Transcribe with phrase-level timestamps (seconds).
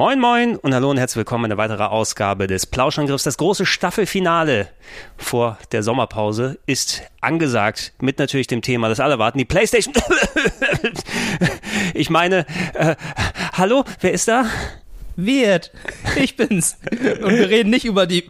[0.00, 3.24] Moin Moin und hallo und herzlich willkommen in einer weiteren Ausgabe des Plauschangriffs.
[3.24, 4.68] Das große Staffelfinale
[5.18, 9.94] vor der Sommerpause ist angesagt mit natürlich dem Thema, das alle warten, die Playstation.
[11.92, 12.96] ich meine, äh,
[13.52, 14.46] hallo, wer ist da?
[15.16, 15.70] Wirt,
[16.16, 16.78] ich bin's.
[16.90, 18.26] Und wir reden nicht über die.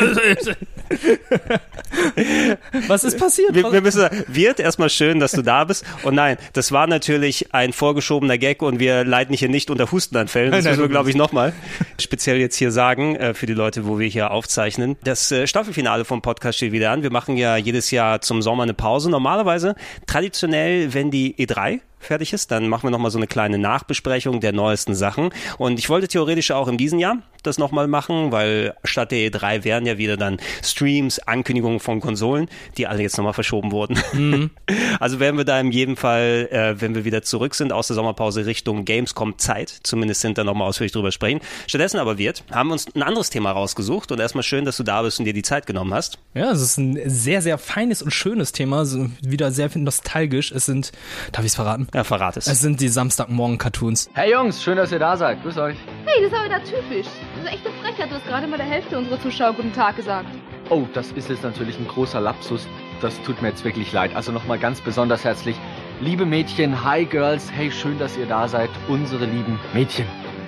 [2.88, 3.54] Was ist passiert?
[3.54, 5.84] Wir, wir müssen, wird erstmal schön, dass du da bist.
[6.02, 10.52] Und nein, das war natürlich ein vorgeschobener Gag und wir leiden hier nicht unter Hustenanfällen.
[10.52, 11.52] Das Nein, müssen wir, glaube ich, nochmal
[11.98, 14.96] speziell jetzt hier sagen, äh, für die Leute, wo wir hier aufzeichnen.
[15.04, 17.02] Das äh, Staffelfinale vom Podcast steht wieder an.
[17.02, 19.10] Wir machen ja jedes Jahr zum Sommer eine Pause.
[19.10, 19.74] Normalerweise,
[20.06, 24.52] traditionell, wenn die E3 fertig ist, dann machen wir nochmal so eine kleine Nachbesprechung der
[24.52, 25.30] neuesten Sachen.
[25.58, 29.64] Und ich wollte theoretisch auch in diesem Jahr das nochmal machen, weil statt der E3
[29.64, 34.00] wären ja wieder dann Streams, Ankündigungen von Konsolen, die alle jetzt nochmal verschoben wurden.
[34.98, 37.94] Also werden wir da in jedem Fall, äh, wenn wir wieder zurück sind aus der
[37.94, 41.40] Sommerpause Richtung Gamescom Zeit, zumindest sind da nochmal ausführlich drüber sprechen.
[41.66, 44.82] Stattdessen aber wird, haben wir uns ein anderes Thema rausgesucht und erstmal schön, dass du
[44.82, 46.18] da bist und dir die Zeit genommen hast.
[46.34, 48.84] Ja, es ist ein sehr, sehr feines und schönes Thema.
[48.84, 50.52] So wieder sehr nostalgisch.
[50.52, 50.92] Es sind,
[51.32, 51.88] darf ich es verraten?
[51.92, 52.46] Ja, verrat es.
[52.46, 54.10] Es sind die Samstagmorgen-Cartoons.
[54.14, 55.42] Hey Jungs, schön, dass ihr da seid.
[55.42, 55.76] Grüß euch.
[56.06, 57.06] Hey, das ist aber wieder typisch.
[57.36, 58.10] Das ist echt eine Frechheit.
[58.10, 60.28] Du hast gerade mal der Hälfte unserer Zuschauer guten Tag gesagt.
[60.68, 62.68] Oh, das ist jetzt natürlich ein großer Lapsus.
[63.00, 64.14] Das tut mir jetzt wirklich leid.
[64.14, 65.56] Also nochmal ganz besonders herzlich.
[66.00, 68.70] Liebe Mädchen, hi Girls, hey, schön, dass ihr da seid.
[68.88, 70.06] Unsere lieben Mädchen.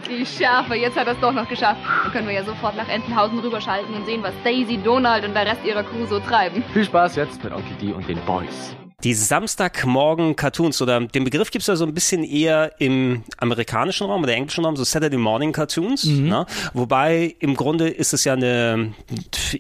[0.09, 1.81] Die Schärfe, jetzt hat er es doch noch geschafft.
[2.05, 5.47] Dann können wir ja sofort nach Entenhausen rüberschalten und sehen, was Daisy, Donald und der
[5.47, 6.63] Rest ihrer Crew so treiben.
[6.73, 8.77] Viel Spaß jetzt mit Onkel D und den Boys.
[9.05, 14.23] Die Samstagmorgen-Cartoons oder den Begriff gibt es ja so ein bisschen eher im amerikanischen Raum
[14.23, 16.05] oder englischen Raum, so Saturday Morning Cartoons.
[16.05, 16.47] Ne?
[16.73, 18.95] Wobei im Grunde ist es ja eine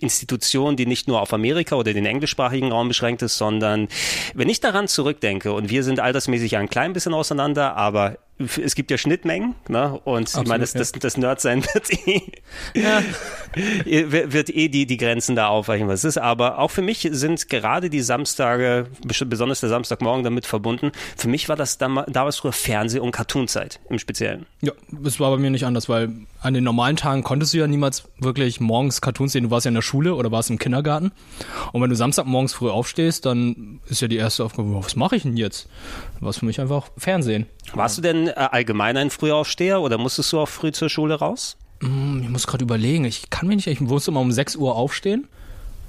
[0.00, 3.88] Institution, die nicht nur auf Amerika oder den englischsprachigen Raum beschränkt ist, sondern
[4.34, 8.18] wenn ich daran zurückdenke, und wir sind altersmäßig ja ein klein bisschen auseinander, aber
[8.62, 10.00] es gibt ja Schnittmengen, ne?
[10.04, 12.22] Und ich meine, das, das, das Nerdsein wird eh,
[14.32, 16.18] wird eh die, die Grenzen da aufweichen, was es ist.
[16.18, 18.86] Aber auch für mich sind gerade die Samstage,
[19.26, 20.92] besonders der Samstagmorgen damit verbunden.
[21.16, 24.46] Für mich war das dam- damals früher Fernseh- und Cartoonzeit im Speziellen.
[24.60, 24.72] Ja,
[25.04, 26.10] es war bei mir nicht anders, weil
[26.42, 29.44] an den normalen Tagen konntest du ja niemals wirklich morgens Cartoons sehen.
[29.44, 31.12] Du warst ja in der Schule oder warst im Kindergarten.
[31.72, 35.22] Und wenn du Samstagmorgens früh aufstehst, dann ist ja die erste Aufgabe, was mache ich
[35.22, 35.68] denn jetzt?
[36.20, 37.46] War es für mich einfach Fernsehen.
[37.74, 41.56] Warst du denn äh, allgemein ein Frühaufsteher oder musstest du auch früh zur Schule raus?
[41.80, 44.74] Hm, Ich muss gerade überlegen, ich kann mich nicht, ich musste immer um 6 Uhr
[44.74, 45.28] aufstehen.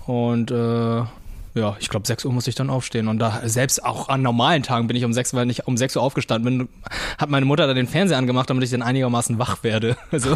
[0.06, 1.02] Und äh,
[1.56, 3.08] ja, ich glaube, 6 Uhr muss ich dann aufstehen.
[3.08, 5.96] Und da selbst auch an normalen Tagen bin ich um 6, weil ich um 6
[5.96, 6.70] Uhr aufgestanden bin,
[7.18, 9.96] hat meine Mutter dann den Fernseher angemacht, damit ich dann einigermaßen wach werde.
[10.12, 10.36] Also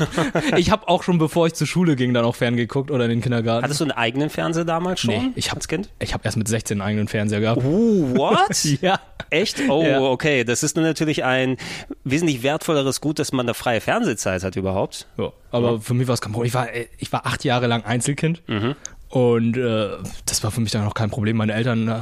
[0.58, 3.22] ich habe auch schon, bevor ich zur Schule ging, dann auch ferngeguckt oder in den
[3.22, 3.64] Kindergarten.
[3.64, 5.14] Hattest du einen eigenen Fernseher damals schon?
[5.14, 5.90] Nee, ich hab- als Kind.
[6.00, 7.64] ich habe erst mit 16 einen eigenen Fernseher gehabt.
[7.64, 8.38] Uh, what?
[8.82, 9.00] Ja.
[9.30, 9.62] Echt?
[9.70, 10.00] Oh, Ja.
[10.02, 10.44] okay.
[10.44, 11.58] Das ist natürlich ein
[12.04, 15.08] wesentlich wertvolleres Gut, dass man da freie Fernsehzeit hat überhaupt.
[15.18, 16.48] Ja, aber für mich war es kein Problem.
[16.48, 18.42] Ich war, äh, ich war acht Jahre lang Einzelkind.
[18.48, 18.76] Mhm.
[19.09, 19.90] Und äh,
[20.25, 21.38] das war für mich dann auch kein Problem.
[21.38, 21.94] Meine Eltern äh,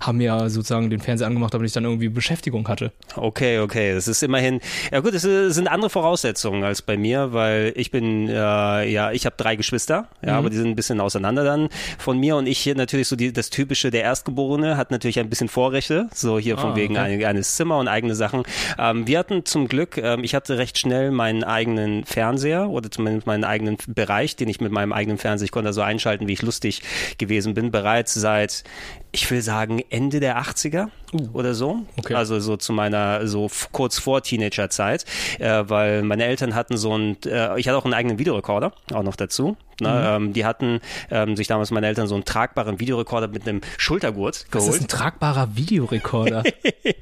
[0.00, 2.92] haben mir sozusagen den Fernseher angemacht, damit ich dann irgendwie Beschäftigung hatte.
[3.16, 3.94] Okay, okay.
[3.94, 4.60] Das ist immerhin,
[4.90, 9.26] ja gut, es sind andere Voraussetzungen als bei mir, weil ich bin, äh, ja, ich
[9.26, 12.58] habe drei Geschwister, ja, aber die sind ein bisschen auseinander dann von mir und ich
[12.58, 16.56] hier natürlich so die, das typische, der Erstgeborene hat natürlich ein bisschen Vorrechte, so hier
[16.56, 17.24] von Ah, wegen okay.
[17.24, 18.42] ein, eines Zimmer und eigene Sachen.
[18.78, 23.26] Ähm, wir hatten zum Glück, ähm, ich hatte recht schnell meinen eigenen Fernseher oder zumindest
[23.26, 26.82] meinen eigenen Bereich, den ich mit meinem eigenen Fernseher, ich konnte so einschalten, wie lustig
[27.18, 27.54] gewesen.
[27.54, 28.64] Bin, bereits seit,
[29.12, 30.88] ich will sagen, Ende der 80er
[31.32, 31.86] oder so.
[31.96, 32.14] Okay.
[32.14, 35.04] Also so zu meiner, so kurz vor Teenagerzeit,
[35.38, 39.02] äh, weil meine Eltern hatten so ein, äh, ich hatte auch einen eigenen Videorekorder, auch
[39.02, 39.56] noch dazu.
[39.80, 40.04] Ne?
[40.06, 44.46] Ähm, die hatten ähm, sich damals meine Eltern so einen tragbaren Videorekorder mit einem Schultergurt
[44.50, 44.82] Das ist geholt.
[44.82, 46.42] ein tragbarer Videorekorder.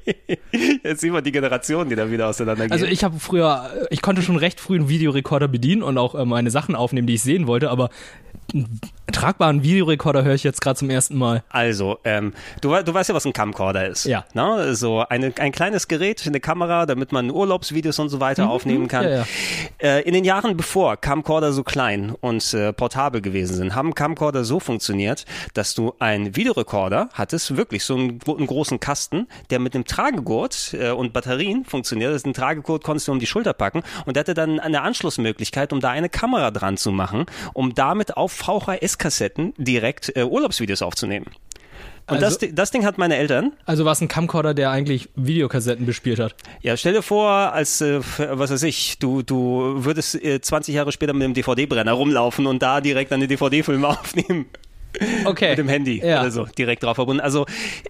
[0.83, 2.71] Jetzt sieht man die Generationen, die da wieder auseinandergehen.
[2.71, 6.51] Also ich habe früher, ich konnte schon recht früh einen Videorekorder bedienen und auch meine
[6.51, 7.89] Sachen aufnehmen, die ich sehen wollte, aber
[8.53, 8.79] einen
[9.11, 11.43] tragbaren Videorekorder höre ich jetzt gerade zum ersten Mal.
[11.49, 14.05] Also, ähm, du, du weißt ja, was ein Camcorder ist.
[14.05, 14.25] Ja.
[14.33, 18.87] Na, so eine, ein kleines Gerät, eine Kamera, damit man Urlaubsvideos und so weiter aufnehmen
[18.87, 19.05] kann.
[19.05, 19.11] Mhm.
[19.11, 19.97] Ja, ja.
[19.97, 24.43] Äh, in den Jahren bevor Camcorder so klein und äh, portabel gewesen sind, haben Camcorder
[24.43, 29.75] so funktioniert, dass du einen Videorekorder hattest, wirklich so einen, einen großen Kasten, der mit
[29.75, 32.11] einem Tragegurt äh, und Batterien funktioniert.
[32.11, 34.81] Das ist ein Tragegurt, konntest du um die Schulter packen und der hatte dann eine
[34.81, 40.81] Anschlussmöglichkeit, um da eine Kamera dran zu machen, um damit auf VHS-Kassetten direkt äh, Urlaubsvideos
[40.81, 41.27] aufzunehmen.
[42.09, 43.51] Und Also- das, das Ding hat meine Eltern.
[43.65, 46.35] Also war es ein Camcorder, der eigentlich Videokassetten bespielt hat.
[46.61, 50.91] Ja, stell dir vor, als, äh, was weiß ich, du, du würdest äh, 20 Jahre
[50.91, 54.45] später mit einem DVD-Brenner rumlaufen und da direkt eine DVD-Filme aufnehmen.
[55.25, 55.49] Okay.
[55.49, 56.21] Mit dem Handy Ja.
[56.21, 57.21] oder so, direkt drauf verbunden.
[57.21, 57.45] Also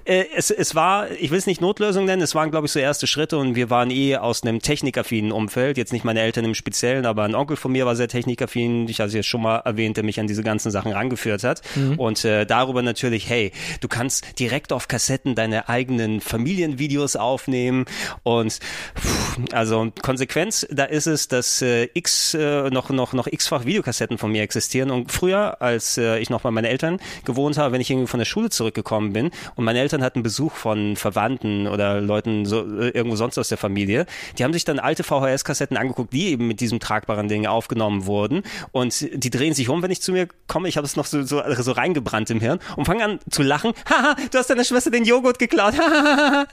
[0.06, 2.80] äh, es, es war, ich will es nicht Notlösung nennen, es waren, glaube ich, so
[2.80, 5.78] erste Schritte und wir waren eh aus einem technikaffinen Umfeld.
[5.78, 9.00] Jetzt nicht meine Eltern im Speziellen, aber ein Onkel von mir war sehr technikaffin, ich
[9.00, 11.62] hatte es jetzt schon mal erwähnt, der mich an diese ganzen Sachen rangeführt hat.
[11.98, 13.52] Und äh, darüber natürlich, hey,
[13.82, 17.86] du kannst direkt auf Kassetten deine eigenen Familienvideos aufnehmen
[18.24, 18.54] und
[18.98, 24.18] pff, also Konsequenz, da ist es, dass äh, x äh, noch noch noch x-fach Videokassetten
[24.18, 27.82] von mir existieren und früher, als äh, ich noch bei meinen Eltern gewohnt habe, wenn
[27.82, 32.02] ich irgendwie von der Schule zurückgekommen bin und meine Eltern hatten Besuch von Verwandten oder
[32.02, 34.06] Leuten so äh, irgendwo sonst aus der Familie,
[34.38, 38.44] die haben sich dann alte VHS-Kassetten angeguckt, die eben mit diesem tragbaren Ding aufgenommen wurden
[38.72, 41.24] und die drehen sich um, wenn ich zu mir komme, ich habe es noch so,
[41.24, 43.74] so so reingebrannt im Hirn und fangen an zu lachen.
[43.90, 45.74] Haha, du hast deiner Schwester den Joghurt geklaut.
[45.78, 46.46] Hahaha.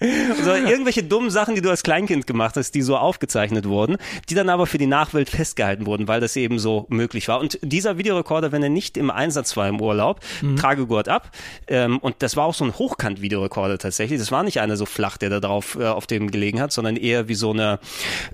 [0.00, 3.96] So irgendwelche dummen Sachen, die du als Kleinkind gemacht hast, die so aufgezeichnet wurden,
[4.28, 7.40] die dann aber für die Nachwelt festgehalten wurden, weil das eben so möglich war.
[7.40, 10.20] Und dieser Videorekorder, wenn er nicht im Einsatz war im Urlaub,
[10.56, 11.30] Tragegurt ab.
[11.68, 14.18] Ähm, und das war auch so ein Hochkant-Videorekorder tatsächlich.
[14.18, 16.96] Das war nicht einer so flach, der da drauf äh, auf dem gelegen hat, sondern
[16.96, 17.78] eher wie so eine,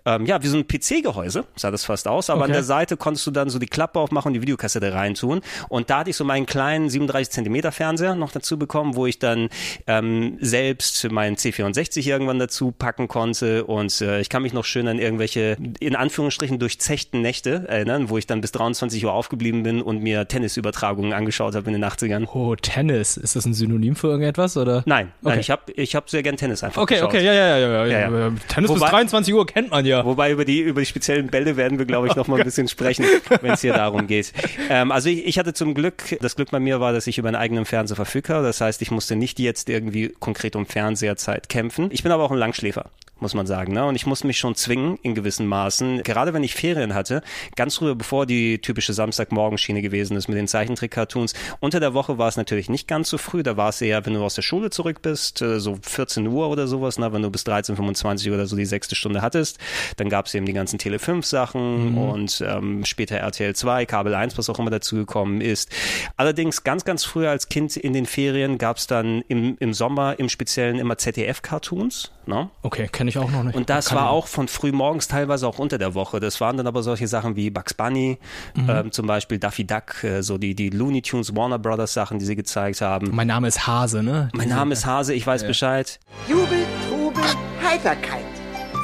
[0.06, 2.30] ähm, ja, wie so ein PC-Gehäuse, sah das fast aus.
[2.30, 2.54] Aber an Okay.
[2.54, 5.40] der Seite konntest du dann so die Klappe aufmachen und die Videokassette reintun.
[5.68, 9.18] Und da hatte ich so meinen kleinen 37 Zentimeter Fernseher noch dazu bekommen, wo ich
[9.20, 9.48] dann
[9.86, 13.64] ähm, selbst meinen C64 irgendwann dazu packen konnte.
[13.64, 18.19] Und äh, ich kann mich noch schön an irgendwelche, in Anführungsstrichen, durchzechten Nächte erinnern, wo
[18.19, 22.26] ich dann bis 23 Uhr aufgeblieben bin und mir Tennisübertragungen angeschaut habe in den 80ern.
[22.32, 23.17] Oh, Tennis.
[23.17, 24.82] Ist das ein Synonym für irgendetwas oder?
[24.87, 25.41] Nein, nein, Okay.
[25.41, 27.08] ich habe ich hab sehr gern Tennis einfach Okay, geschaut.
[27.11, 27.87] okay, ja, ja, ja, ja.
[27.87, 28.32] Ja, ja.
[28.49, 30.05] Tennis Wobei- bis 23 Uhr kennt man ja.
[30.05, 32.69] Wobei über die, über die speziellen Bälle werden wir, glaube ich, noch mal ein bisschen
[32.69, 33.05] sprechen,
[33.41, 34.32] wenn es hier darum geht.
[34.69, 37.29] Ähm, also ich, ich hatte zum Glück, das Glück bei mir war, dass ich über
[37.29, 38.20] einen eigenen Fernseher verfügte.
[38.43, 41.88] Das heißt, ich musste nicht jetzt irgendwie konkret um Fernseherzeit kämpfen.
[41.90, 42.90] Ich bin aber auch ein Langschläfer
[43.20, 43.72] muss man sagen.
[43.72, 43.84] Ne?
[43.84, 47.22] Und ich musste mich schon zwingen in gewissen Maßen, gerade wenn ich Ferien hatte,
[47.56, 51.34] ganz früher, bevor die typische Samstagmorgenschiene gewesen ist mit den Zeichentrick-Cartoons.
[51.61, 54.14] Unter der Woche war es natürlich nicht ganz so früh, da war es eher, wenn
[54.14, 57.12] du aus der Schule zurück bist, äh, so 14 Uhr oder sowas, ne?
[57.12, 59.58] wenn du bis 13.25 oder so die sechste Stunde hattest,
[59.96, 64.14] dann gab es eben die ganzen Tele 5 Sachen und ähm, später RTL 2, Kabel
[64.14, 65.70] 1, was auch immer dazugekommen ist.
[66.17, 70.19] Allerdings ganz, ganz früher als Kind in den Ferien gab es dann im, im Sommer
[70.19, 72.12] im Speziellen immer ZDF-Cartoons.
[72.26, 72.50] Ne?
[72.62, 73.54] Okay, kenne ich auch noch nicht.
[73.54, 76.20] Und das Kann war auch von früh morgens teilweise auch unter der Woche.
[76.20, 78.18] Das waren dann aber solche Sachen wie Bugs Bunny,
[78.56, 82.24] ähm, zum Beispiel Daffy Duck, äh, so die, die Looney Tunes, Warner Brothers Sachen, die
[82.24, 83.10] sie gezeigt haben.
[83.12, 84.28] Mein Name ist Hase, ne?
[84.34, 85.98] Mein Name ist Hase, ich weiß Bescheid.
[86.28, 87.22] Jubel, Trubel,
[87.64, 88.24] Heiterkeit.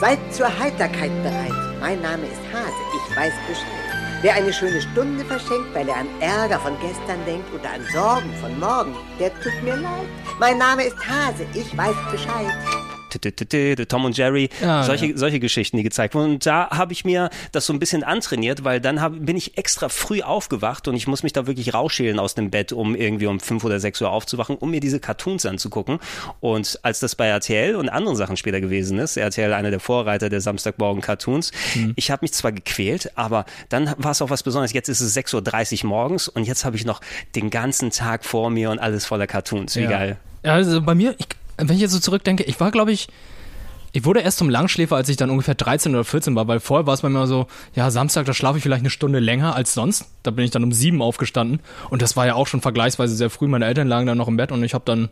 [0.01, 1.53] Seid zur Heiterkeit bereit.
[1.81, 3.87] Mein Name ist Hase, ich weiß Bescheid.
[4.23, 8.33] Wer eine schöne Stunde verschenkt, weil er an Ärger von gestern denkt oder an Sorgen
[8.41, 10.09] von morgen, der tut mir leid.
[10.41, 12.96] Mein Name ist Hase, ich weiß Bescheid.
[13.19, 15.17] Tom und Jerry, Ja, solche, ja.
[15.17, 16.35] solche Geschichten, die gezeigt wurden.
[16.35, 19.57] Und da habe ich mir das so ein bisschen antrainiert, weil dann hab, bin ich
[19.59, 23.27] extra früh aufgewacht und ich muss mich da wirklich rausschälen aus dem Bett, um irgendwie
[23.27, 25.99] um fünf oder sechs Uhr aufzuwachen, um mir diese Cartoons anzugucken.
[26.41, 30.29] Und als das bei RTL und anderen Sachen später gewesen ist, RTL einer der Vorreiter
[30.29, 31.93] der Samstagmorgen-Cartoons, Mhm.
[31.97, 34.73] ich habe mich zwar gequält, aber dann war es auch was Besonderes.
[34.73, 37.01] Jetzt ist es 6.30 Uhr morgens und jetzt habe ich noch
[37.35, 39.77] den ganzen Tag vor mir und alles voller Cartoons.
[39.77, 39.91] Wie ja.
[39.91, 40.17] geil.
[40.43, 41.27] Also bei mir, ich,
[41.57, 43.09] wenn ich jetzt so zurückdenke, ich war, glaube ich,
[43.97, 46.87] ich wurde erst zum Langschläfer, als ich dann ungefähr 13 oder 14 war, weil vorher
[46.87, 49.73] war es bei mir so, ja, Samstag, da schlafe ich vielleicht eine Stunde länger als
[49.73, 50.05] sonst.
[50.23, 53.31] Da bin ich dann um sieben aufgestanden und das war ja auch schon vergleichsweise sehr
[53.31, 53.49] früh.
[53.49, 55.09] Meine Eltern lagen dann noch im Bett und ich habe dann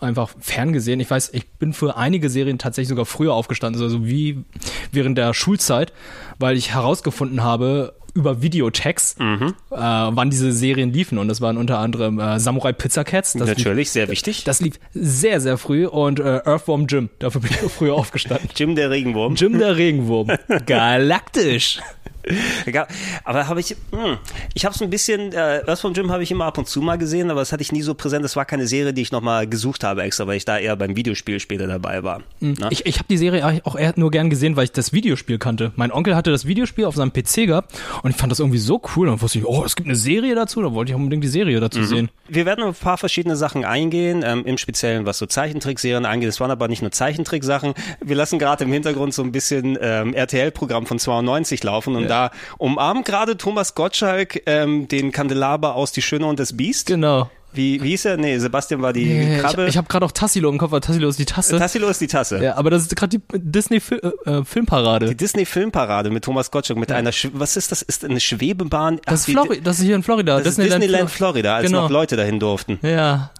[0.00, 1.00] einfach ferngesehen.
[1.00, 4.44] Ich weiß, ich bin für einige Serien tatsächlich sogar früher aufgestanden, also wie
[4.92, 5.94] während der Schulzeit,
[6.38, 9.54] weil ich herausgefunden habe, über Videotext, Mhm.
[9.70, 11.18] äh, wann diese Serien liefen.
[11.18, 13.34] Und das waren unter anderem äh, Samurai Pizza Cats.
[13.34, 14.42] Das lief Natürlich, sehr wichtig.
[14.44, 18.48] das lief sehr, sehr früh und äh, Earthworm Jim, dafür bin ich früher aufgestanden.
[18.56, 19.34] Jim der Regenwurm.
[19.36, 20.28] Jim der Regenwurm.
[20.66, 21.78] Galaktisch.
[23.24, 24.18] Aber habe ich, hm,
[24.54, 26.98] ich habe es ein bisschen, äh, Earthworm Jim habe ich immer ab und zu mal
[26.98, 28.24] gesehen, aber das hatte ich nie so präsent.
[28.24, 30.96] Das war keine Serie, die ich nochmal gesucht habe extra, weil ich da eher beim
[30.96, 32.22] Videospiel später dabei war.
[32.40, 32.70] Na?
[32.70, 35.72] Ich, ich habe die Serie auch eher nur gern gesehen, weil ich das Videospiel kannte.
[35.76, 38.80] Mein Onkel hatte das Videospiel auf seinem PC gehabt und ich fand das irgendwie so
[38.96, 39.08] cool.
[39.08, 41.60] Und wusste ich, oh, es gibt eine Serie dazu, da wollte ich unbedingt die Serie
[41.60, 42.10] dazu sehen.
[42.28, 46.28] Wir werden auf ein paar verschiedene Sachen eingehen, ähm, im Speziellen was so Zeichentrickserien angeht.
[46.28, 47.74] Es waren aber nicht nur Zeichentricksachen.
[48.00, 52.15] Wir lassen gerade im Hintergrund so ein bisschen ähm, RTL-Programm von 92 laufen und da
[52.58, 56.86] umarmt gerade Thomas Gottschalk ähm, den Kandelaber aus Die Schöne und das Biest.
[56.86, 57.30] Genau.
[57.52, 58.16] Wie, wie hieß er?
[58.18, 59.66] Nee, Sebastian war die Ich, Krabbe.
[59.66, 61.58] ich habe gerade auch Tassilo im Kopf, weil Tassilo ist die Tasse.
[61.58, 62.42] Tassilo ist die Tasse.
[62.42, 65.08] ja, aber das ist gerade die Disney Fil äh, äh.
[65.08, 67.80] Die Disney Filmparade mit Thomas Gottschalk mit einer Sch was ist das?
[67.80, 68.96] Ist eine Schwebebahn?
[68.96, 70.36] das, Ach, ist Flori das ist hier in Florida.
[70.38, 71.82] das ist Disneyland Florida, als Genau.
[71.84, 72.78] noch Leute dahin durften.
[72.82, 73.30] Ja.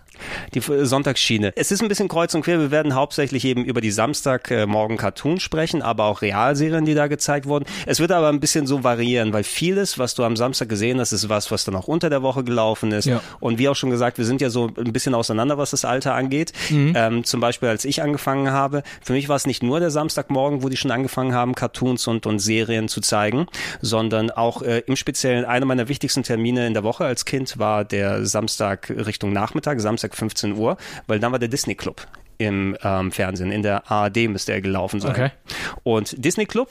[0.55, 1.53] Die äh, Sonntagsschiene.
[1.57, 2.59] Es ist ein bisschen kreuz und quer.
[2.59, 7.47] Wir werden hauptsächlich eben über die Samstagmorgen Cartoons sprechen, aber auch Realserien, die da gezeigt
[7.47, 7.65] wurden.
[7.87, 11.13] Es wird aber ein bisschen so variieren, weil vieles, was du am Samstag gesehen hast,
[11.13, 13.07] ist was, was dann auch unter der Woche gelaufen ist.
[13.07, 13.21] Ja.
[13.41, 16.15] Und wie auch schon gesagt, wir sind ja so ein bisschen auseinander, was das Alter
[16.15, 16.53] angeht.
[16.95, 20.63] Ähm, zum Beispiel, als ich angefangen habe, für mich war es nicht nur der Samstagmorgen,
[20.63, 23.47] wo die schon angefangen haben, Cartoons und, und Serien zu zeigen,
[23.81, 27.85] sondern auch äh, im Speziellen einer meiner wichtigsten Termine in der Woche als Kind war
[27.85, 32.07] der Samstag Richtung Nachmittag, Samstag 15 Uhr, weil dann war der Disney Club
[32.39, 35.13] im ähm, Fernsehen, in der ARD müsste er gelaufen sein.
[35.13, 35.31] Okay.
[35.85, 36.69] Und Disney Club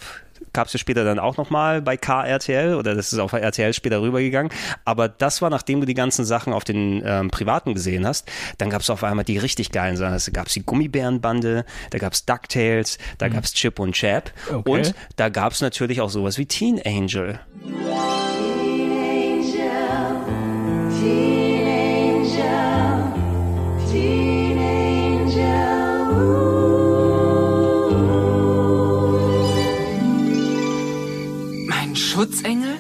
[0.54, 4.02] gab es ja später dann auch nochmal bei KRTL oder das ist auf RTL später
[4.02, 4.52] rübergegangen.
[4.86, 8.70] Aber das war, nachdem du die ganzen Sachen auf den ähm, Privaten gesehen hast, dann
[8.70, 10.18] gab es auf einmal die richtig geilen Sachen.
[10.18, 14.32] Da gab es die Gummibärenbande, da gab es DuckTales, da gab es Chip und Chap
[14.52, 14.70] Okay.
[14.70, 17.40] und da gab es natürlich auch sowas wie Teen Angel.
[17.64, 18.16] Mein
[32.26, 32.80] Schutzengel?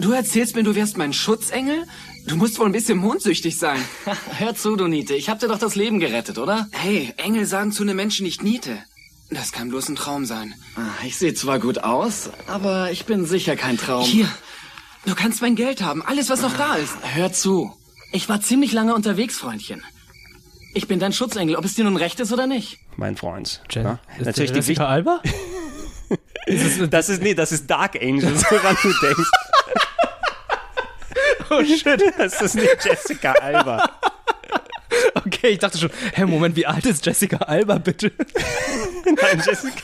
[0.00, 1.86] Du erzählst mir, du wärst mein Schutzengel?
[2.28, 3.80] Du musst wohl ein bisschen mondsüchtig sein.
[4.38, 5.14] Hör zu, du Niete.
[5.14, 6.68] Ich hab dir doch das Leben gerettet, oder?
[6.70, 8.78] Hey, Engel sagen zu einem Menschen nicht Niete.
[9.30, 10.54] Das kann bloß ein Traum sein.
[10.76, 14.04] Ah, Ich sehe zwar gut aus, aber ich bin sicher kein Traum.
[14.04, 14.28] Hier,
[15.04, 16.94] du kannst mein Geld haben, alles was noch da ist.
[17.14, 17.72] Hör zu.
[18.12, 19.82] Ich war ziemlich lange unterwegs, Freundchen.
[20.74, 22.78] Ich bin dein Schutzengel, ob es dir nun recht ist oder nicht.
[22.96, 23.62] Mein Freund.
[23.70, 23.98] Jen, Ja?
[24.18, 25.20] ist Natürlich der die Alba?
[26.90, 29.30] Das ist, nee, das ist Dark Angel, woran du denkst.
[31.50, 32.00] oh shit.
[32.16, 33.90] Das ist nicht Jessica Alba.
[35.26, 38.12] Okay, ich dachte schon, hä, Moment, wie alt ist Jessica Alba bitte?
[39.04, 39.82] Nein, Jessica,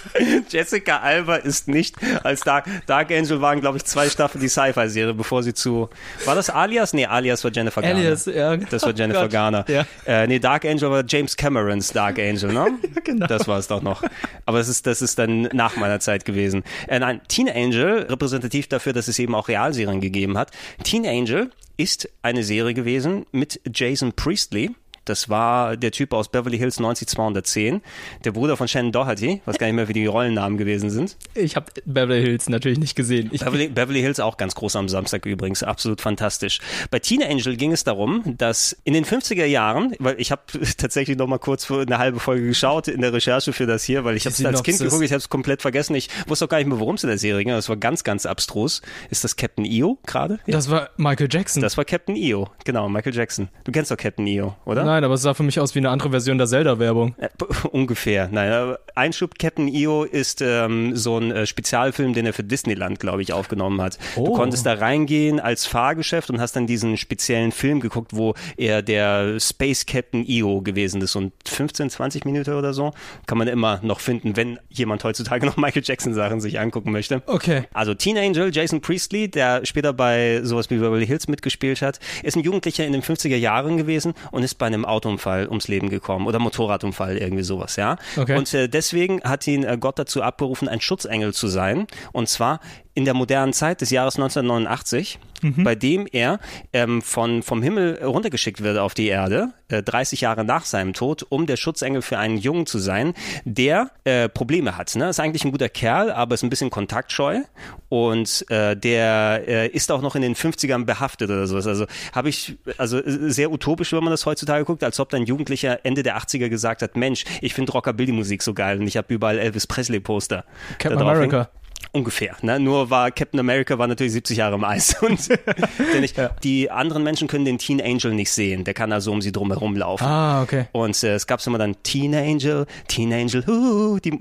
[0.48, 5.14] Jessica Alba ist nicht als Dark, Dark Angel waren, glaube ich, zwei Staffeln die Sci-Fi-Serie,
[5.14, 5.88] bevor sie zu.
[6.24, 6.92] War das Alias?
[6.92, 7.96] Nee, Alias war Jennifer Garner.
[7.98, 8.56] Alias, ja.
[8.56, 9.64] Das war Jennifer Gott, Garner.
[9.68, 9.86] ja.
[10.06, 12.78] Äh, nee, Dark Angel war James Camerons Dark Angel, ne?
[13.04, 13.26] genau.
[13.26, 14.02] Das war es doch noch.
[14.46, 16.62] Aber das ist, das ist dann nach meiner Zeit gewesen.
[16.88, 20.50] Äh, nein, Teen Angel, repräsentativ dafür, dass es eben auch Realserien gegeben hat.
[20.84, 24.70] Teen Angel ist eine Serie gewesen mit Jason Priestley.
[25.04, 27.82] Das war der Typ aus Beverly Hills 90210,
[28.24, 31.16] der Bruder von Shannon Doherty, was gar nicht mehr wie die Rollennamen gewesen sind.
[31.34, 33.30] Ich habe Beverly Hills natürlich nicht gesehen.
[33.30, 36.60] Beverly, Beverly Hills auch ganz groß am Samstag übrigens, absolut fantastisch.
[36.90, 40.42] Bei Teen Angel ging es darum, dass in den 50er Jahren, weil ich habe
[40.76, 44.04] tatsächlich noch mal kurz für eine halbe Folge geschaut in der Recherche für das hier,
[44.04, 46.48] weil ich habe es als Kind geguckt, ich habe es komplett vergessen, ich wusste auch
[46.48, 48.82] gar nicht mehr, worum es in der Serie ging, das war ganz, ganz abstrus.
[49.10, 50.40] Ist das Captain EO gerade?
[50.46, 50.52] Ja.
[50.52, 51.62] das war Michael Jackson.
[51.62, 53.48] Das war Captain EO, genau, Michael Jackson.
[53.64, 54.84] Du kennst doch Captain EO, oder?
[54.84, 57.14] Nein, aber es sah für mich aus wie eine andere Version der Zelda-Werbung.
[57.18, 57.28] Äh,
[57.70, 58.28] Ungefähr.
[58.30, 63.22] Nein, Einschub Captain EO ist ähm, so ein äh, Spezialfilm, den er für Disneyland, glaube
[63.22, 63.98] ich, aufgenommen hat.
[64.16, 64.34] Du Oh.
[64.34, 69.38] konntest da reingehen als Fahrgeschäft und hast dann diesen speziellen Film geguckt, wo er der
[69.40, 71.16] Space Captain EO gewesen ist.
[71.16, 72.92] Und 15, 20 Minuten oder so
[73.26, 77.22] kann man immer noch finden, wenn jemand heutzutage noch Michael Jackson Sachen sich angucken möchte.
[77.26, 77.64] Okay.
[77.72, 82.36] Also Teen Angel, Jason Priestley, der später bei sowas wie Beverly Hills mitgespielt hat, ist
[82.36, 86.26] ein Jugendlicher in den 50er Jahren gewesen und ist bei einem Autounfall ums Leben gekommen
[86.26, 87.96] oder Motorradunfall, irgendwie sowas, ja.
[88.16, 88.36] Okay.
[88.36, 92.60] Und äh, deswegen hat ihn äh, Gott dazu abberufen, ein Schutzengel zu sein und zwar
[92.94, 95.18] in der modernen Zeit des Jahres 1989,
[95.56, 96.38] bei dem er
[96.72, 101.26] ähm, von, vom Himmel runtergeschickt wird auf die Erde, äh, 30 Jahre nach seinem Tod,
[101.28, 104.94] um der Schutzengel für einen Jungen zu sein, der äh, Probleme hat.
[104.94, 105.08] Ne?
[105.08, 107.40] Ist eigentlich ein guter Kerl, aber ist ein bisschen kontaktscheu
[107.88, 111.66] und äh, der äh, ist auch noch in den 50ern behaftet oder sowas.
[111.66, 115.24] Also habe ich, also äh, sehr utopisch, wenn man das heutzutage guckt, als ob dann
[115.24, 119.12] Jugendlicher Ende der 80er gesagt hat, Mensch, ich finde Rockabilly-Musik so geil und ich habe
[119.12, 120.44] überall Elvis Presley-Poster.
[120.78, 121.00] Captain.
[121.00, 121.50] America.
[121.90, 122.58] Ungefähr, ne?
[122.60, 125.28] Nur war Captain America war natürlich 70 Jahre im Eis und
[126.02, 128.64] ich, die anderen Menschen können den Teen Angel nicht sehen.
[128.64, 130.04] Der kann also um sie drum herum laufen.
[130.04, 130.66] Ah, okay.
[130.72, 134.18] Und äh, es gab immer dann Teen Angel, Teen Angel, hu, die,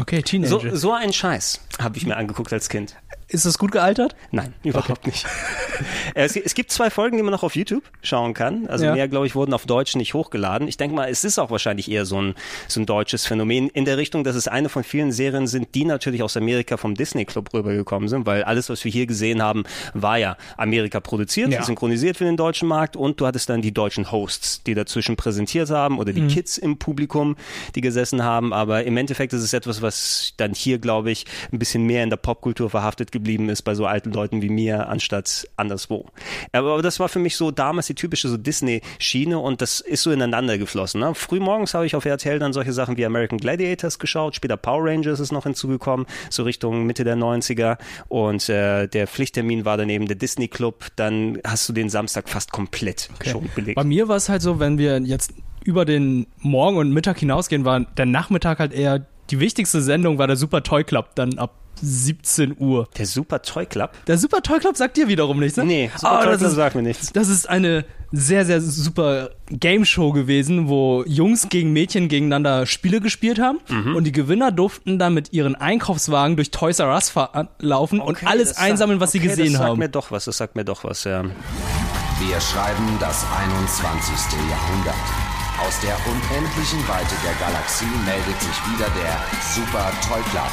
[0.00, 0.76] Okay, Teen so, Angel.
[0.76, 2.96] so einen Scheiß habe ich mir angeguckt als Kind.
[3.32, 4.14] Ist das gut gealtert?
[4.30, 5.26] Nein, überhaupt nicht.
[6.14, 8.66] es, es, gibt zwei Folgen, die man noch auf YouTube schauen kann.
[8.66, 8.94] Also ja.
[8.94, 10.68] mehr, glaube ich, wurden auf Deutsch nicht hochgeladen.
[10.68, 12.34] Ich denke mal, es ist auch wahrscheinlich eher so ein,
[12.68, 15.86] so ein deutsches Phänomen in der Richtung, dass es eine von vielen Serien sind, die
[15.86, 19.64] natürlich aus Amerika vom Disney Club rübergekommen sind, weil alles, was wir hier gesehen haben,
[19.94, 21.62] war ja Amerika produziert, ja.
[21.62, 25.70] synchronisiert für den deutschen Markt und du hattest dann die deutschen Hosts, die dazwischen präsentiert
[25.70, 26.28] haben oder die mhm.
[26.28, 27.36] Kids im Publikum,
[27.76, 28.52] die gesessen haben.
[28.52, 32.10] Aber im Endeffekt ist es etwas, was dann hier, glaube ich, ein bisschen mehr in
[32.10, 36.06] der Popkultur verhaftet geblieben ist bei so alten Leuten wie mir, anstatt anderswo.
[36.52, 40.10] Aber das war für mich so damals die typische so Disney-Schiene und das ist so
[40.10, 41.00] ineinander geflossen.
[41.00, 41.14] Ne?
[41.14, 45.20] Frühmorgens habe ich auf RTL dann solche Sachen wie American Gladiators geschaut, später Power Rangers
[45.20, 50.06] ist noch hinzugekommen, so Richtung Mitte der 90er und äh, der Pflichttermin war dann eben
[50.06, 53.30] der Disney Club, dann hast du den Samstag fast komplett okay.
[53.30, 53.76] schon belegt.
[53.76, 55.32] Bei mir war es halt so, wenn wir jetzt
[55.64, 60.26] über den Morgen und Mittag hinausgehen, war der Nachmittag halt eher die wichtigste Sendung war
[60.26, 62.88] der Super Toy Club dann ab 17 Uhr.
[62.96, 63.90] Der Super Toy Club?
[64.06, 65.64] Der Super Toy Club sagt dir wiederum nichts, ne?
[65.64, 67.12] Nee, Super oh, Toy Club ist, sagt mir nichts.
[67.12, 73.00] Das ist eine sehr, sehr super Game Show gewesen, wo Jungs gegen Mädchen gegeneinander Spiele
[73.00, 73.96] gespielt haben mhm.
[73.96, 77.12] und die Gewinner durften dann mit ihren Einkaufswagen durch Toys R Us
[77.58, 79.52] laufen okay, und alles einsammeln, was okay, sie gesehen haben.
[79.52, 79.78] Das sagt haben.
[79.78, 81.22] mir doch was, das sagt mir doch was, ja.
[81.22, 84.38] Wir schreiben das 21.
[84.48, 85.21] Jahrhundert.
[85.66, 89.20] Aus der unendlichen Weite der Galaxie meldet sich wieder der
[89.54, 90.50] Super Toy Club.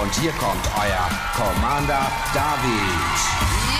[0.00, 3.18] Und hier kommt euer Commander David.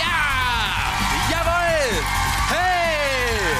[0.01, 1.31] Ja!
[1.31, 2.03] Jawohl!
[2.49, 3.55] Hey!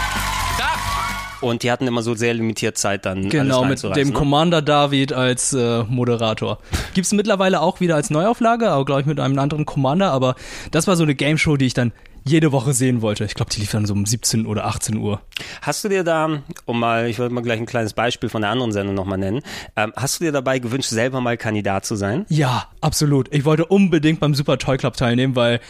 [0.59, 1.47] Da!
[1.47, 3.29] Und die hatten immer so sehr limitiert Zeit dann.
[3.29, 4.15] Genau, mit dem ne?
[4.15, 6.59] Commander David als äh, Moderator.
[6.95, 10.11] Gibt es mittlerweile auch wieder als Neuauflage, aber glaube ich mit einem anderen Commander.
[10.11, 10.35] Aber
[10.73, 11.93] das war so eine Game Show, die ich dann
[12.25, 13.25] jede Woche sehen wollte.
[13.25, 15.21] Ich glaube, die lief dann so um 17 oder 18 Uhr.
[15.61, 18.51] Hast du dir da, um mal, ich wollte mal gleich ein kleines Beispiel von der
[18.51, 19.41] anderen Sendung nochmal nennen,
[19.77, 22.27] ähm, hast du dir dabei gewünscht, selber mal Kandidat zu sein?
[22.29, 23.33] Ja, absolut.
[23.35, 25.61] Ich wollte unbedingt beim Super Toy Club teilnehmen, weil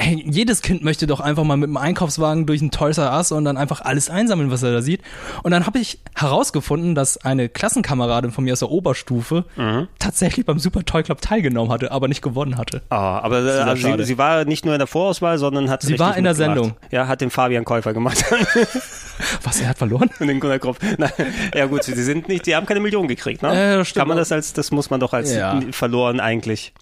[0.00, 3.32] hey, jedes Kind möchte doch einfach mal mit dem Einkaufswagen durch ein Toys R Us
[3.32, 5.02] und dann einfach alles einsammeln, was er da sieht.
[5.42, 9.88] Und dann habe ich herausgefunden, dass eine Klassenkameradin von mir aus der Oberstufe mhm.
[9.98, 12.82] tatsächlich beim Super Toy Club teilgenommen hatte, aber nicht gewonnen hatte.
[12.88, 16.16] Ah, aber also sie, sie, war nicht nur in der Vorauswahl, sondern hat Sie war
[16.16, 16.74] in der Sendung.
[16.90, 18.24] Ja, hat den Fabian Käufer gemacht.
[19.42, 20.10] was, er hat verloren?
[20.18, 20.78] den Gunnar Kropf.
[20.96, 21.10] Na,
[21.54, 23.80] ja gut, sie sind nicht, die haben keine Million gekriegt, ne?
[23.80, 25.60] Äh, Kann man das als, das muss man doch als ja.
[25.72, 26.72] verloren eigentlich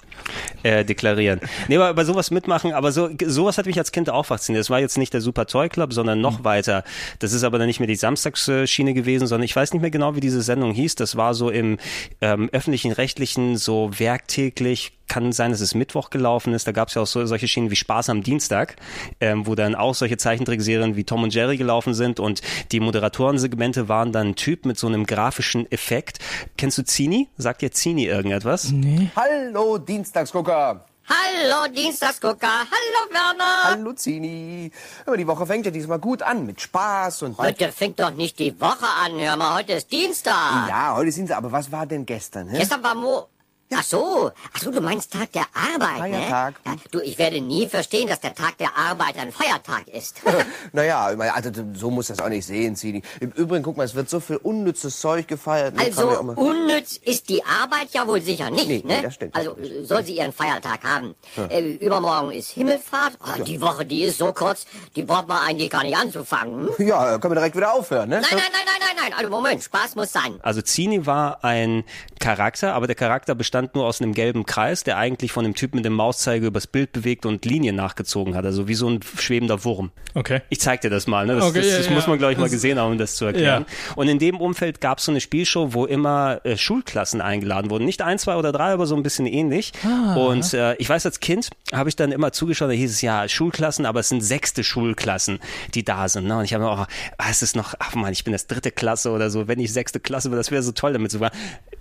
[0.63, 1.41] äh, deklarieren.
[1.69, 4.61] Nee, aber bei sowas mitmachen, aber so, sowas hat mich als Kind auch fasziniert.
[4.61, 6.45] Das war jetzt nicht der Super Toy Club, sondern noch mhm.
[6.45, 6.85] weiter.
[7.19, 10.15] Das ist aber dann nicht mehr die Samstagsschiene gewesen, sondern ich weiß nicht mehr genau,
[10.17, 10.97] wie diese Sendung hieß.
[10.97, 11.79] Das war so im
[12.21, 16.67] ähm, öffentlichen Rechtlichen so werktäglich kann sein, dass es Mittwoch gelaufen ist.
[16.67, 18.77] Da gab es ja auch so, solche Schienen wie Spaß am Dienstag,
[19.21, 22.43] ähm, wo dann auch solche Zeichentrickserien wie Tom und Jerry gelaufen sind und
[22.73, 26.19] die Moderatorensegmente waren dann ein Typ mit so einem grafischen Effekt.
[26.57, 27.29] Kennst du Zini?
[27.37, 28.71] Sagt dir Zini irgendetwas?
[28.71, 29.11] Nee.
[29.17, 30.85] Hallo Dienstagsgucker.
[31.09, 33.65] Hallo Dienstagsgucker, hallo Werner.
[33.65, 34.71] Hallo Zini.
[35.07, 37.39] Aber die Woche fängt ja diesmal gut an mit Spaß und...
[37.39, 40.69] Heute fängt doch nicht die Woche an, hör mal, heute ist Dienstag.
[40.69, 42.49] Ja, heute ist Dienstag, aber was war denn gestern?
[42.49, 42.59] Hä?
[42.59, 43.27] Gestern war Mo...
[43.75, 46.55] Ach so, ach so, du meinst Tag der Arbeit, Feiertag.
[46.65, 46.73] ne?
[46.73, 50.21] Ja, du, ich werde nie verstehen, dass der Tag der Arbeit ein Feiertag ist.
[50.73, 51.05] naja,
[51.35, 53.03] also so muss das auch nicht sehen, Zini.
[53.21, 55.77] Im Übrigen, guck mal, es wird so viel unnützes Zeug gefeiert.
[55.77, 55.83] Ne?
[55.85, 58.97] Also unnütz ist die Arbeit ja wohl sicher nicht, nee, ne?
[58.97, 59.37] Nee, das stimmt.
[59.37, 61.15] Also soll sie ihren Feiertag haben.
[61.37, 61.45] Ja.
[61.47, 63.19] Äh, übermorgen ist Himmelfahrt.
[63.23, 63.45] Oh, ja.
[63.45, 64.65] Die Woche, die ist so kurz,
[64.97, 66.69] die braucht man eigentlich gar nicht anzufangen.
[66.77, 66.89] Hm?
[66.89, 68.21] Ja, können wir direkt wieder aufhören, ne?
[68.23, 69.13] Nein, nein, nein, nein, nein, nein.
[69.19, 70.39] Also Moment, Spaß muss sein.
[70.43, 71.85] Also Zini war ein
[72.19, 75.75] Charakter, aber der Charakter bestand nur aus einem gelben Kreis, der eigentlich von dem Typ
[75.75, 79.65] mit dem Mauszeiger übers Bild bewegt und Linien nachgezogen hat, also wie so ein schwebender
[79.65, 79.91] Wurm.
[80.15, 80.41] Okay.
[80.49, 81.37] Ich zeig dir das mal, ne?
[81.37, 83.25] Das, okay, das, das ja, muss man, glaube ich, mal gesehen haben, um das zu
[83.25, 83.67] erklären.
[83.69, 83.95] Ja.
[83.97, 87.85] Und in dem Umfeld gab es so eine Spielshow, wo immer äh, Schulklassen eingeladen wurden.
[87.85, 89.73] Nicht ein, zwei oder drei, aber so ein bisschen ähnlich.
[89.85, 90.15] Ah.
[90.15, 93.29] Und äh, ich weiß, als Kind habe ich dann immer zugeschaut, da hieß es ja
[93.29, 95.39] Schulklassen, aber es sind sechste Schulklassen,
[95.75, 96.27] die da sind.
[96.27, 96.39] Ne?
[96.39, 96.87] Und ich habe mir, oh,
[97.19, 99.49] ah, es ist noch, ach man, ich bin das dritte Klasse oder so.
[99.49, 101.31] Wenn ich sechste Klasse wäre, das wäre so toll damit sogar.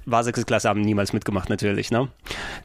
[0.05, 1.66] War sechste Klasse, haben niemals mitgemacht natürlich.
[1.73, 2.07] Ne?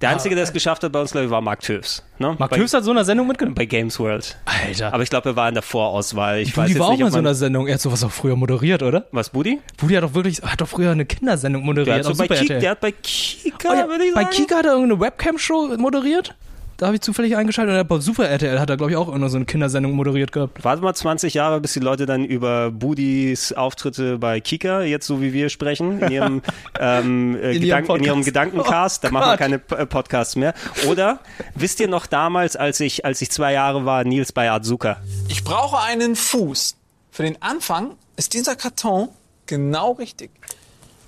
[0.01, 2.03] Der Einzige, der es geschafft hat bei uns, glaube ich, war Mark Tüfs.
[2.19, 2.37] Ne?
[2.39, 3.55] Mark Tüfs hat so einer Sendung mitgenommen?
[3.55, 4.37] Bei Games World.
[4.45, 4.93] Alter.
[4.93, 6.39] Aber ich glaube, er war in der Vorauswahl.
[6.41, 7.67] Ich Budi weiß war auch nicht, mal in so einer Sendung.
[7.67, 9.07] Er hat sowas auch früher moderiert, oder?
[9.13, 9.61] Was, Budi?
[9.77, 12.05] Budi hat doch wirklich, hat doch früher eine Kindersendung moderiert.
[12.05, 13.87] Der hat, so bei, Kika, der hat bei Kika, oh, ja.
[14.15, 16.35] Bei Kika hat er irgendeine Webcam-Show moderiert?
[16.77, 19.29] Da habe ich zufällig eingeschaltet und bei Super RTL hat er, glaube ich, auch immer
[19.29, 20.65] so eine Kindersendung moderiert gehabt.
[20.65, 25.21] Warte mal 20 Jahre, bis die Leute dann über Budis Auftritte bei Kika, jetzt so
[25.21, 26.43] wie wir sprechen, in ihrem,
[26.81, 30.37] ähm, äh, in, Gedank ihrem in ihrem Gedankencast, oh, da machen wir keine äh, Podcasts
[30.37, 30.55] mehr.
[30.89, 31.21] Oder
[31.55, 34.97] wisst ihr noch damals, als ich, als ich zwei Jahre war, Nils bei Azuka?
[35.29, 36.77] Ich brauche einen Fuß.
[37.11, 39.09] Für den Anfang ist dieser Karton
[39.47, 40.31] genau richtig.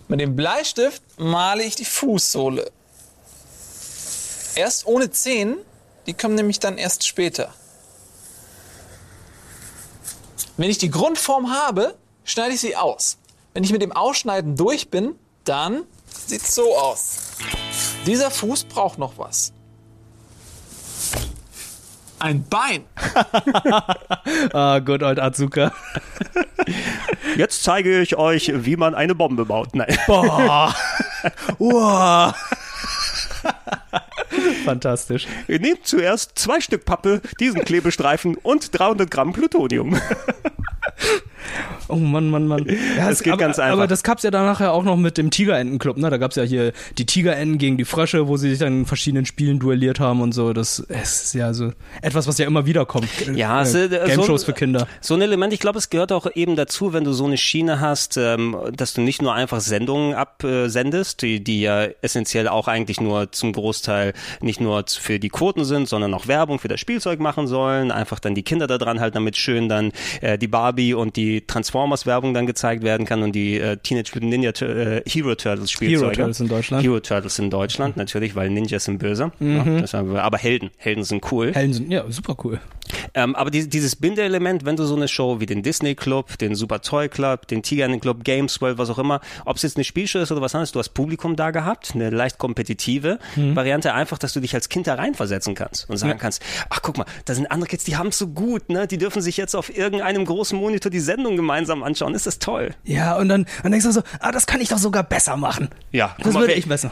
[0.09, 2.71] Mit dem Bleistift male ich die Fußsohle.
[4.55, 5.57] Erst ohne Zehen
[6.07, 7.53] Die kommen nämlich dann erst später.
[10.57, 13.17] Wenn ich die Grundform habe, schneide ich sie aus.
[13.55, 15.15] Wenn ich mit dem Ausschneiden durch bin,
[15.45, 15.85] dann
[16.27, 17.17] sieht es so aus.
[18.07, 19.53] Dieser Fuß braucht noch was.
[22.19, 22.85] Ein Bein.
[24.53, 25.73] ah, good old Azuka.
[27.37, 29.75] Jetzt zeige ich euch, wie man eine Bombe baut.
[29.75, 29.99] Nein.
[30.07, 30.75] Boah.
[34.65, 35.27] Fantastisch.
[35.49, 39.99] Ihr nehmt zuerst zwei Stück Pappe, diesen Klebestreifen und 300 Gramm Plutonium.
[41.89, 42.67] Oh Mann, Mann, Mann.
[42.97, 43.73] Ja, Es geht aber, ganz einfach.
[43.75, 46.11] Aber das gab's ja dann nachher auch noch mit dem Tigerentenclub, ne?
[46.11, 49.27] Da gab's ja hier die Tigerenten gegen die Frösche, wo sie sich dann in verschiedenen
[49.27, 50.53] Spielen duelliert haben und so.
[50.53, 53.09] Das ist ja so etwas, was ja immer wieder kommt.
[53.35, 54.87] Ja, es, äh, äh, Game-Shows so, für Kinder.
[55.01, 57.81] So ein Element, ich glaube, es gehört auch eben dazu, wenn du so eine Schiene
[57.81, 63.01] hast, ähm, dass du nicht nur einfach Sendungen absendest, die, die ja essentiell auch eigentlich
[63.01, 67.21] nur zum Großteil nicht nur für die Quoten sind, sondern auch Werbung für das Spielzeug
[67.21, 70.95] machen sollen, einfach dann die Kinder da dran halt, damit schön dann äh, die Barbie
[70.95, 75.35] und die Transformers-Werbung dann gezeigt werden kann und die äh, Teenage Mutant Ninja äh, Hero
[75.35, 76.07] Turtles Spielzeuge.
[76.07, 76.83] Hero Turtles in Deutschland.
[76.85, 79.33] Hero Turtles in Deutschland, natürlich, weil Ninjas sind böse.
[79.39, 79.85] Mhm.
[79.91, 81.53] Ja, wir, aber Helden, Helden sind cool.
[81.55, 82.61] Helden sind, ja, super cool.
[83.15, 86.55] Ähm, aber die, dieses Bindeelement, wenn du so eine Show wie den Disney Club, den
[86.55, 89.85] Super Toy Club, den Tiger Club, Games World, was auch immer, ob es jetzt eine
[89.85, 93.57] Spielshow ist oder was anderes, du hast Publikum da gehabt, eine leicht kompetitive Mhm.
[93.57, 96.19] Variante, einfach, dass du dich als Kind da reinversetzen kannst und sagen Ja.
[96.19, 98.87] kannst, ach guck mal, da sind andere Kids, die haben es so gut, ne?
[98.87, 102.15] Die dürfen sich jetzt auf irgendeinem großen Monitor die Sendung gemeinsam anschauen.
[102.15, 102.75] Ist das toll?
[102.85, 105.69] Ja, und dann, dann denkst du so, ah, das kann ich doch sogar besser machen.
[105.93, 106.91] Ja, Das mal, würde ich besser.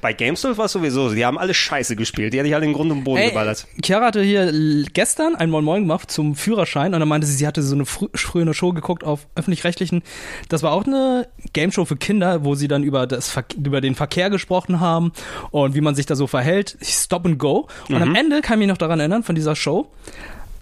[0.00, 2.64] Bei Gamesworld war es sowieso, so, die haben alle Scheiße gespielt, die hatte ich alle
[2.64, 3.68] in Grund und Boden Ey, geballert.
[3.84, 4.52] Chiara hatte hier
[4.92, 7.86] gestern ein Moin Moin gemacht zum Führerschein und dann meinte sie, sie hatte so eine
[7.86, 10.02] frü früher eine Show geguckt auf öffentlich-rechtlichen.
[10.48, 13.94] Das war auch eine Game-Show für Kinder, wo sie dann über das Ver über den
[13.94, 15.12] Verkehr gesprochen haben
[15.52, 16.76] und wie man sich da so verhält.
[16.82, 17.68] Stop and Go.
[17.88, 18.02] Und Mhm.
[18.02, 19.86] am Ende kann ich mich noch daran erinnern von dieser Show.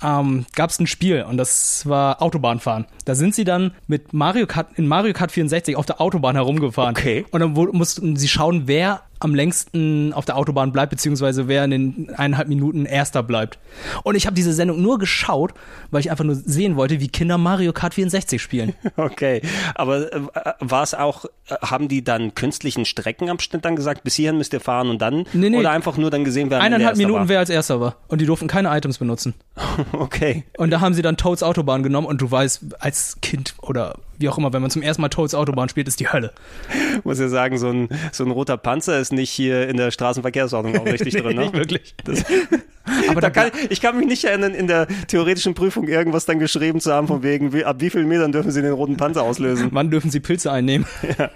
[0.03, 2.87] Ähm, gab es ein Spiel und das war Autobahnfahren.
[3.05, 6.97] Da sind sie dann mit Mario Kart in Mario Kart 64 auf der Autobahn herumgefahren.
[6.97, 7.27] Okay.
[7.31, 11.71] Und dann mussten sie schauen, wer am längsten auf der Autobahn bleibt, beziehungsweise wer in
[11.71, 13.59] den eineinhalb Minuten Erster bleibt.
[14.03, 15.53] Und ich habe diese Sendung nur geschaut,
[15.91, 18.75] weil ich einfach nur sehen wollte, wie Kinder Mario Kart 64 spielen.
[18.97, 19.41] Okay,
[19.75, 20.21] aber äh,
[20.61, 24.61] war es auch, äh, haben die dann künstlichen Streckenabschnitt dann gesagt, bis hierhin müsst ihr
[24.61, 25.25] fahren und dann?
[25.33, 25.59] Nee, nee.
[25.59, 27.29] Oder einfach nur dann gesehen, wer Eineinhalb Minuten, war?
[27.29, 27.97] wer als Erster war.
[28.09, 29.35] Und die durften keine Items benutzen.
[29.93, 30.45] Okay.
[30.57, 34.29] Und da haben sie dann Toads Autobahn genommen und du weißt, als Kind oder wie
[34.29, 36.33] auch immer, wenn man zum ersten Mal Toads Autobahn spielt, ist die Hölle.
[37.05, 40.79] Muss ja sagen, so ein, so ein roter Panzer ist nicht hier in der Straßenverkehrsordnung
[40.79, 41.43] auch richtig Nee, drin, ne?
[41.43, 41.95] nicht wirklich.
[42.05, 42.25] Das,
[43.09, 46.81] Aber da kann, ich kann mich nicht erinnern, in der theoretischen Prüfung irgendwas dann geschrieben
[46.81, 49.69] zu haben, von wegen, wie, ab wie vielen Metern dürfen sie den roten Panzer auslösen?
[49.73, 50.87] Wann dürfen sie Pilze einnehmen?
[51.19, 51.31] Ja.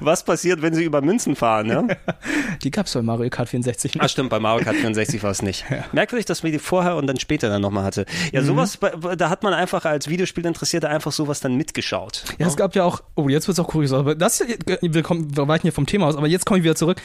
[0.00, 1.96] Was passiert, wenn sie über Münzen fahren, ne?
[2.62, 4.02] Die gab's bei Mario Kart 64 nicht.
[4.02, 5.64] Ah, stimmt, bei Mario Kart 64 war es nicht.
[5.92, 8.06] Merkwürdig, dass man die vorher und dann später dann nochmal hatte.
[8.32, 8.46] Ja, Mhm.
[8.46, 8.78] sowas,
[9.16, 12.24] da hat man einfach als Videospielinteressierter einfach sowas dann mitgeschaut.
[12.38, 14.42] Ja, es gab ja auch, oh, jetzt wird's auch kurios, aber das,
[14.80, 17.00] wir, kommen, wir weichen hier vom Thema aus, aber jetzt komme ich wieder zurück.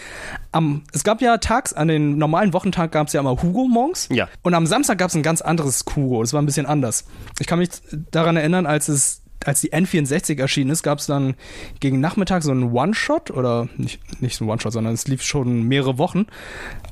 [0.51, 3.94] Am, es gab ja tags, an den normalen Wochentag gab's ja immer Hugo morgens.
[4.11, 4.29] Ja.
[4.41, 7.05] Und am Samstag gab's ein ganz anderes Hugo, das war ein bisschen anders.
[7.39, 7.69] Ich kann mich
[8.11, 11.35] daran erinnern, als es als die N64 erschienen ist, gab's dann
[11.79, 15.63] gegen Nachmittag so einen One-Shot oder nicht, nicht so ein One-Shot, sondern es lief schon
[15.63, 16.25] mehrere Wochen.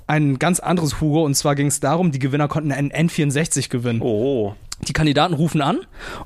[0.08, 4.02] Ein ganz anderes Hugo und zwar ging es darum, die Gewinner konnten einen N64 gewinnen.
[4.02, 4.56] Oh.
[4.88, 5.80] Die Kandidaten rufen an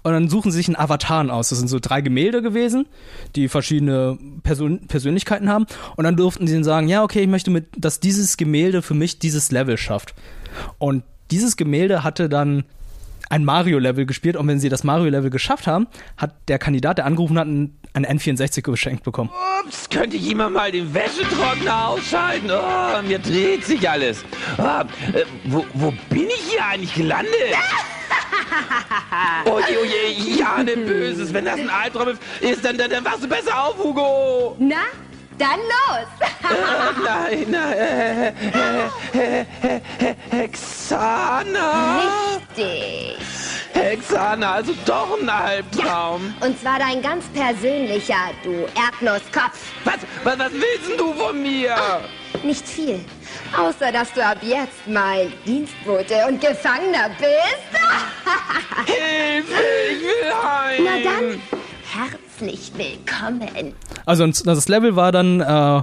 [0.03, 1.49] und dann suchen sie sich einen Avatar aus.
[1.49, 2.87] Das sind so drei Gemälde gewesen,
[3.35, 5.67] die verschiedene Person Persönlichkeiten haben.
[5.95, 8.95] Und dann durften sie dann sagen, ja, okay, ich möchte mit, dass dieses Gemälde für
[8.95, 10.15] mich dieses Level schafft.
[10.77, 12.63] Und dieses Gemälde hatte dann
[13.29, 17.37] ein Mario-Level gespielt und wenn sie das Mario-Level geschafft haben, hat der Kandidat, der angerufen
[17.37, 19.31] hat, ein ein N64 geschenkt bekommen.
[19.65, 22.49] Ups, könnte jemand mal den Wäschetrockner ausschalten?
[22.51, 24.23] Oh, mir dreht sich alles.
[24.57, 27.31] Ah, äh, wo, wo bin ich hier eigentlich gelandet?
[29.45, 31.33] Oh je, oh je, ahne Böses.
[31.33, 32.09] Wenn das ein Albtraum
[32.41, 34.55] ist, dann, dann, dann wachst du besser auf, Hugo.
[34.59, 34.75] Na,
[35.37, 36.07] dann los!
[36.19, 38.33] Äh, nein, nein,
[40.31, 42.01] Hexana.
[42.55, 43.17] Richtig.
[43.73, 46.33] Hexana, also doch ein Albtraum.
[46.39, 49.71] Und zwar dein ganz persönlicher, du Erdnusskopf.
[49.85, 51.75] Was, was, was willst du von mir?
[52.43, 53.03] Nicht viel.
[53.55, 57.81] Außer, dass du ab jetzt mein Dienstbote und Gefangener bist.
[58.85, 60.83] Hilfe, ich will heim.
[60.83, 61.41] Na dann,
[62.39, 63.73] herzlich willkommen.
[64.05, 65.81] Also das Level war dann äh,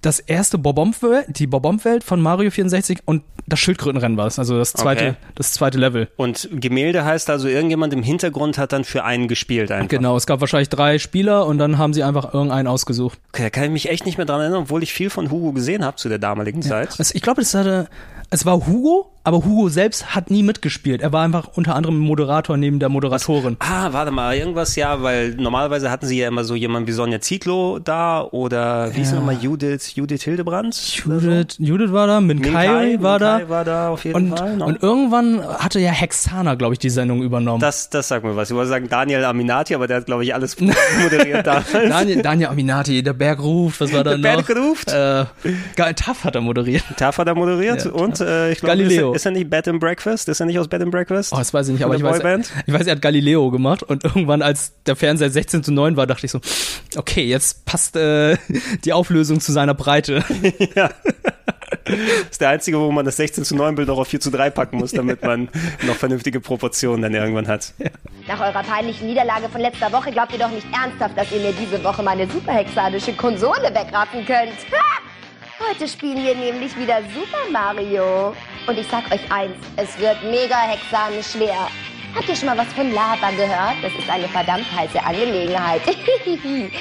[0.00, 4.72] das erste Bobomb-Welt, die Bobomb-Welt von Mario 64 und das Schildkrötenrennen war es, also das
[4.72, 5.14] zweite, Okay.
[5.34, 6.08] das zweite Level.
[6.16, 9.88] Und Gemälde heißt also, irgendjemand im Hintergrund hat dann für einen gespielt einfach.
[9.88, 13.18] Genau, es gab wahrscheinlich drei Spieler und dann haben sie einfach irgendeinen ausgesucht.
[13.32, 15.52] Okay, da kann ich mich echt nicht mehr dran erinnern, obwohl ich viel von Hugo
[15.52, 16.94] gesehen habe zu der damaligen Zeit.
[16.98, 17.88] Also ich glaube, das hatte
[18.32, 21.02] Es war Hugo, aber Hugo selbst hat nie mitgespielt.
[21.02, 23.56] Er war einfach unter anderem Moderator neben der Moderatorin.
[23.58, 27.20] Ah, warte mal, irgendwas ja, weil normalerweise hatten sie ja immer so jemanden wie Sonja
[27.20, 29.12] Zietlow da oder wie Ja.
[29.14, 30.76] nochmal Judith, Judith Hildebrand?
[31.04, 33.38] Judith, Judith war da, Min Minkai, Kai war da.
[33.38, 34.56] Minkai war da auf jeden und, Fall.
[34.58, 34.64] ne?
[34.64, 37.60] und irgendwann hatte ja Hexana, glaube ich, die Sendung übernommen.
[37.60, 38.48] Das, das sagt mir was.
[38.50, 40.56] Ich wollte sagen Daniel Aminati, aber der hat, glaube ich, alles
[41.02, 41.72] moderiert damals.
[41.72, 44.46] Daniel, Daniel Aminati, der Berg ruft, was war da Der noch?
[44.46, 44.92] Berg ruft.
[44.92, 45.24] Äh,
[45.96, 46.84] Taff hat er moderiert.
[46.96, 49.12] Taff hat er moderiert Ja, und äh, ich glaube, Galileo.
[49.12, 50.28] ist, er- ist er nicht Bed and Breakfast?
[50.28, 51.32] Ist er nicht aus Bed and Breakfast?
[51.32, 52.20] Oh, das weiß ich nicht, aber ich weiß,
[52.66, 56.06] ich weiß, er hat Galileo gemacht und irgendwann, als der Fernseher 16 zu 9 war,
[56.06, 56.40] dachte ich so,
[56.96, 58.36] okay, jetzt passt äh,
[58.84, 60.24] die Auflösung zu seiner Breite.
[61.84, 61.96] Das
[62.32, 64.50] ist der einzige, wo man das 16 zu 9 Bild noch auf 4 zu 3
[64.50, 65.48] packen muss, damit man
[65.86, 67.72] noch vernünftige Proportionen dann irgendwann hat.
[68.28, 71.52] Nach eurer peinlichen Niederlage von letzter Woche glaubt ihr doch nicht ernsthaft, dass ihr mir
[71.52, 74.52] diese Woche meine superhexadische Konsole wegraffen könnt.
[74.72, 75.00] Ha!
[75.68, 78.34] Heute spielen wir nämlich wieder Super Mario.
[78.66, 81.68] Und ich sag euch eins, es wird mega hexanisch schwer.
[82.14, 83.76] Habt ihr schon mal was von Lava gehört?
[83.82, 85.82] Das ist eine verdammt heiße Angelegenheit.
[86.26, 86.72] Und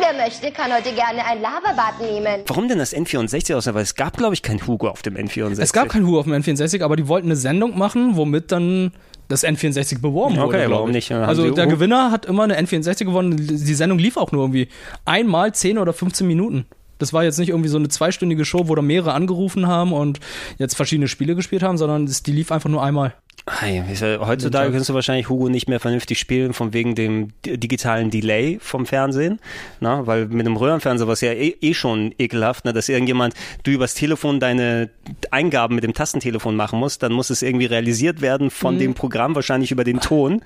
[0.00, 2.42] wer möchte, kann heute gerne ein Lavabad nehmen.
[2.48, 3.72] Warum denn das N64 aus?
[3.72, 5.60] Weil es gab, glaube ich, kein Hugo auf dem N64.
[5.60, 8.92] Es gab kein Hu auf dem N64, aber die wollten eine Sendung machen, womit dann
[9.28, 10.58] das N64 beworben wurde.
[10.58, 11.08] Okay, warum ich.
[11.08, 11.12] nicht?
[11.12, 13.36] Also der Gewinner hat immer eine N64 gewonnen.
[13.36, 14.68] Die Sendung lief auch nur irgendwie
[15.04, 16.66] einmal 10 oder 15 Minuten.
[16.98, 20.20] Das war jetzt nicht irgendwie so eine zweistündige Show, wo da mehrere angerufen haben und
[20.58, 23.14] jetzt verschiedene Spiele gespielt haben, sondern die lief einfach nur einmal.
[23.46, 28.58] Heutzutage kannst du wahrscheinlich Hugo nicht mehr vernünftig spielen, von wegen dem di- digitalen Delay
[28.60, 29.38] vom Fernsehen.
[29.80, 33.34] Na, weil mit einem Röhrenfernseher war es ja eh, eh schon ekelhaft, ne, dass irgendjemand,
[33.62, 34.88] du übers Telefon deine
[35.30, 38.78] Eingaben mit dem Tastentelefon machen musst, dann muss es irgendwie realisiert werden von Mhm.
[38.78, 40.40] dem Programm, wahrscheinlich über den Ton.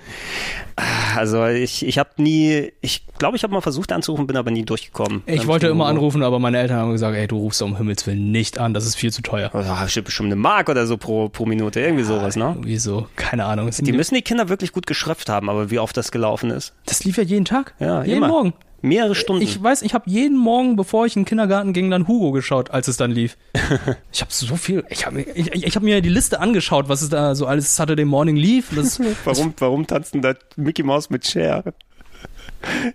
[1.17, 4.65] Also ich, ich habe nie, ich glaube, ich habe mal versucht anzurufen, bin aber nie
[4.65, 5.23] durchgekommen.
[5.27, 8.31] Ich wollte immer anrufen, aber meine Eltern haben gesagt, ey, du rufst um Himmels Willen
[8.31, 9.51] nicht an, das ist viel zu teuer.
[9.55, 12.53] Also, bestimmt eine Mark oder so pro, pro Minute, irgendwie sowas, ne?
[12.57, 13.71] Irgendwie so, keine Ahnung.
[13.71, 16.75] Die müssen die Kinder wirklich gut geschröpft haben, aber wie oft das gelaufen ist.
[16.87, 17.75] Das lief ja jeden Tag.
[17.79, 18.29] Ja, jeden immer.
[18.29, 18.55] Morgen.
[18.81, 19.43] Mehrere Stunden.
[19.43, 22.71] Ich weiß, ich habe jeden Morgen, bevor ich in den Kindergarten ging, dann Hugo geschaut,
[22.71, 23.37] als es dann lief.
[24.13, 27.09] ich habe so viel, ich habe ich, ich hab mir die Liste angeschaut, was es
[27.09, 28.69] da so alles Saturday Morning lief.
[28.75, 31.65] Das, warum, warum tanzt denn da Mickey Mouse mit Cher?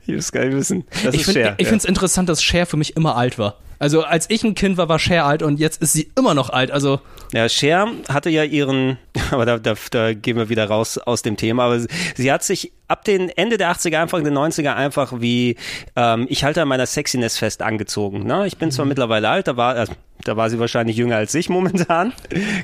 [0.02, 0.84] Ich will es gar nicht wissen.
[1.06, 1.78] Das ich finde ich ja.
[1.88, 3.60] interessant, dass Cher für mich immer alt war.
[3.84, 6.50] Also als ich ein Kind war, war Cher alt und jetzt ist sie immer noch
[6.50, 6.72] alt.
[6.72, 7.02] Also
[7.34, 8.98] Ja, Cher hatte ja ihren,
[9.32, 12.46] aber da, da, da gehen wir wieder raus aus dem Thema, aber sie, sie hat
[12.46, 15.56] sich ab den Ende der 80er, Anfang der 90er einfach wie,
[15.96, 18.24] ähm, ich halte an meiner Sexiness fest angezogen.
[18.24, 18.46] Ne?
[18.46, 19.88] Ich bin zwar mittlerweile alt, da war, äh,
[20.26, 22.14] da war sie wahrscheinlich jünger als ich momentan,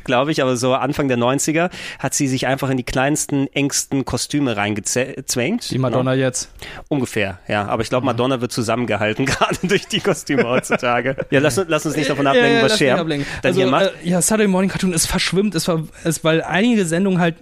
[0.03, 4.05] glaube ich, aber so Anfang der 90er hat sie sich einfach in die kleinsten, engsten
[4.05, 5.71] Kostüme reingezwängt.
[5.71, 6.51] wie Madonna jetzt.
[6.89, 7.65] Ungefähr, ja.
[7.65, 11.15] Aber ich glaube, Madonna wird zusammengehalten, gerade durch die Kostüme heutzutage.
[11.31, 13.91] Ja, lass, lass uns nicht davon ablenken, ja, ja, was Cher dann also, hier macht.
[14.03, 17.35] Äh, ja, Saturday Morning Cartoon, es verschwimmt, es war, es, weil einige Sendungen halt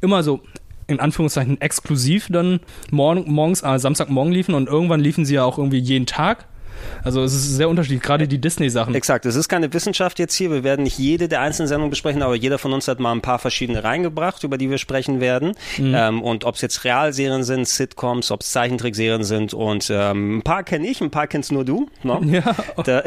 [0.00, 0.40] immer so
[0.92, 5.58] in Anführungszeichen exklusiv dann morgen, morgens, äh, Samstagmorgen liefen und irgendwann liefen sie ja auch
[5.58, 6.46] irgendwie jeden Tag.
[7.04, 8.94] Also es ist sehr unterschiedlich, gerade die Disney-Sachen.
[8.94, 10.50] Exakt, es ist keine Wissenschaft jetzt hier.
[10.50, 13.22] Wir werden nicht jede der einzelnen Sendungen besprechen, aber jeder von uns hat mal ein
[13.22, 15.54] paar verschiedene reingebracht, über die wir sprechen werden.
[15.78, 15.94] Mhm.
[15.94, 20.42] Ähm, und ob es jetzt Realserien sind, Sitcoms, ob es Zeichentrickserien sind und ähm, ein
[20.42, 21.88] paar kenne ich, ein paar kennst nur du.
[22.02, 22.20] Ne?
[22.32, 22.54] Ja.
[22.84, 23.02] Da,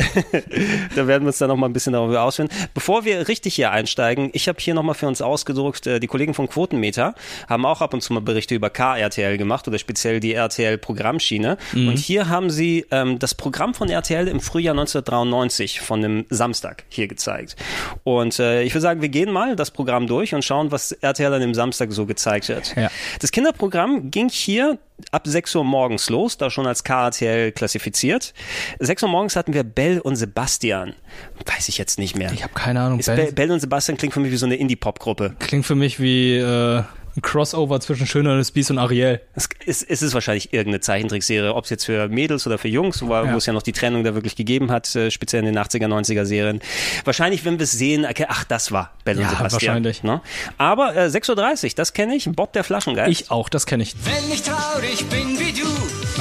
[0.96, 2.50] da werden wir uns dann noch mal ein bisschen darüber ausführen.
[2.76, 6.08] Bevor wir richtig hier einsteigen, ich habe hier noch mal für uns ausgedruckt, äh, die
[6.08, 7.16] Kollegen von Quotenmeter
[7.50, 11.58] haben auch ab und zu mal Berichte über KRTL gemacht oder speziell die RTL-Programmschiene.
[11.74, 11.88] Mhm.
[11.88, 16.84] Und hier haben sie ähm, das Programm von RTL im Frühjahr 1993 von einem Samstag
[16.90, 17.56] hier gezeigt.
[18.04, 21.34] Und äh, ich würde sagen, wir gehen mal das Programm durch und schauen, was RTL
[21.34, 22.76] an dem Samstag so gezeigt hat.
[22.76, 22.90] Ja.
[23.20, 24.78] Das Kinderprogramm ging hier
[25.12, 28.34] ab 6 Uhr morgens los, da schon als KRTL klassifiziert.
[28.80, 30.94] 6 Uhr morgens hatten wir Bell und Sebastian.
[31.46, 32.32] Weiß ich jetzt nicht mehr.
[32.32, 33.00] Ich habe keine Ahnung.
[33.00, 35.36] Bell, Bell und Sebastian klingt für mich wie so eine Indie-Pop-Gruppe.
[35.40, 36.84] Klingt für mich wie äh,
[37.18, 39.22] ein Crossover zwischen Schöner Beast und Ariel.
[39.36, 43.02] Es ist, es ist wahrscheinlich irgendeine Zeichentrickserie, ob es jetzt für Mädels oder für Jungs,
[43.02, 43.32] wo, Ja.
[43.34, 45.88] wo es ja noch die Trennung da wirklich gegeben hat, äh, speziell in den 80er,
[45.88, 46.60] 90er Serien.
[47.06, 49.52] Wahrscheinlich, wenn wir es sehen, okay, ach, das war Bell und Ja, Sebastian.
[49.70, 50.04] wahrscheinlich.
[50.04, 50.22] Ne?
[50.58, 53.10] Aber äh, 6.30 Uhr, das kenne ich, Bob der Flaschengeist.
[53.22, 53.96] Ich auch, das kenne ich.
[54.04, 55.66] Wenn ich traurig bin wie du,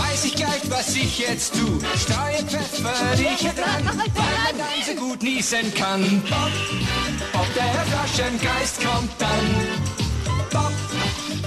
[0.00, 1.80] weiß ich gleich, was ich jetzt tu.
[1.98, 6.02] Streue Pfeffer dich dran, weil man dann so gut niesen kann.
[6.28, 6.50] Bob,
[7.33, 10.03] Bob der Flaschengeist kommt dann.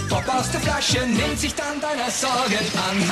[0.10, 3.12] Bob, Bob aus der Flasche nimmt sich dann deiner Sorgen an.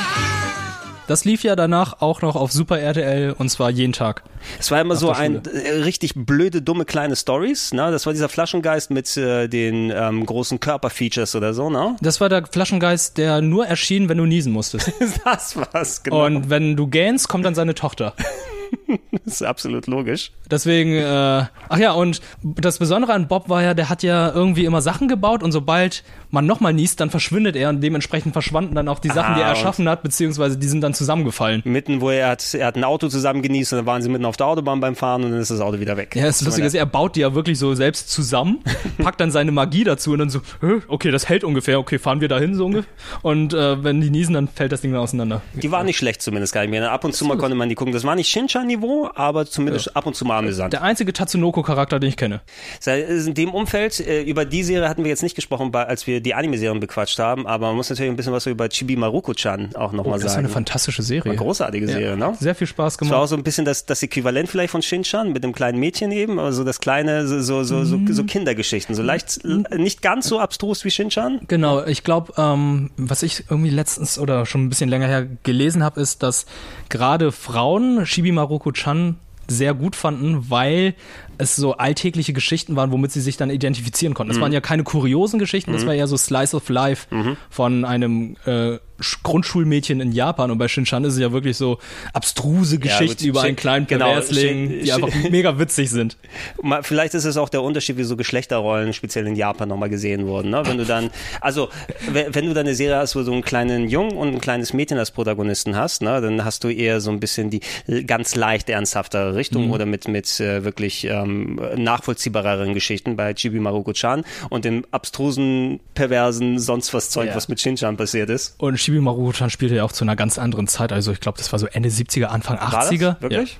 [1.08, 4.24] Das lief ja danach auch noch auf Super RTL und zwar jeden Tag.
[4.60, 7.74] Es war immer so ein äh, richtig blöde, dumme kleine Stories.
[7.74, 7.92] Ne?
[7.92, 11.70] Das war dieser Flaschengeist mit äh, den ähm, großen Körperfeatures oder so.
[11.70, 11.96] Ne?
[12.02, 14.92] Das war der Flaschengeist, der nur erschien, wenn du niesen musstest.
[15.26, 16.26] das war's, genau.
[16.26, 18.14] Und wenn du gähnst, kommt dann seine Tochter.
[19.26, 20.32] das ist absolut logisch.
[20.50, 24.66] Deswegen, äh, ach ja, und das Besondere an Bob war ja, der hat ja irgendwie
[24.66, 26.04] immer Sachen gebaut und sobald
[26.36, 29.42] man nochmal niest, dann verschwindet er und dementsprechend verschwanden dann auch die Sachen, Ah, die
[29.42, 31.62] er und- erschaffen hat, beziehungsweise die sind dann zusammengefallen.
[31.66, 34.26] Mitten, wo er hat, er hat ein Auto zusammen genießt und dann waren sie mitten
[34.26, 36.16] auf der Autobahn beim Fahren und dann ist das Auto wieder weg.
[36.16, 38.60] Ja, das Lustige ist, er baut die ja wirklich so selbst zusammen,
[39.00, 42.22] packt dann seine Magie dazu und dann so, "Hä, okay, das hält ungefähr, okay, fahren
[42.22, 42.92] wir dahin so ungefähr.
[43.22, 45.42] Und äh, wenn die niesen, dann fällt das Ding dann auseinander.
[45.54, 46.92] Die waren nicht schlecht zumindest, kann ich mir.
[46.92, 47.94] Ab und zu mal konnte man die gucken.
[47.94, 50.74] Das war nicht Shinchan-Niveau, aber zumindest ab und zu mal amüsant.
[50.74, 52.42] Der einzige Tatsunoko-Charakter, den ich kenne.
[52.86, 56.34] In dem Umfeld, äh, über die Serie hatten wir jetzt nicht gesprochen, als wir die
[56.36, 60.14] Anime-Serien bequatscht haben, aber man muss natürlich ein bisschen was über Chibi Maruko-chan auch nochmal
[60.14, 60.46] Oh, das ist sagen.
[60.46, 61.32] eine fantastische Serie.
[61.32, 61.92] Eine großartige Ja.
[61.94, 62.34] Serie, ne?
[62.40, 63.24] Sehr viel Spaß Das war gemacht.
[63.24, 66.40] auch so ein bisschen das, das Äquivalent vielleicht von Shinchan mit dem kleinen Mädchen eben,
[66.40, 68.26] aber so das kleine, so, so, so, so, Mhm.
[68.26, 71.42] Kindergeschichten, so leicht, nicht ganz so abstrus wie Shinchan.
[71.48, 75.84] Genau, ich glaube, ähm, was ich irgendwie letztens oder schon ein bisschen länger her gelesen
[75.84, 76.46] habe, ist, dass
[76.90, 80.96] gerade Frauen Shibi Maruko-chan sehr gut fanden, weil
[81.38, 84.30] es so alltägliche Geschichten waren, womit sie sich dann identifizieren konnten.
[84.30, 84.42] Das Mhm.
[84.44, 85.88] waren ja keine kuriosen Geschichten, das Mhm.
[85.88, 87.08] war eher so Slice of Life
[87.50, 88.78] von einem äh,
[89.24, 91.80] Grundschulmädchen in Japan und bei Shinchan ist es ja wirklich so
[92.14, 95.90] abstruse Geschichten gut, über Shin- einen kleinen genau, Perversling, Shin- die einfach Shin- mega witzig
[95.90, 96.18] sind.
[96.82, 100.50] Vielleicht ist es auch der Unterschied, wie so Geschlechterrollen speziell in Japan nochmal gesehen wurden.
[100.52, 100.62] Ne?
[100.66, 101.10] Wenn du dann,
[101.42, 101.70] also
[102.12, 104.74] we- wenn du dann eine Serie hast, wo du einen kleinen Jungen und ein kleines
[104.74, 107.62] Mädchen als Protagonisten hast, ne, dann hast du eher so ein bisschen die
[108.06, 109.72] ganz leicht ernsthaftere Richtung Mhm.
[109.72, 116.60] oder mit mit äh, wirklich ähm, nachvollziehbareren Geschichten bei Chibi Maruko-chan und dem abstrusen, perversen,
[116.60, 117.36] sonst was Zeug, Ja.
[117.36, 118.56] was mit Shinchan passiert ist.
[118.58, 120.94] Und Shibi Maruko-chan spielte ja auch zu einer ganz anderen Zeit.
[120.94, 122.92] Also ich glaube, das war so Ende 70er, Anfang das?
[122.92, 123.20] 80er.
[123.20, 123.54] Wirklich?
[123.54, 123.58] Ja.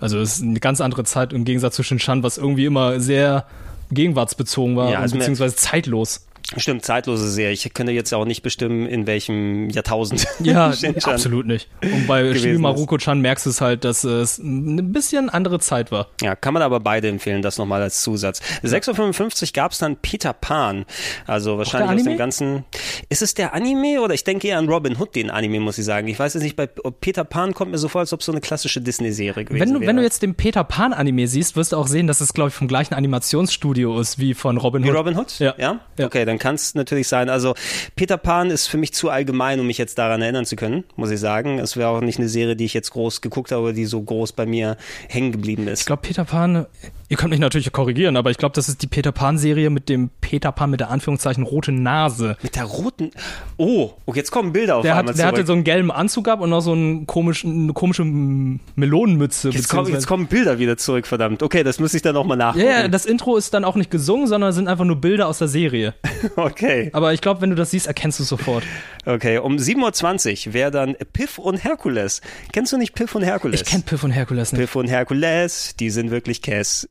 [0.00, 3.44] Also es ist eine ganz andere Zeit im Gegensatz zu Shinchan, was irgendwie immer sehr
[3.90, 6.27] gegenwartsbezogen war, Ja, also beziehungsweise zeitlos.
[6.56, 7.52] Stimmt, zeitlose Serie.
[7.52, 11.68] Ich könnte jetzt auch nicht bestimmen, in welchem Jahrtausend Ja, absolut nicht.
[11.82, 12.58] Und bei ist.
[12.58, 16.08] Maruko-chan merkst du es halt, dass es ein bisschen andere Zeit war.
[16.22, 18.40] Ja, kann man aber beide empfehlen, das nochmal als Zusatz.
[18.64, 20.86] 6.55 Uhr gab es dann Peter Pan.
[21.26, 22.64] Also wahrscheinlich aus dem ganzen.
[23.10, 25.84] Ist es der Anime oder ich denke eher an Robin Hood, den Anime, muss ich
[25.84, 26.08] sagen.
[26.08, 28.32] Ich weiß jetzt nicht, bei Peter Pan kommt mir so vor, als ob es so
[28.32, 29.88] eine klassische Disney-Serie gewesen Wenn du, wäre.
[29.88, 32.48] wenn du jetzt den Peter Pan Anime siehst, wirst du auch sehen, dass es, glaube
[32.48, 34.96] ich, vom gleichen Animationsstudio ist wie von Robin Wie Hood.
[34.96, 35.38] Robin Hood?
[35.38, 35.54] Ja.
[35.58, 35.80] ja?
[36.00, 37.28] Okay, dann kann es natürlich sein.
[37.28, 37.54] Also
[37.96, 41.10] Peter Pan ist für mich zu allgemein, um mich jetzt daran erinnern zu können, muss
[41.10, 41.58] ich sagen.
[41.58, 44.32] Es wäre auch nicht eine Serie, die ich jetzt groß geguckt habe, die so groß
[44.32, 44.76] bei mir
[45.08, 45.80] hängen geblieben ist.
[45.80, 46.66] Ich glaube, Peter Pan,
[47.08, 50.10] ihr könnt mich natürlich korrigieren, aber ich glaube, das ist die Peter Pan-Serie mit dem
[50.20, 52.36] Peter Pan mit der Anführungszeichen rote Nase.
[52.42, 53.10] Mit der roten.
[53.56, 55.46] Oh, okay, jetzt kommen Bilder auf Der, einmal hat, der hatte zurück.
[55.46, 59.50] so einen gelben Anzug ab und noch so einen komischen, eine komische Melonenmütze.
[59.50, 61.42] Jetzt kommen, jetzt kommen Bilder wieder zurück, verdammt.
[61.42, 62.66] Okay, das müsste ich dann nochmal nachgucken.
[62.66, 65.38] ja, ja, das Intro ist dann auch nicht gesungen, sondern sind einfach nur Bilder aus
[65.38, 65.94] der Serie.
[66.36, 66.90] Okay.
[66.92, 68.64] Aber ich glaube, wenn du das siehst, erkennst du es sofort.
[69.06, 72.20] Okay, um 7.20 Uhr wäre dann Piff und Herkules.
[72.52, 73.60] Kennst du nicht Piff und Herkules?
[73.62, 74.60] Ich kenn Piff und Herkules nicht.
[74.60, 76.88] Piff und Herkules, die sind wirklich Cass.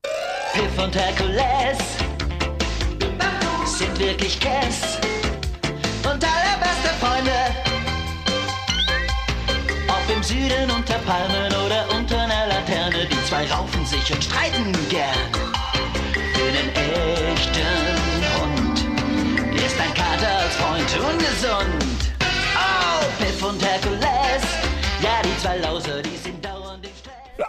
[0.54, 1.78] Piff und Herkules
[3.66, 4.98] sind wirklich Cass
[6.04, 7.32] und allerbeste Freunde.
[9.88, 11.47] Ob im Süden unter Palmen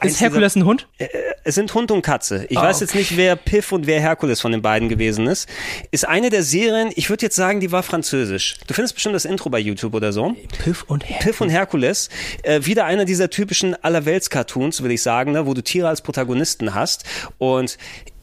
[0.02, 0.88] Ist Herkules ein Hund?
[0.98, 1.08] Äh,
[1.44, 2.46] Es sind Hund und Katze.
[2.50, 2.98] Ich Ah, weiß jetzt okay.
[2.98, 5.48] nicht, wer Piff und wer Herkules von den beiden gewesen ist.
[5.90, 8.56] Ist eine der Serien, ich würde jetzt sagen, die war französisch.
[8.66, 10.34] Du findest bestimmt das Intro bei YouTube oder so.
[10.62, 11.24] Piff und Herkules.
[11.24, 12.08] Piff und Herkules.
[12.42, 16.74] Äh, wieder einer dieser typischen Allerwelts-Cartoons, würde ich sagen, ne, wo du Tiere als Protagonisten
[16.74, 17.04] hast.
[17.38, 17.78] Und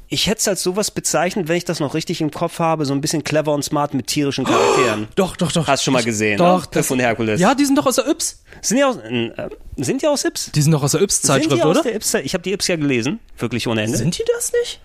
[0.08, 2.94] ich hätte es als sowas bezeichnet, wenn ich das noch richtig im Kopf habe, so
[2.94, 5.08] ein bisschen clever und smart mit tierischen Charakteren.
[5.15, 5.68] Doch, doch, doch.
[5.68, 6.38] Hast schon mal gesehen.
[6.38, 6.68] Doch, ne?
[6.72, 7.39] Piff und Herkules.
[7.39, 8.44] Ja, die sind doch aus der Yps.
[8.62, 9.32] Sind die aus, äh,
[9.78, 10.52] sind die aus Ips?
[10.52, 11.84] Die sind doch aus der Yps-Zeitschrift, aus oder?
[11.84, 12.13] der Ips?
[12.15, 13.98] Ich habe die Ips ja gelesen, wirklich ohne Ende.
[13.98, 14.80] Sind die das nicht?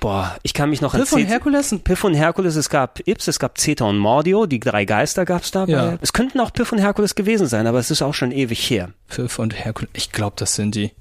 [0.00, 1.74] Boah, ich kann mich noch an Piff und Zeta- Herkules?
[1.82, 5.50] Piff und Herkules, es gab Ips, es gab Zeta und Mordio, die drei Geister gab's
[5.50, 5.72] dabei.
[5.72, 5.98] Ja.
[6.00, 8.90] Es könnten auch Piff und Herkules gewesen sein, aber es ist auch schon ewig her.
[9.08, 9.90] Piff und Herkules.
[9.94, 10.92] Ich glaube, das sind die.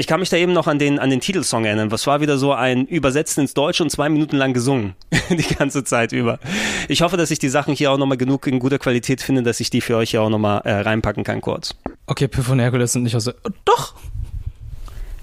[0.00, 1.90] Ich kann mich da eben noch an den, an den Titelsong erinnern.
[1.90, 4.94] Was war wieder so ein übersetzt ins Deutsche und zwei Minuten lang gesungen.
[5.28, 6.38] die ganze Zeit über.
[6.86, 9.58] Ich hoffe, dass ich die Sachen hier auch nochmal genug in guter Qualität finde, dass
[9.58, 11.74] ich die für euch hier auch nochmal äh, reinpacken kann kurz.
[12.06, 13.28] Okay, Piff und Herkules sind nicht aus.
[13.64, 13.94] Doch!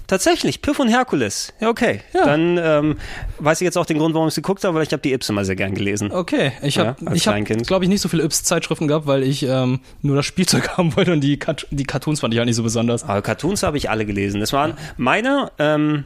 [0.06, 1.52] Tatsächlich, Piff und Herkules.
[1.60, 2.00] Ja, okay.
[2.12, 2.96] Dann ähm,
[3.38, 5.12] weiß ich jetzt auch den Grund, warum ich sie geguckt habe, weil ich habe die
[5.12, 6.12] Ips immer sehr gern gelesen.
[6.12, 7.66] Okay, ich habe, Ja, ich habe, Kleinkind.
[7.66, 11.12] glaube ich, nicht so viele Yps-Zeitschriften gehabt, weil ich ähm, nur das Spielzeug haben wollte
[11.12, 13.04] und die, Cut die Cartoons fand ich halt nicht so besonders.
[13.04, 14.40] Aber Cartoons habe ich alle gelesen.
[14.40, 16.04] Das waren meine, ähm,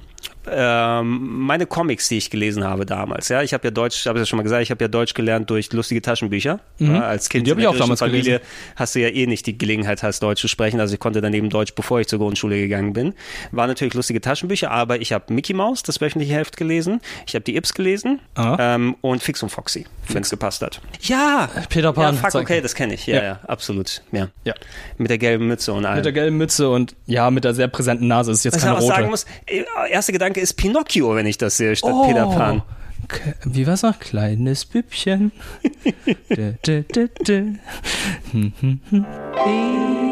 [1.03, 3.29] meine Comics, die ich gelesen habe damals.
[3.29, 5.15] Ja, ich habe ja Deutsch, habe ich ja schon mal gesagt, ich habe ja Deutsch
[5.15, 6.61] gelernt durch lustige Taschenbücher.
[6.79, 6.95] Mhm.
[6.97, 8.45] Ja, als Kind Die hab in ich auch damals Familie gelesen.
[8.77, 10.81] hast du ja eh nicht die Gelegenheit, hast Deutsch zu sprechen.
[10.81, 13.15] Also ich konnte dann eben Deutsch, bevor ich zur Grundschule gegangen bin.
[13.53, 17.01] War natürlich lustige Taschenbücher, aber ich habe Mickey Mouse, das wöchentliche Heft gelesen.
[17.27, 20.81] Ich habe die Ips gelesen ähm, und Fix und Foxy, wenn es gepasst hat.
[21.03, 22.15] Ja, Peter Pan.
[22.17, 23.07] Ja, fuck, okay, das kenne ich.
[23.07, 23.41] Ja, ja, Ja.
[23.47, 24.03] absolut.
[24.13, 24.29] Ja.
[24.45, 24.55] Ja.
[24.99, 25.97] Mit der gelben Mütze und allem.
[25.97, 28.33] Mit der gelben Mütze und ja, mit der sehr präsenten Nase.
[28.33, 28.95] Ist jetzt Was ich keine auch rote.
[28.95, 29.65] sagen muss, äh,
[30.11, 32.07] erster Gedanke ist Pinocchio, wenn ich das sehe, statt Oh.
[32.07, 32.63] Peter Pan.
[33.45, 33.99] Wie war's noch?
[33.99, 35.33] Kleines Bübchen.
[36.31, 37.45] dä, dä, dä, dä.
[38.33, 40.10] Hm, hm, hm.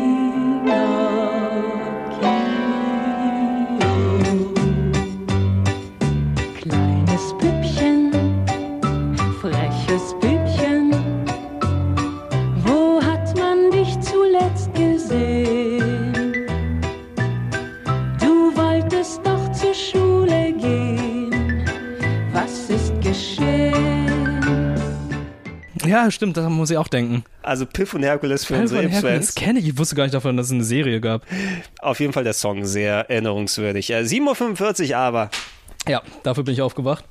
[25.88, 27.24] Ja, stimmt, daran muss ich auch denken.
[27.42, 29.34] Also Piff und Herkules für Piff unsere und Herkules Ips-Fans.
[29.34, 29.68] kenne ich.
[29.68, 31.22] Ich wusste gar nicht davon, dass es eine Serie gab.
[31.80, 33.90] Auf jeden Fall der Song sehr erinnerungswürdig.
[33.90, 35.30] Äh, 7.45 Uhr aber.
[35.88, 37.04] Ja, dafür bin ich aufgewacht.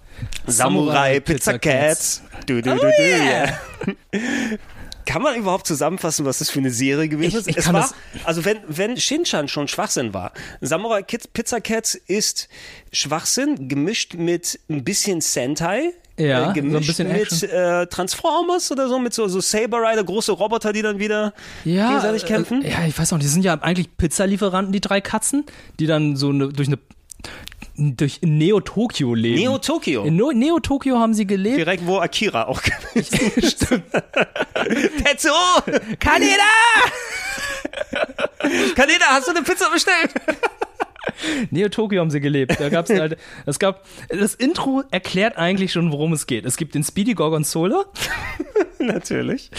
[0.45, 2.23] Samurai Pizza Cats.
[2.45, 3.59] Du, du, Oh du, du, yeah.
[5.07, 7.47] Kann man überhaupt zusammenfassen, was das für eine Serie gewesen ist?
[7.47, 7.89] ich es war,
[8.25, 12.49] also wenn, wenn Shinchan schon Schwachsinn war, Samurai Kids Pizza Cats ist
[12.91, 15.93] Schwachsinn gemischt mit ein bisschen Sentai.
[16.19, 20.03] Ja, so äh, gemischt bisschen mit äh, Transformers oder so, mit so, so Saber Rider,
[20.03, 21.33] große Roboter, die dann wieder
[21.63, 22.63] Ja, gegenseitig kämpfen.
[22.63, 25.45] Äh, ja, ich weiß auch, die sind ja eigentlich Pizzalieferanten, die drei Katzen,
[25.79, 26.79] die dann so eine, durch eine
[27.77, 29.39] durch Neo-Tokio leben.
[29.39, 30.03] Neo-Tokio?
[30.03, 31.57] In Neo-Tokio haben sie gelebt.
[31.57, 33.63] Direkt, wo Akira auch gewesen ist.
[33.63, 33.85] Stimmt.
[35.05, 35.31] Tetsuo!
[35.99, 36.43] Kaneda!
[38.75, 40.11] Kaneda, hast du eine Pizza bestellt?
[41.51, 42.59] Neo-Tokio haben sie gelebt.
[42.59, 46.45] Da gab's halt, es gab, das Intro erklärt eigentlich schon, worum es geht.
[46.45, 47.85] Es gibt den Speedy Gorgonzola.
[48.79, 49.49] Natürlich.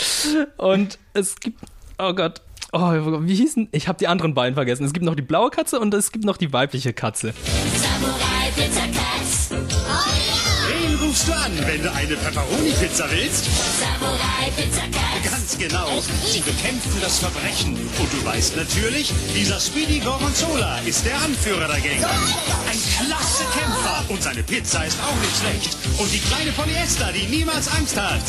[0.57, 1.61] Und es gibt,
[1.99, 2.43] oh Gott,
[2.79, 4.85] oh, wie hießen, ich habe die anderen beiden vergessen.
[4.85, 7.35] Es gibt noch die blaue Katze und es gibt noch die weibliche Katze.
[7.75, 8.98] Samurai
[11.09, 13.45] rufst du an, wenn du eine Pepperoni-Pizza willst?
[13.81, 15.31] Samurai Pizza Cats.
[15.31, 16.03] Ganz genau.
[16.31, 17.77] Sie bekämpfen das Verbrechen.
[17.99, 22.05] Und du weißt natürlich, dieser Speedy Gorgonzola ist der Anführer der Gang.
[22.69, 24.05] Ein klasse Kämpfer.
[24.09, 25.77] Und seine Pizza ist auch nicht schlecht.
[25.99, 28.23] Und die kleine Polyester, die niemals Angst hat.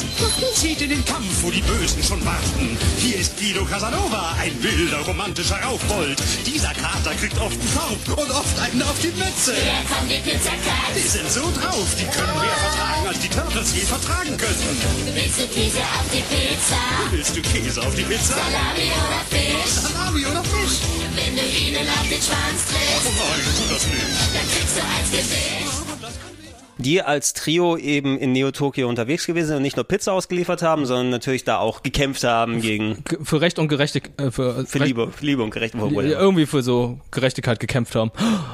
[0.55, 2.77] Zieht in den Kampf, wo die Bösen schon warten.
[2.97, 6.17] Hier ist Guido Casanova, ein wilder, romantischer Raufbold.
[6.45, 9.53] Dieser Kater kriegt oft einen Korb und oft einen auf die Mütze.
[9.53, 10.95] Hier kommen die Pizza Cats.
[10.95, 14.77] Die sind so drauf, die können mehr vertragen, als die Turtles je vertragen könnten.
[15.13, 16.79] Willst du Käse auf die Pizza?
[17.11, 18.35] Willst du Käse auf die Pizza?
[18.35, 19.71] Salami oder Fisch?
[19.71, 20.79] Salami oder Fisch?
[21.15, 24.35] Wenn du ihnen auf den Schwanz trittst, Oh nein, tu das nicht.
[24.35, 25.78] dann kriegst du eins Gesicht.
[26.79, 30.85] Die als Trio eben in Neo-Tokio unterwegs gewesen sind und nicht nur Pizza ausgeliefert haben,
[30.85, 33.03] sondern natürlich da auch gekämpft haben gegen.
[33.03, 35.91] Ge- Für Recht und Gerechtigkeit, äh, für, Für Liebe, Liebe und Gerechtigkeit.
[36.05, 38.11] Irgendwie für so Gerechtigkeit gekämpft haben.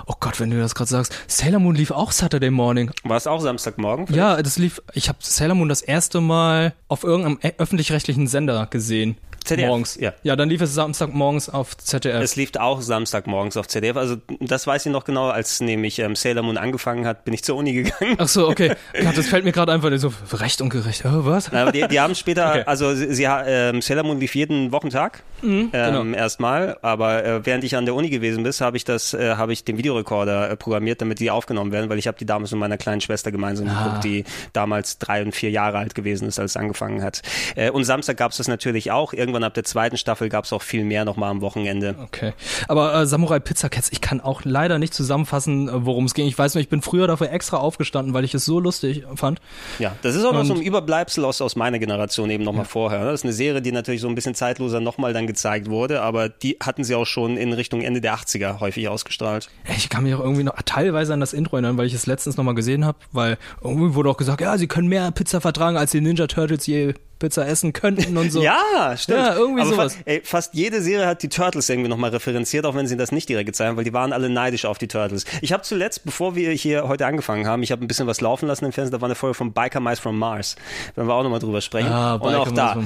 [0.08, 1.14] Oh Gott, wenn du das gerade sagst.
[1.28, 2.92] Sailor Moon lief auch Saturday Morning.
[3.04, 4.08] War es auch Samstagmorgen?
[4.14, 4.82] Ja, das lief.
[4.94, 9.18] Ich habe Sailor Moon das erste Mal auf irgendeinem äh, öffentlich-rechtlichen Sender gesehen.
[9.46, 9.96] ZDF, Morgens.
[10.00, 10.14] ja.
[10.24, 12.22] Ja, dann lief es Samstagmorgens auf ZDF.
[12.22, 13.96] Es lief auch Samstagmorgens auf ZDF.
[13.98, 17.44] Also das weiß ich noch genau, als nämlich ähm, Sailor Moon angefangen hat, bin ich
[17.44, 18.16] zur Uni gegangen.
[18.18, 18.76] Ach so, okay.
[19.02, 21.04] Gott, das fällt mir gerade einfach so Recht und Gerecht.
[21.06, 21.52] Oh, was?
[21.52, 22.64] Na, aber die, die haben später, Okay.
[22.66, 26.18] also sie, sie, ähm, Sailor Moon lief jeden Wochentag Mhm, ähm, genau.
[26.18, 29.52] erstmal, aber äh, während ich an der Uni gewesen bin, habe ich das, äh, habe
[29.54, 32.60] ich den Videorekorder äh, programmiert, damit die aufgenommen werden, weil ich habe die damals mit
[32.62, 33.84] meiner kleinen Schwester gemeinsam Ah.
[33.84, 34.24] geguckt, die
[34.54, 37.22] damals drei und vier Jahre alt gewesen ist, als es angefangen hat.
[37.56, 39.14] Äh, und Samstag gab es das natürlich auch.
[39.14, 41.96] Irgendwann ab der zweiten Staffel gab es auch viel mehr nochmal am Wochenende.
[42.04, 42.34] Okay.
[42.68, 46.28] Aber äh, Samurai Pizza Cats, ich kann auch leider nicht zusammenfassen, äh, worum es ging.
[46.28, 49.40] Ich weiß nur, ich bin früher dafür extra aufgestanden, weil ich es so lustig fand.
[49.80, 53.00] Ja, das ist auch noch so ein Überbleibsel aus, aus meiner Generation eben nochmal vorher.
[53.00, 53.06] ne?
[53.06, 56.30] Das ist eine Serie, die natürlich so ein bisschen zeitloser nochmal dann gezeigt wurde, aber
[56.30, 59.50] die hatten sie auch schon in Richtung Ende der 80er häufig ausgestrahlt.
[59.78, 62.38] Ich kann mich auch irgendwie noch teilweise an das Intro erinnern, weil ich es letztens
[62.38, 65.92] nochmal gesehen habe, weil irgendwie wurde auch gesagt, ja, sie können mehr Pizza vertragen, als
[65.92, 68.42] die Ninja Turtles je Pizza essen könnten und so.
[68.56, 69.20] Ja, stimmt.
[69.20, 69.94] Ja, irgendwie Aber sowas.
[69.96, 73.12] Fast, ey, fast jede Serie hat die Turtles irgendwie nochmal referenziert, auch wenn sie das
[73.12, 75.26] nicht direkt gezeigt haben, weil die waren alle neidisch auf die Turtles.
[75.42, 78.48] Ich habe zuletzt, bevor wir hier heute angefangen haben, ich habe ein bisschen was laufen
[78.48, 80.56] lassen im Fernsehen, da war eine Folge von Biker Mice from Mars.
[80.96, 81.92] Werden wir auch nochmal drüber sprechen.
[81.92, 82.84] Ah, und auch da,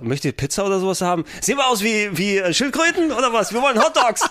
[0.00, 1.24] äh, möchtet ihr Pizza oder sowas haben?
[1.40, 3.52] Sehen wir aus wie, wie äh, Schildkröten oder was?
[3.52, 4.22] Wir wollen Hotdogs.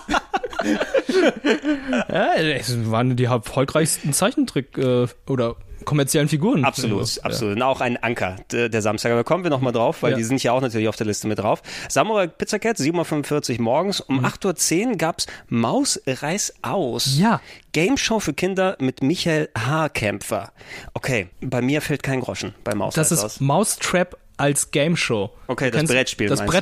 [2.08, 5.56] Ja, es waren die erfolgreichsten Zeichentrick- äh, oder
[5.86, 6.64] kommerziellen Figuren.
[6.66, 7.22] Absolut, Ja.
[7.22, 7.56] absolut.
[7.56, 9.12] Und auch ein Anker der, der Samstag.
[9.12, 10.16] Aber kommen wir nochmal drauf, weil Ja.
[10.18, 11.62] die sind ja auch natürlich auf der Liste mit drauf.
[11.88, 14.00] Samurai Pizza Cat, 7.45 Uhr morgens.
[14.02, 17.16] Um 8.10 Uhr gab's Maus Reis aus.
[17.18, 17.40] Ja.
[17.72, 20.52] Game Show für Kinder mit Michael Haarkämpfer.
[20.94, 23.40] Okay, bei mir fällt kein Groschen bei Maus Das Reis ist aus.
[23.40, 25.30] Mousetrap als Game Show.
[25.46, 26.52] Okay, Du das Brettspiel Das meinst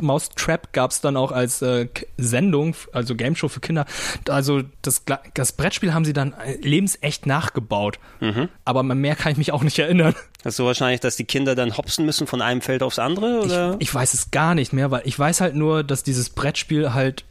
[0.00, 0.04] du?
[0.04, 1.86] Mousetrap gab gab's dann auch als äh,
[2.16, 3.84] Sendung, also Game Show für Kinder.
[4.26, 5.02] Also das,
[5.34, 7.98] das Brettspiel haben sie dann äh, lebensecht nachgebaut.
[8.20, 8.48] Mhm.
[8.64, 10.14] Aber mehr kann ich mich auch nicht erinnern.
[10.42, 13.42] Das ist so wahrscheinlich, dass die Kinder dann hopsen müssen von einem Feld aufs andere?
[13.42, 13.76] Oder?
[13.80, 17.24] Ich weiß es gar nicht mehr, weil ich weiß halt nur, dass dieses Brettspiel halt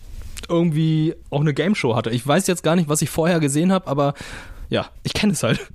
[0.50, 2.12] irgendwie auch eine Game Show hatte.
[2.12, 4.14] Ich weiß jetzt gar nicht, was ich vorher gesehen habe, aber
[4.70, 5.68] ja, ich kenne es halt.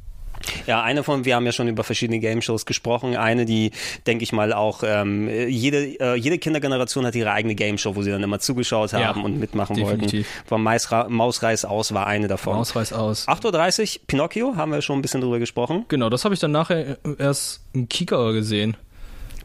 [0.66, 3.16] Ja, eine von, wir haben ja schon über verschiedene Game-Shows gesprochen.
[3.16, 3.70] Eine, die,
[4.06, 8.10] denke ich mal, auch ähm, jede, äh, jede Kindergeneration hat ihre eigene Game-Show, wo sie
[8.10, 10.26] dann immer zugeschaut haben Ja, und mitmachen definitiv.
[10.26, 10.50] wollten.
[10.50, 12.56] War Maisra Mausreis aus war eine davon.
[12.56, 13.26] Mausreis aus.
[13.28, 15.84] 8.30 Uhr, Pinocchio, haben wir schon ein bisschen drüber gesprochen.
[15.88, 18.76] Genau, das habe ich dann nachher erst im Kika gesehen.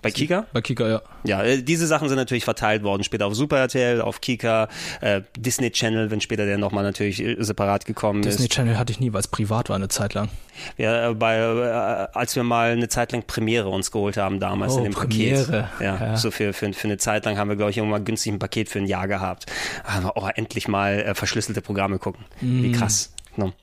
[0.02, 0.46] Bei Kika?
[0.54, 1.02] Bei Kika, ja.
[1.24, 4.68] Ja, äh, diese Sachen sind natürlich verteilt worden, später auf Super RTL, auf Kika,
[5.02, 8.52] äh, Disney Channel, wenn später der nochmal natürlich äh, separat gekommen Disney ist.
[8.54, 10.30] Channel hatte ich nie, weil es privat war eine Zeit lang.
[10.78, 14.74] Ja, äh, bei, äh, als wir mal eine Zeit lang Premiere uns geholt haben damals
[14.74, 15.46] Oh, in dem Premiere.
[15.46, 15.82] Paket.
[15.82, 16.18] Ja, Ja.
[16.18, 18.70] so für, für, für eine Zeit lang haben wir, glaube ich, irgendwann günstig ein Paket
[18.70, 19.46] für ein Jahr gehabt.
[19.84, 22.26] Haben wir, oh, endlich mal äh, verschlüsselte Programme gucken.
[22.42, 22.74] Wie Mm.
[22.74, 23.12] krass.
[23.38, 23.54] No.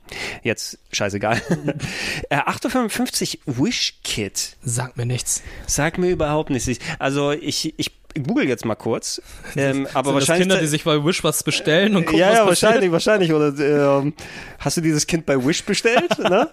[0.43, 1.43] Jetzt, scheißegal.
[2.31, 4.57] äh, 8.55 Uhr Wish Kit.
[4.63, 5.43] Sagt mir nichts.
[5.67, 6.71] Sagt mir überhaupt nichts.
[6.99, 7.91] Also ich, ich
[8.23, 9.21] google jetzt mal kurz.
[9.57, 10.49] Ähm, aber Sind wahrscheinlich.
[10.49, 13.33] Kinder, die sich bei Wish was bestellen und gucken, ja, ja, wahrscheinlich, wahrscheinlich.
[13.33, 14.15] Oder ähm,
[14.61, 16.19] hast du dieses Kind bei Wish bestellt?
[16.19, 16.49] ne?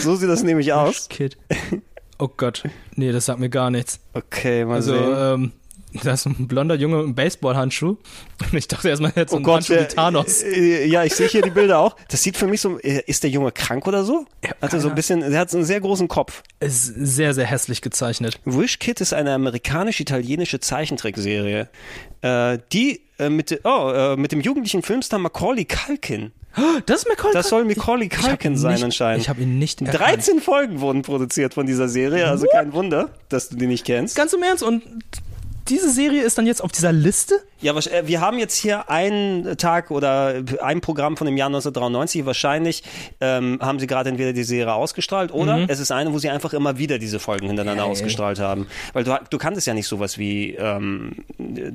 [0.00, 1.08] So sieht das nämlich aus.
[1.08, 1.36] Kid.
[2.18, 2.64] Oh Gott.
[2.94, 4.00] Nee, das sagt mir gar nichts.
[4.14, 5.14] Okay, mal also, sehen.
[5.16, 5.52] ähm,
[6.02, 7.96] da ist ein blonder Junge mit einem Baseballhandschuh.
[8.40, 10.42] Und ich dachte erstmal, jetzt so Oh ein Gott, Handschuh wie der- Thanos.
[10.42, 11.96] Äh, Ja, ich sehe hier die Bilder auch.
[12.08, 14.26] Das sieht für mich so, äh, ist der Junge krank oder so?
[14.60, 16.42] Hat er so ein bisschen, er hat so einen sehr großen Kopf.
[16.60, 18.40] Ist sehr, sehr hässlich gezeichnet.
[18.44, 21.68] Wish Kid ist eine amerikanisch-italienische Zeichentrickserie,
[22.22, 26.32] äh, die äh, mit, oh, äh, mit dem jugendlichen Filmstar Macaulay Culkin.
[26.86, 29.22] Das ist Macaulay Das soll Macaulay Culkin sein nicht- anscheinend.
[29.22, 30.00] ich hab ihn nicht erkannt.
[30.00, 34.14] 13 Folgen wurden produziert von dieser Serie, also kein Wunder, dass du die nicht kennst.
[34.14, 34.62] Ganz im Ernst.
[34.62, 34.82] Und
[35.68, 37.40] diese Serie ist dann jetzt auf dieser Liste?
[37.60, 42.26] Ja, äh, wir haben jetzt hier einen Tag oder ein Programm von dem Jahr 1993.
[42.26, 42.82] Wahrscheinlich
[43.20, 45.66] ähm, haben sie gerade entweder die Serie ausgestrahlt oder Mhm.
[45.68, 48.66] es ist eine, wo sie einfach immer wieder diese Folgen hintereinander Ja, ausgestrahlt haben.
[48.92, 51.12] Weil du, du kanntest ja nicht sowas wie ähm,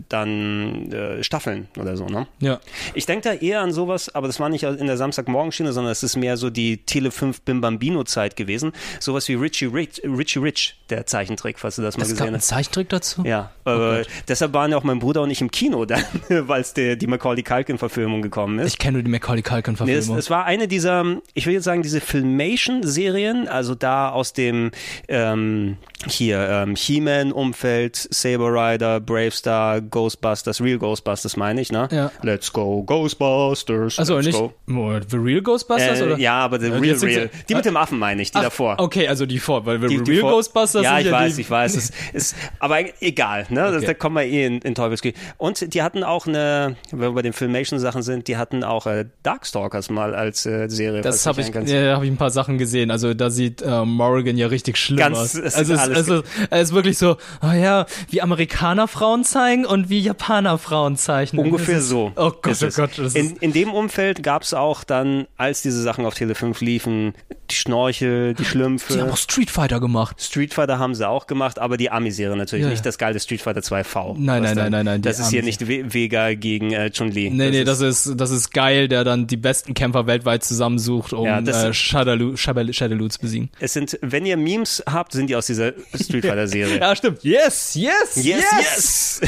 [0.10, 2.28] dann äh, Staffeln oder so, ne?
[2.40, 2.60] Ja.
[2.94, 6.04] Ich denke da eher an sowas, aber das war nicht in der Samstagmorgenschiene, sondern es
[6.04, 8.74] ist mehr so die Tele 5 Bim Bambino Zeit gewesen.
[9.00, 12.48] Sowas wie Richie Rich, Richie Rich, der Zeichentrick, falls du das mal gab gesehen hast.
[12.48, 13.24] Zeichentrick dazu?
[13.26, 16.74] Ja, äh, deshalb waren ja auch mein Bruder und ich im Kino dann, weil es
[16.74, 18.68] die Macaulay Culkin-Verfilmung gekommen ist.
[18.74, 20.18] Ich kenne nur die Macaulay Nee, es, Culkin-Verfilmung.
[20.18, 24.72] es war eine dieser, ich will jetzt sagen, diese Filmation-Serien, also da aus dem
[25.08, 25.78] ähm,
[26.08, 31.88] hier ähm, He-Man-Umfeld, Saber Rider, Bravestar, Ghostbusters, Real Ghostbusters meine ich, ne?
[31.92, 32.12] Ja.
[32.22, 34.00] Let's go Ghostbusters.
[34.00, 34.54] also nicht go.
[34.68, 36.00] The Real Ghostbusters?
[36.00, 36.18] Äh, oder?
[36.18, 37.30] ja, aber the Ja, die Real Real.
[37.50, 38.76] Die mit dem Affen meine ich, die ach, davor.
[38.80, 41.36] Okay, also die vor, weil The Die- die Real vor- Ghostbusters ja, ich ja weiß,
[41.36, 43.69] die, ich weiß, es ist, aber egal, ne?
[43.78, 43.86] Okay.
[43.86, 45.16] Da kommen wir eh in, in Teufelsküche.
[45.38, 49.06] Und die hatten auch eine, wenn wir bei den Filmation-Sachen sind, die hatten auch äh,
[49.24, 51.02] Darkstalkers mal als äh, Serie.
[51.02, 52.92] Das habe ich, erinnern ja, hab ich ein paar Sachen gesehen.
[52.92, 55.34] Also da sieht äh, Morrigan ja richtig schlimm Ganz- aus.
[55.36, 58.88] es Also ist es, alles es, ist, es ist wirklich so, oh ja, wie Amerikaner
[58.88, 61.46] Frauen zeigen und wie Japaner Frauen zeichnen.
[61.46, 62.12] Ungefähr so.
[62.16, 62.68] Oh Gott, oh.
[62.76, 62.98] Gott.
[63.16, 67.14] In, in dem Umfeld gab es auch dann, als diese Sachen auf Tele 5 liefen,
[67.50, 68.94] die Schnorchel, die Schlümpfe.
[68.94, 70.22] die haben auch Street Fighter gemacht.
[70.22, 73.42] Street Fighter haben sie auch gemacht, aber die Ami-Serie natürlich, Ja, nicht das geile Street
[73.42, 74.16] Fighter 2V.
[74.18, 77.30] Nein, nein, nein, nein, nein, Das ist hier nicht Ve- Vega gegen äh, Chun-Li.
[77.30, 81.26] Nee, nee, das ist, das ist geil, der dann die besten Kämpfer weltweit zusammensucht, um
[81.26, 83.50] Ja, äh, Shadaloo, Shadaloo, zu besiegen.
[83.60, 86.80] Es sind, wenn ihr Memes habt, sind die aus dieser Street Fighter Serie.
[86.80, 87.24] Ja, stimmt.
[87.24, 89.22] Yes, yes, Yes, yes!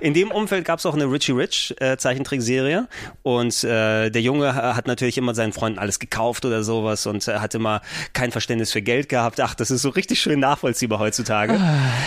[0.00, 2.88] In dem Umfeld gab es auch eine Richie Rich äh, Zeichentrickserie
[3.22, 7.26] und äh, der Junge ha- hat natürlich immer seinen Freunden alles gekauft oder sowas und
[7.28, 7.80] äh, hat immer
[8.12, 9.40] kein Verständnis für Geld gehabt.
[9.40, 11.58] Ach, das ist so richtig schön nachvollziehbar heutzutage.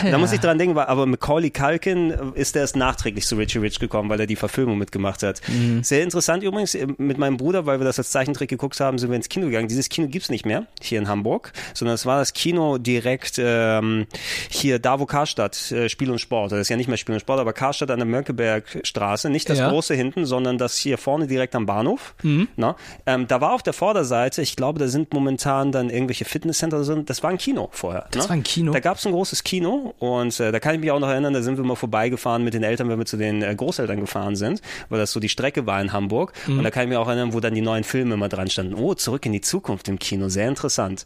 [0.03, 3.79] Da muss ich dran denken, aber Macaulay Culkin äh, ist erst nachträglich zu Richie Rich
[3.79, 5.41] gekommen, weil er die Verfilmung mitgemacht hat.
[5.81, 9.09] Sehr interessant übrigens, äh, mit meinem Bruder, weil wir das als Zeichentrick geguckt haben, sind
[9.09, 9.67] wir ins Kino gegangen.
[9.67, 14.07] Dieses Kino gibt's nicht mehr hier in Hamburg, sondern es war das Kino direkt ähm,
[14.49, 16.53] hier da, wo Karstadt, äh, Spiel und Sport.
[16.53, 19.57] Das ist ja nicht mehr Spiel und Sport, aber Karstadt an der Mönckebergstraße, nicht das
[19.57, 19.69] Ja.
[19.69, 22.15] große hinten, sondern das hier vorne direkt am Bahnhof.
[22.23, 22.47] Mhm.
[22.55, 26.77] Na, ähm, da war auf der Vorderseite, ich glaube, da sind momentan dann irgendwelche Fitnesscenter,
[27.03, 28.07] das war ein Kino vorher.
[28.11, 28.29] Das ne?
[28.29, 28.71] war ein Kino?
[28.71, 31.16] Da gab es ein großes Kino und äh, da kann ich mich auch noch erinnern,
[31.23, 34.35] da sind wir mal vorbeigefahren mit den Eltern, wenn wir zu den äh, Großeltern gefahren
[34.35, 36.33] sind, weil das so die Strecke war in Hamburg.
[36.47, 36.59] Mhm.
[36.59, 38.75] Und da kann ich mich auch erinnern, wo dann die neuen Filme immer dran standen.
[38.75, 41.05] Oh, zurück in die Zukunft im Kino, sehr interessant.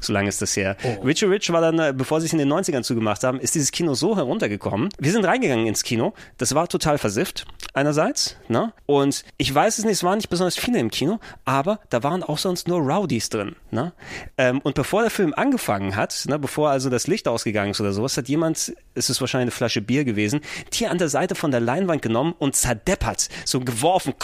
[0.00, 0.76] So lange ist das her.
[0.82, 1.04] Oh.
[1.04, 3.72] Richie Rich war dann, äh, bevor sie es in den 90ern zugemacht haben, ist dieses
[3.72, 4.88] Kino so heruntergekommen.
[4.98, 6.14] Wir sind reingegangen ins Kino.
[6.38, 8.36] Das war total versifft, einerseits.
[8.48, 8.72] Ne?
[8.86, 12.22] Und ich weiß es nicht, es waren nicht besonders viele im Kino, aber da waren
[12.22, 13.56] auch sonst nur Rowdies drin.
[13.70, 13.92] Ne?
[14.38, 17.92] Ähm, und bevor der Film angefangen hat, ne, bevor also das Licht ausgegangen ist oder
[17.92, 20.40] sowas, hat jemand, es ist wahrscheinlich eine Flasche Bier gewesen,
[20.72, 24.14] die an der Seite von der Leinwand genommen und zerdeppert, so geworfen.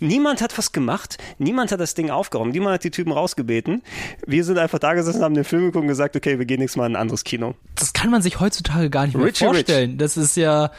[0.00, 3.82] Niemand hat was gemacht, niemand hat das Ding aufgeräumt, niemand hat die Typen rausgebeten.
[4.26, 6.76] Wir sind einfach da gesessen, haben den Film geguckt und gesagt, okay, wir gehen nächstes
[6.76, 7.54] Mal in ein anderes Kino.
[7.76, 9.98] Das kann man sich heutzutage gar nicht mehr Richie vorstellen.
[9.98, 10.70] Das ist ja,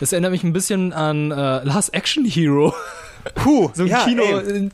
[0.00, 2.74] das erinnert mich ein bisschen an äh, Last Action Hero.
[3.34, 4.70] Puh, so ein ja, Kino in,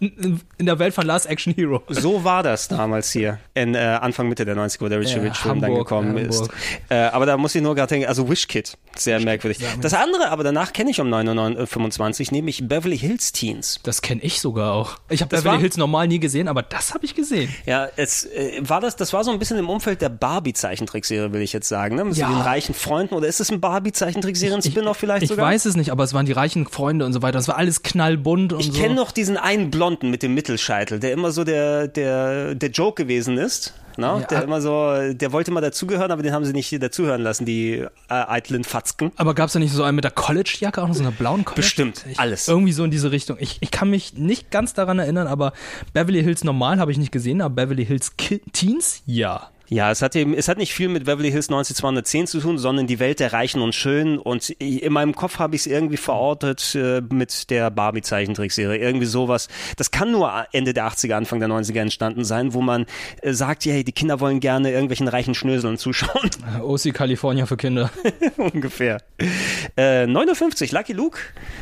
[0.59, 1.83] in, der Welt von Last Action Hero.
[1.89, 5.23] So war das damals hier, in äh, Anfang Mitte der 90er, wo der Richie Ja,
[5.23, 6.41] Rich Film dann Hamburg, gekommen ist.
[6.41, 6.55] Hamburg.
[6.89, 9.59] Äh, aber da muss ich nur gerade denken, also Wish Kid, sehr merkwürdig.
[9.81, 13.81] Das andere, aber danach kenne ich um 9.25 nämlich Beverly Hills Teens.
[13.83, 14.99] Das kenne ich sogar auch.
[15.09, 17.53] Ich habe Beverly war- Hills normal nie gesehen, aber das habe ich gesehen.
[17.67, 21.43] Ja, es äh, war das, das war so ein bisschen im Umfeld der Barbie-Zeichentrickserie, will
[21.43, 22.05] ich jetzt sagen, ne?
[22.05, 22.29] Mit Ja.
[22.29, 25.47] den reichen Freunden oder ist es ein Barbie-Zeichentrickserien-Spin-off vielleicht Ich sogar?
[25.47, 27.39] weiß es nicht, aber es waren die reichen Freunde und so weiter.
[27.39, 28.81] Das war alles knallbunt und Ich so.
[28.81, 33.03] kenne noch diesen einen Blonden mit dem Mittelscheitel, der immer so der, der, der Joke
[33.03, 33.75] gewesen ist.
[33.99, 34.07] Ne?
[34.07, 34.21] Ja.
[34.21, 37.73] Der immer so, der wollte mal dazugehören, aber den haben sie nicht dazuhören lassen, die
[37.75, 39.13] äh, eitlen Fatzken.
[39.17, 41.45] Aber gab es da nicht so einen mit der College-Jacke, auch noch so einer blauen
[41.45, 41.61] College?
[41.61, 42.49] Bestimmt, alles.
[42.49, 43.37] Irgendwie so in diese Richtung.
[43.39, 45.53] Ich, ich kann mich nicht ganz daran erinnern, aber
[45.93, 49.49] Beverly Hills normal habe ich nicht gesehen, aber Beverly Hills Ki Teens, ja.
[49.69, 52.87] Ja, es hat eben, es hat nicht viel mit Beverly Hills 90210 zu tun, sondern
[52.87, 54.19] die Welt der Reichen und Schönen.
[54.19, 58.77] Und in meinem Kopf habe ich es irgendwie verortet äh, mit der Barbie-Zeichentrickserie.
[58.77, 59.49] Irgendwie sowas.
[59.77, 62.87] Das kann nur Ende der 80er, Anfang der 90er entstanden sein, wo man
[63.23, 66.31] äh, sagt, hey, die Kinder wollen gerne irgendwelchen reichen Schnöseln zuschauen.
[66.63, 67.91] OC California für Kinder.
[68.37, 68.99] Ungefähr.
[69.77, 71.19] Äh, 9.50 Lucky Luke.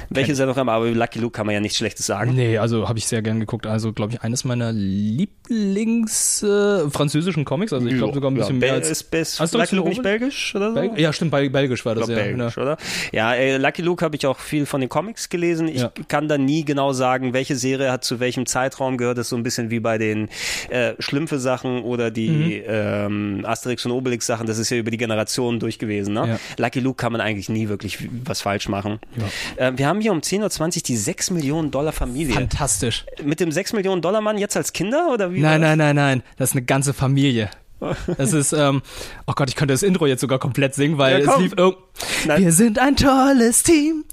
[0.08, 0.68] Welche Sendung haben?
[0.68, 2.34] Aber Lucky Luke kann man ja nichts Schlechtes sagen.
[2.34, 3.66] Nee, also habe ich sehr gern geguckt.
[3.66, 7.72] Also, glaube ich, eines meiner Lieblings äh, französischen Comics.
[7.72, 8.90] Also, ich glaube sogar ein Ja, bisschen Bel- mehr als.
[8.90, 10.74] Ist, Hast du Lucky Luke nicht belgisch oder so?
[10.74, 12.24] Belg ja, stimmt, bei Belgisch war Ich das glaub, ja.
[12.24, 12.62] belgisch, ja.
[12.62, 12.76] oder?
[13.12, 15.68] Ja, äh, Lucky Luke habe ich auch viel von den Comics gelesen.
[15.68, 15.92] Ich Ja.
[16.08, 19.18] kann da nie genau sagen, welche Serie hat zu welchem Zeitraum gehört.
[19.18, 20.28] Das ist so ein bisschen wie bei den
[20.70, 22.62] äh, Schlümpfe-Sachen oder die Mhm.
[22.68, 24.46] ähm, Asterix und Obelix-Sachen.
[24.46, 26.14] Das ist ja über die Generationen durch gewesen.
[26.14, 26.28] Ne?
[26.28, 26.64] Ja.
[26.64, 28.98] Lucky Luke kann man eigentlich nie wirklich was falsch machen.
[29.56, 32.34] Äh, wir haben hier um 10.20 Uhr die 6 Millionen Dollar Familie.
[32.34, 33.04] Fantastisch.
[33.24, 35.40] Mit dem 6 Millionen Dollar Mann jetzt als Kinder oder wie?
[35.40, 36.22] Nein, nein, nein, nein.
[36.36, 37.50] Das ist eine ganze Familie.
[38.18, 38.82] Das ist, ähm,
[39.26, 41.76] oh Gott, ich könnte das Intro jetzt sogar komplett singen, weil Ja, es lief irg-
[42.36, 44.04] Wir sind ein tolles Team,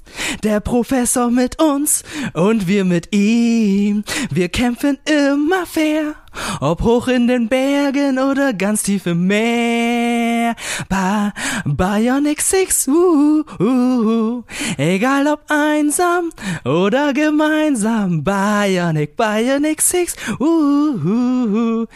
[0.42, 2.02] der Professor mit uns
[2.34, 4.04] und wir mit ihm.
[4.30, 6.14] Wir kämpfen immer fair,
[6.60, 10.54] ob hoch in den Bergen oder ganz tief im Meer.
[10.88, 11.32] Ba
[11.64, 14.44] Bionic Six, uh, uh, uh,
[14.76, 16.30] egal ob einsam
[16.64, 18.24] oder gemeinsam.
[18.24, 21.86] Bionic, Bionic Six, uh, uh, uh,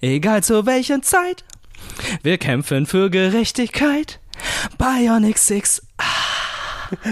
[0.00, 1.44] egal zu welchen Zeit.
[2.22, 4.20] Wir kämpfen für Gerechtigkeit.
[4.78, 5.82] Bionic Six.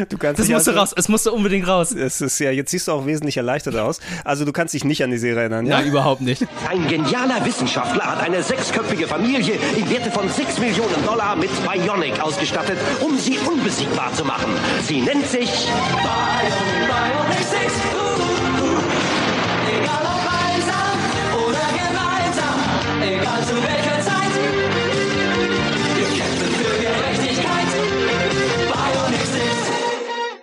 [0.09, 1.93] Du kannst Das musste also- raus, es musste unbedingt raus.
[1.93, 4.01] Es ist ja, jetzt siehst du auch wesentlich erleichtert aus.
[4.25, 5.79] Also du kannst dich nicht an die Serie erinnern, ja?
[5.79, 6.47] Nein, überhaupt nicht.
[6.69, 12.21] Ein genialer Wissenschaftler hat eine sechsköpfige Familie in Werte von 6 Millionen Dollar mit Bionic
[12.21, 14.51] ausgestattet, um sie unbesiegbar zu machen.
[14.87, 16.90] Sie nennt sich Bionic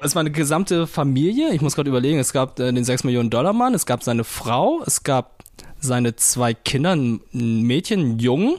[0.08, 1.54] Es war eine gesamte Familie.
[1.54, 4.24] Ich muss gerade überlegen, es gab äh, den 6 Millionen Dollar Mann, es gab seine
[4.24, 5.44] Frau, es gab
[5.80, 8.56] seine zwei Kinder, ein ein Mädchen, einen Jungen.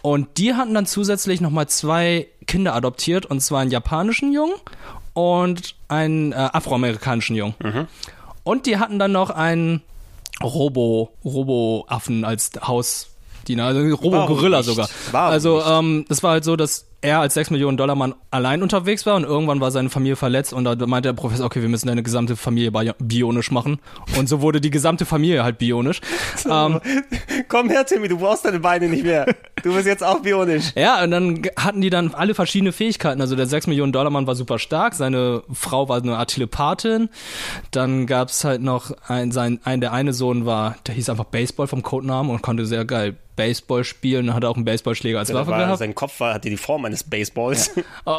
[0.00, 4.54] Und die hatten dann zusätzlich nochmal zwei Kinder adoptiert, und zwar einen japanischen Jungen
[5.12, 7.54] und einen äh, afroamerikanischen Jungen.
[8.44, 9.82] Und die hatten dann noch einen
[10.42, 14.88] Robo, Robo-Affen als Hausdiener, also Robo-Gorilla sogar.
[15.10, 18.62] Warum also ähm, es war halt so, dass er als 6 Millionen Dollar Mann allein
[18.62, 21.68] unterwegs war und irgendwann war seine Familie verletzt und da meinte der Professor, okay, wir
[21.68, 23.78] müssen deine gesamte Familie bio- bionisch machen.
[24.18, 26.00] Und so wurde die gesamte Familie halt bionisch.
[26.50, 26.80] ähm,
[27.48, 29.26] Komm her, Timmy, du brauchst deine Beine nicht mehr.
[29.62, 30.72] Du bist jetzt auch bionisch.
[30.76, 33.20] Ja, und dann hatten die dann alle verschiedene Fähigkeiten.
[33.20, 37.08] Also der 6 Millionen Dollar Mann war super stark, seine Frau war eine Art Telepathin.
[37.70, 41.66] Dann gab's halt noch ein, sein, ein, der eine Sohn war, der hieß einfach Baseball
[41.66, 45.36] vom Codenamen und konnte sehr geil Baseball spielen und hatte auch einen Baseballschläger als Ja,
[45.36, 45.78] Waffe war, gehabt.
[45.78, 47.70] sein Kopf war, hatte die Form eines Baseballs.
[48.04, 48.18] Oh,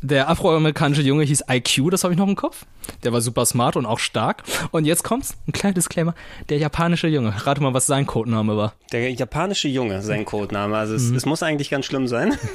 [0.00, 2.64] Der afroamerikanische Junge hieß IQ, das habe ich noch im Kopf.
[3.02, 4.44] Der war super smart und auch stark.
[4.70, 6.14] Und jetzt kommt's, ein kleiner Disclaimer.
[6.50, 7.34] Der japanische Junge.
[7.44, 8.74] Rate mal, was sein Codename war.
[8.92, 10.76] Der japanische Junge, sein Codename.
[10.76, 11.16] Also es, Mhm.
[11.16, 12.38] es muss eigentlich ganz schlimm sein.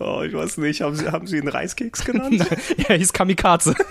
[0.00, 0.80] Oh, ich weiß nicht.
[0.80, 2.44] Haben Sie, haben Sie einen Reiskeks genannt?
[2.88, 3.72] er hieß Kamikaze.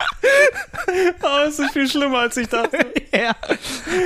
[1.22, 2.78] Oh, es ist viel schlimmer, als ich dachte.
[3.12, 3.34] ja.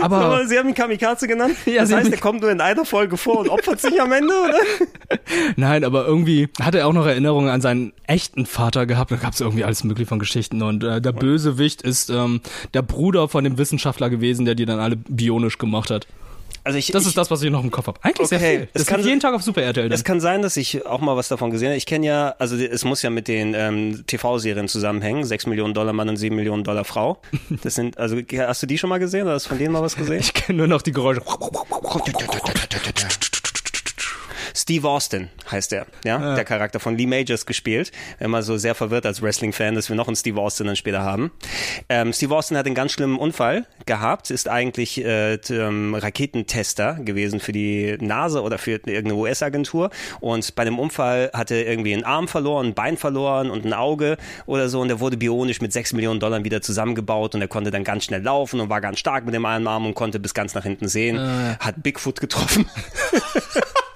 [0.01, 1.57] Aber- Sie haben ihn Kamikaze genannt?
[1.65, 4.11] Ja, das Sie heißt, er kommt nur in einer Folge vor und opfert sich am
[4.11, 4.59] Ende, oder?
[5.57, 9.11] Nein, aber irgendwie hat er auch noch Erinnerungen an seinen echten Vater gehabt.
[9.13, 10.63] Da gab es irgendwie alles mögliche von Geschichten.
[10.63, 12.41] Und äh, der Bösewicht ist ähm,
[12.75, 16.07] der Bruder von dem Wissenschaftler gewesen, der die dann alle bionisch gemacht hat.
[16.65, 17.99] Also ich, das ich, ist das, was ich noch im Kopf habe.
[18.03, 18.69] Eigentlich sehr Okay, viel.
[18.73, 19.89] es Das kann kann jeden Tag auf Super RTL.
[19.89, 19.93] Dann.
[19.93, 21.77] Es kann sein, dass ich auch mal was davon gesehen habe.
[21.77, 25.25] Ich kenne ja, also es muss ja mit den ähm, TV-Serien zusammenhängen.
[25.25, 27.21] 6 Millionen Dollar Mann und 7 Millionen Dollar Frau.
[27.63, 29.83] Das sind, also hast du die schon mal gesehen oder hast du von denen mal
[29.83, 30.21] was gesehen?
[30.21, 31.23] Ich kenne nur noch die Geräusche.
[34.55, 37.93] Steve Austin heißt er, ja, der Charakter von Lee Majors gespielt.
[38.21, 41.31] Immer so sehr verwirrt als Wrestling-Fan, dass wir noch einen Steve Austin dann später haben.
[41.89, 47.41] Ähm, Steve Austin hat einen ganz schlimmen Unfall gehabt, ist eigentlich äh, ähm, Raketentester gewesen
[47.41, 49.91] für die NASA oder für irgendeine US-Agentur
[50.21, 53.73] und bei dem Unfall hat er irgendwie einen Arm verloren, ein Bein verloren und ein
[53.73, 57.49] Auge oder so und der wurde bionisch mit 6 Millionen Dollar wieder zusammengebaut und er
[57.49, 60.19] konnte dann ganz schnell laufen und war ganz stark mit dem einen Arm und konnte
[60.21, 61.57] bis ganz nach hinten sehen, Äh.
[61.61, 62.67] hat Bigfoot getroffen.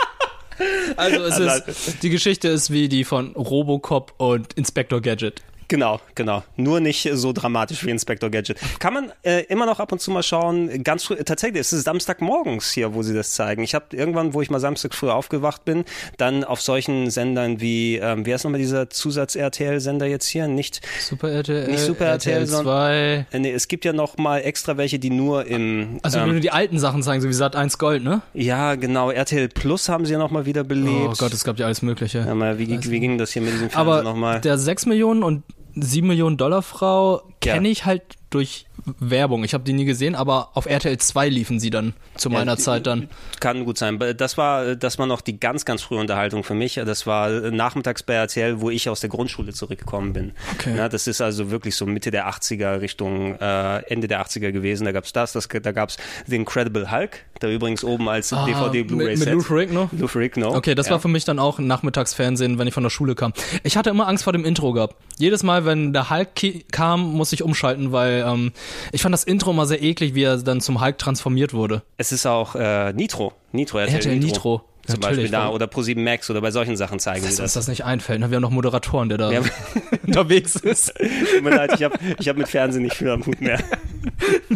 [0.96, 5.42] Also es ist, die Geschichte ist wie die von Robocop und Inspector Gadget.
[5.68, 6.42] Genau, genau.
[6.56, 8.58] Nur nicht so dramatisch wie Inspector Gadget.
[8.78, 10.84] Kann man äh, immer noch ab und zu mal schauen.
[10.84, 13.62] Ganz früh, tatsächlich, es ist Samstagmorgens hier, wo sie das zeigen.
[13.62, 15.84] Ich habe irgendwann, wo ich mal Samstag früh aufgewacht bin,
[16.18, 20.46] dann auf solchen Sendern wie, ähm, wie heißt nochmal dieser Zusatz-RTL-Sender jetzt hier?
[20.48, 23.26] Nicht Super RTL, nicht Super RTL, RTL sondern 2.
[23.32, 26.40] äh, nee, es gibt ja noch mal extra welche, die nur im Also ähm, nur
[26.40, 28.22] die alten Sachen zeigen, so wie Sat 1 Gold, ne?
[28.34, 31.08] ja, genau, RTL Plus haben sie ja noch mal wieder belebt.
[31.08, 32.18] Oh Gott, es gab ja alles Mögliche.
[32.18, 34.40] ja, mal, wie, wie ging das hier mit diesem Fernseher Aber nochmal?
[34.40, 35.42] der 6 Millionen und
[35.74, 37.72] 7 Millionen Dollar Frau kenne Ja.
[37.72, 38.65] ich halt durch
[38.99, 39.45] Werbung.
[39.45, 42.57] Ich habe die nie gesehen, aber auf RTL 2 liefen sie dann zu Ja, meiner
[42.57, 43.09] die- Zeit dann.
[43.41, 43.99] Kann gut sein.
[44.16, 46.74] Das war, das war noch die ganz, ganz frühe Unterhaltung für mich.
[46.74, 50.32] Das war nachmittags bei RTL, wo ich aus der Grundschule zurückgekommen bin.
[50.55, 50.76] Okay.
[50.76, 54.84] Ja, das ist also wirklich so Mitte der 80er Richtung äh, Ende der 80er gewesen.
[54.84, 58.82] Da gab's das, das da gab's The Incredible Hulk, da übrigens oben als Ah, DVD
[58.84, 59.89] Blu-ray mit, mit Lou Ferrigno?
[59.93, 60.55] Lou Ferrigno.
[60.55, 60.93] Okay, das ja.
[60.93, 63.32] war für mich dann auch Nachmittagsfernsehen, wenn ich von der Schule kam.
[63.62, 64.97] Ich hatte immer Angst vor dem Intro gehabt.
[65.18, 66.28] Jedes Mal, wenn der Hulk
[66.70, 68.53] kam, muss ich umschalten, weil ähm,
[68.92, 71.82] ich fand das Intro mal sehr eklig, wie er dann zum Hulk transformiert wurde.
[71.96, 74.26] Es ist auch äh, Nitro, Nitro, RTL, RTL Nitro.
[74.28, 74.64] Nitro.
[74.86, 77.54] Zum Natürlich, Beispiel da oder Pro7 Max oder bei solchen Sachen zeigen Dass die uns
[77.54, 77.64] das.
[77.64, 78.20] das nicht einfällt.
[78.20, 78.30] Ne?
[78.30, 79.40] Wir haben noch Moderatoren, der da Ja.
[80.06, 80.94] unterwegs ist.
[80.96, 83.58] Tut mir leid, ich habe ich hab mit Fernsehen nicht viel am Hut mehr.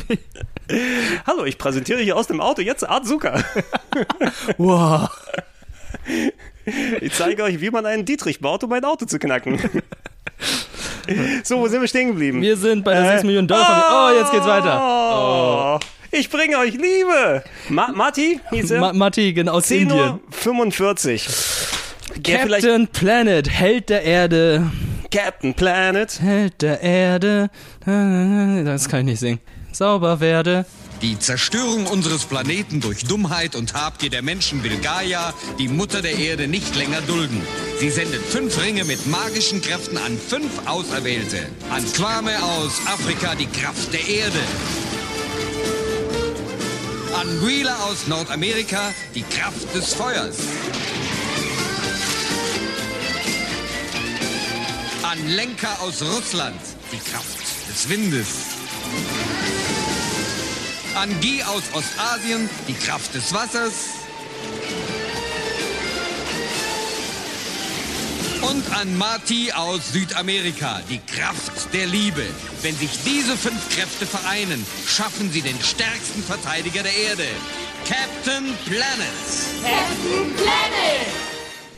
[1.26, 3.42] Hallo, ich präsentiere hier aus dem Auto jetzt Art Zucker.
[4.56, 5.10] Wow.
[7.00, 9.58] Ich zeige euch, wie man einen Dietrich baut, um ein Auto zu knacken.
[11.44, 12.40] So, wo sind wir stehen geblieben?
[12.42, 13.90] Wir sind bei der 6 Millionen Dollar Familie.
[13.92, 14.80] Oh, jetzt geht's weiter.
[14.82, 15.78] Oh,
[16.10, 17.42] ich bringe euch Liebe.
[17.68, 18.80] Ma Mati, hieß er?
[18.80, 19.98] Ma Matti, genau, aus 10 Indien.
[19.98, 21.28] Uhr 45.
[22.16, 24.70] Der vielleicht Captain Planet, Held der Erde.
[25.10, 26.20] Captain Planet.
[26.20, 27.50] Held der Erde.
[27.84, 29.40] Das kann ich nicht singen.
[29.72, 30.66] Sauber werde.
[31.02, 36.18] Die Zerstörung unseres Planeten durch Dummheit und Habgier der Menschen will Gaia, die Mutter der
[36.18, 37.40] Erde, nicht länger dulden.
[37.78, 41.48] Sie sendet fünf Ringe mit magischen Kräften an fünf Auserwählte.
[41.70, 44.40] An Kwame aus Afrika die Kraft der Erde.
[47.18, 50.36] An Wheeler aus Nordamerika die Kraft des Feuers.
[55.02, 56.60] An Lenker aus Russland
[56.92, 57.38] die Kraft
[57.70, 58.28] des Windes.
[60.94, 63.72] An Guy aus Ostasien die Kraft des Wassers.
[68.42, 72.24] Und an Marty aus Südamerika die Kraft der Liebe.
[72.62, 77.26] Wenn sich diese fünf Kräfte vereinen, schaffen sie den stärksten Verteidiger der Erde.
[77.86, 79.06] Captain Planet.
[79.62, 81.06] Captain Planet!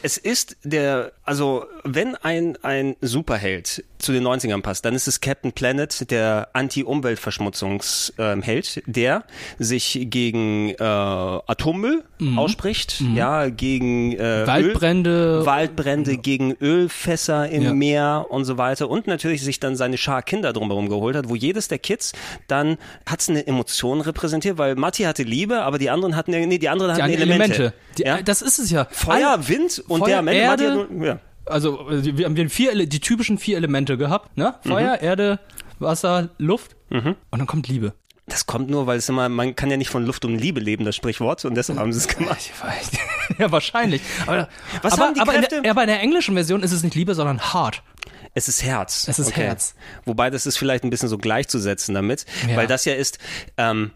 [0.05, 5.21] Es ist der, also wenn ein, ein Superheld zu den 90ern passt, dann ist es
[5.21, 9.25] Captain Planet, der Anti-Umweltverschmutzungsheld, der
[9.59, 12.03] sich gegen äh, Atommüll
[12.37, 15.39] ausspricht, ja, gegen äh, Waldbrände.
[15.41, 17.73] Öl, Waldbrände, gegen Ölfässer im Ja.
[17.73, 21.37] Meer und so weiter und natürlich sich dann seine Schar Kinder drumherum geholt hat, wo
[21.37, 22.13] jedes der Kids
[22.49, 26.69] dann hat's eine Emotion repräsentiert, weil Matti hatte Liebe, aber die anderen hatten, nee, die
[26.69, 27.55] anderen hatten Die Elemente.
[27.55, 27.75] Elemente.
[27.99, 28.87] Die, Das ist es ja.
[28.91, 31.19] Feuer, Wind und Feuer, der am Ende Matti Erde, hat nur, ja.
[31.53, 34.55] Also äh, wir haben vier, die typischen vier Elemente gehabt, ne?
[34.67, 35.39] Feuer, Erde,
[35.79, 37.95] Wasser, Luft und dann kommt Liebe.
[38.27, 40.85] Das kommt nur, weil es immer, man kann ja nicht von Luft und Liebe leben,
[40.85, 42.51] das Sprichwort, und deshalb haben sie es gemacht.
[43.39, 44.01] ja, wahrscheinlich.
[44.27, 44.49] Aber,
[44.81, 45.63] Was aber, haben die aber, in Kräfte?
[45.63, 47.83] der, aber in der englischen Version ist es nicht Liebe, sondern Heart.
[48.35, 49.07] Es ist Herz.
[49.09, 49.75] Es ist Herz.
[50.07, 52.57] Wobei das ist vielleicht ein bisschen so gleichzusetzen damit, Ja.
[52.57, 53.19] weil das ja ist,
[53.59, 53.91] ähm,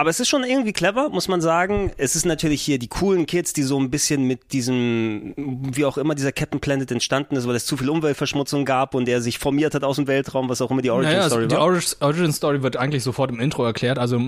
[0.00, 1.92] aber es ist schon irgendwie clever, muss man sagen.
[1.98, 5.98] Es ist natürlich hier die coolen Kids, die so ein bisschen mit diesem, wie auch
[5.98, 9.38] immer dieser Captain Planet entstanden ist, weil es zu viel Umweltverschmutzung gab und er sich
[9.38, 11.64] formiert hat aus dem Weltraum, was auch immer die Origin Naja, Story also die war.
[11.66, 13.98] Origin, Origin Story wird eigentlich sofort im Intro erklärt.
[13.98, 14.18] Also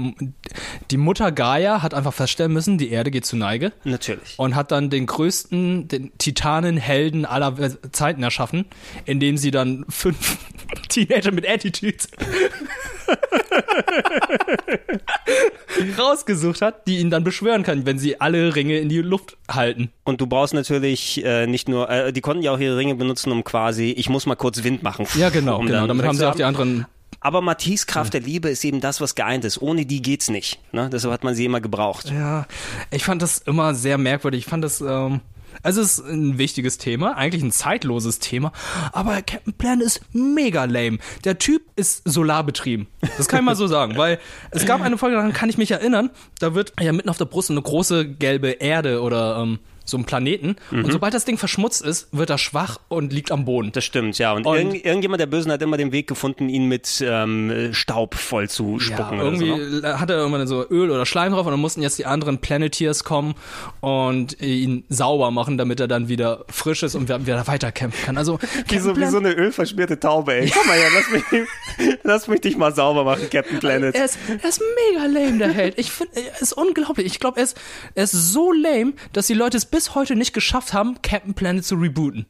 [0.91, 3.73] die Mutter Gaia hat einfach feststellen müssen, die Erde geht zu Neige.
[3.85, 4.35] Natürlich.
[4.37, 7.57] Und hat dann den größten, den Titanenhelden aller
[7.93, 8.66] Zeiten erschaffen,
[9.07, 10.37] indem sie dann fünf
[10.91, 12.09] Teenager mit Attitudes
[15.98, 19.90] rausgesucht hat, die ihn dann beschwören kann, wenn sie alle Ringe in die Luft halten.
[20.05, 23.32] Und du brauchst natürlich äh, nicht nur, äh, die konnten ja auch ihre Ringe benutzen,
[23.32, 25.07] um quasi, ich muss mal kurz Wind machen.
[25.16, 25.86] Ja, genau, um genau.
[25.86, 26.86] Damit haben sie auch die anderen
[27.20, 29.61] Aber Matisse Kraft der Liebe ist eben das, was geeint ist.
[29.61, 30.61] Ohne die geht's nicht.
[30.72, 30.88] Ne?
[30.92, 32.11] Deshalb hat man sie immer gebraucht.
[32.11, 32.46] Ja,
[32.90, 34.40] ich fand das immer sehr merkwürdig.
[34.40, 35.20] Ich fand das, ähm,
[35.63, 38.53] es ist ein wichtiges Thema, eigentlich ein zeitloses Thema,
[38.93, 40.99] aber Captain Planet ist mega lame.
[41.25, 42.87] Der Typ ist solarbetrieben.
[43.17, 44.19] Das kann ich mal so sagen, weil
[44.51, 46.11] es gab eine Folge, daran kann ich mich erinnern,
[46.41, 49.59] da wird ja mitten auf der Brust eine große gelbe Erde oder ähm,
[49.93, 50.84] so ein Planeten Mhm.
[50.86, 53.70] und sobald das Ding verschmutzt ist, wird er schwach und liegt am Boden.
[53.72, 54.32] Das stimmt, ja.
[54.32, 58.16] Und, Und- irgend, irgendjemand der Bösen hat immer den Weg gefunden, ihn mit ähm, Staub
[58.16, 59.18] voll zu spucken.
[59.18, 60.01] Ja, oder so, irgendwie ne?
[60.01, 63.05] hat er irgendwann so Öl oder Schleim drauf und dann mussten jetzt die anderen Planeteers
[63.05, 63.34] kommen
[63.80, 68.16] und ihn sauber machen, damit er dann wieder frisch ist und wieder wieder weiterkämpfen kann.
[68.18, 68.38] Also
[68.68, 70.51] Wie so, wie so eine ölverschmierte Taube, ey.
[70.51, 73.95] Komm mal her, lass mich, lass mich dich mal sauber machen, Captain Planet.
[73.95, 75.78] Er ist, er ist mega lame, der Held.
[75.78, 77.07] Ich finde, er ist unglaublich.
[77.07, 77.57] Ich glaube, er ist,
[77.95, 81.64] er ist so lame, dass die Leute es bis heute nicht geschafft haben, Captain Planet
[81.64, 82.26] zu rebooten.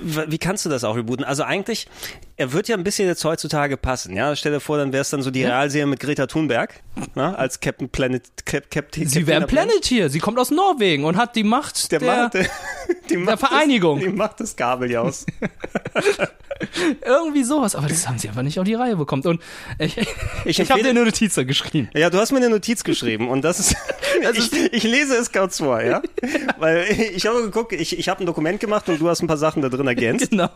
[0.00, 1.24] Wie kannst du das auch rebooten?
[1.24, 1.88] Also eigentlich,
[2.36, 4.34] er wird ja ein bisschen jetzt heutzutage passen, ja.
[4.36, 5.48] Stell dir vor, dann wäre es dann so die Ja.
[5.48, 6.74] Realserie mit Greta Thunberg,
[7.14, 7.36] ne?
[7.38, 10.10] als Captain Planet, Cap, Captain, Sie wäre ein Planeteer.
[10.10, 12.34] Sie kommt aus Norwegen und hat die Macht der, Macht-
[13.10, 13.98] die Macht der Vereinigung.
[14.00, 15.24] Das, die macht das Kabeljaus.
[17.04, 17.74] Irgendwie sowas.
[17.74, 19.22] Aber das haben sie einfach nicht auf die Reihe bekommen.
[19.24, 19.42] Und
[19.78, 20.08] ich, ich,
[20.44, 21.90] Ich ich habe dir eine Notiz da geschrieben.
[21.94, 23.76] Ja, du hast mir eine Notiz geschrieben und das ist,
[24.34, 26.00] ich, ich lese es kurz vor, ja?
[26.58, 29.36] Weil ich habe geguckt, ich, ich habe ein Dokument gemacht und du hast ein paar
[29.36, 30.30] Sachen da drin ergänzt.
[30.30, 30.50] Genau.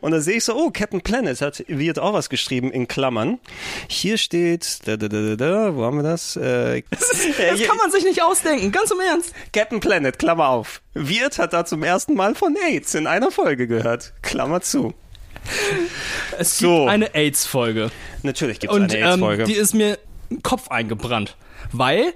[0.00, 3.38] Und da sehe ich so, oh, Captain Planet hat wird auch was geschrieben in Klammern.
[3.88, 6.36] Hier steht, da, da, da, da, da wo haben wir das?
[6.36, 9.32] Äh, Das kann man sich nicht ausdenken, ganz im Ernst.
[9.52, 10.82] Captain Planet, Klammer auf.
[10.94, 14.12] Wirt hat da zum ersten Mal von AIDS in einer Folge gehört.
[14.22, 14.94] Klammer zu.
[16.38, 16.80] Es So.
[16.80, 17.90] gibt eine AIDS-Folge.
[18.22, 19.42] Natürlich gibt es eine AIDS-Folge.
[19.42, 19.98] ähm, die ist mir
[20.30, 21.36] im Kopf eingebrannt.
[21.72, 22.12] Weil,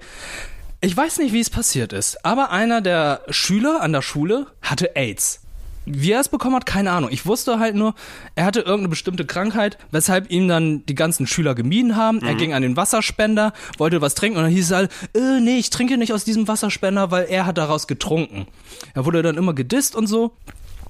[0.80, 4.94] ich weiß nicht, wie es passiert ist, aber einer der Schüler an der Schule hatte
[4.96, 5.40] AIDS.
[5.88, 7.10] Wie er es bekommen hat, keine Ahnung.
[7.12, 7.94] Ich wusste halt nur,
[8.34, 12.20] er hatte irgendeine bestimmte Krankheit, weshalb ihm dann die ganzen Schüler gemieden haben.
[12.22, 12.38] Er Mhm.
[12.38, 15.70] ging an den Wasserspender, wollte was trinken und dann hieß es halt, äh, nee, ich
[15.70, 18.46] trinke nicht aus diesem Wasserspender, weil er hat daraus getrunken.
[18.94, 20.32] Er wurde dann immer gedisst und so.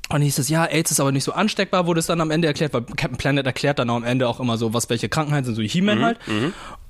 [0.09, 2.31] Und dann hieß es, ja, AIDS ist aber nicht so ansteckbar, wurde es dann am
[2.31, 5.45] Ende erklärt, weil Captain Planet erklärt dann am Ende auch immer so, was welche Krankheiten
[5.45, 6.19] sind, so wie He-Man Mhm, halt.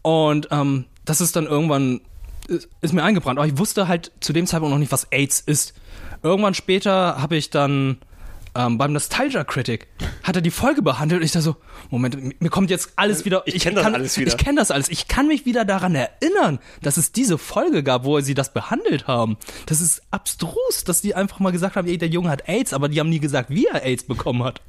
[0.02, 2.02] Und ähm, das ist dann irgendwann,
[2.48, 3.38] ist, ist mir eingebrannt.
[3.38, 5.74] Aber ich wusste halt zu dem Zeitpunkt noch nicht, was AIDS ist.
[6.26, 7.98] Irgendwann später habe ich dann
[8.56, 9.86] ähm, beim Nostalgia Critic
[10.22, 11.56] hat er die Folge behandelt und ich da so,
[11.90, 13.42] Moment, mir kommt jetzt alles wieder.
[13.46, 14.28] Ich kenn das kann, alles wieder.
[14.28, 14.88] Ich kenne das alles.
[14.88, 19.06] Ich kann mich wieder daran erinnern, dass es diese Folge gab, wo sie das behandelt
[19.06, 19.36] haben.
[19.66, 22.88] Das ist abstrus, dass die einfach mal gesagt haben, ey, der Junge hat AIDS, aber
[22.88, 24.60] die haben nie gesagt, wie er AIDS bekommen hat.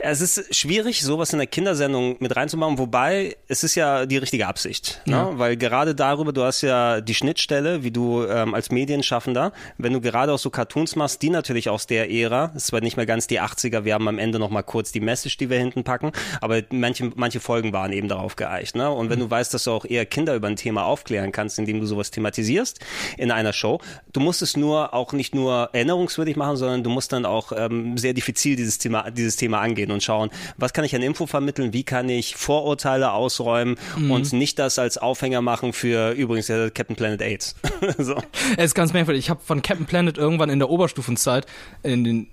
[0.00, 4.46] Es ist schwierig, sowas in der Kindersendung mit reinzumachen, wobei es ist ja die richtige
[4.46, 5.00] Absicht.
[5.06, 5.16] Ne?
[5.16, 5.38] Ja.
[5.38, 10.00] Weil gerade darüber, du hast ja die Schnittstelle, wie du ähm, als Medienschaffender, wenn du
[10.00, 13.26] gerade auch so Cartoons machst, die natürlich aus der Ära, es war nicht mehr ganz
[13.26, 16.62] die 80er, wir haben am Ende nochmal kurz die Message, die wir hinten packen, aber
[16.70, 18.76] manche, manche Folgen waren eben darauf geeicht.
[18.76, 18.90] Ne?
[18.90, 21.80] Und wenn du weißt, dass du auch eher Kinder über ein Thema aufklären kannst, indem
[21.80, 22.78] du sowas thematisierst
[23.16, 23.80] in einer Show,
[24.12, 27.98] du musst es nur auch nicht nur erinnerungswürdig machen, sondern du musst dann auch ähm,
[27.98, 31.72] sehr diffizil dieses Thema, dieses Thema angehen und schauen, was kann ich an Info vermitteln,
[31.72, 34.10] wie kann ich Vorurteile ausräumen Mhm.
[34.10, 37.54] und nicht das als Aufhänger machen für übrigens ja, Captain Planet AIDS.
[37.98, 38.16] so.
[38.56, 39.24] Es ist ganz merkwürdig.
[39.24, 41.46] Ich habe von Captain Planet irgendwann in der Oberstufenzeit
[41.82, 42.26] in den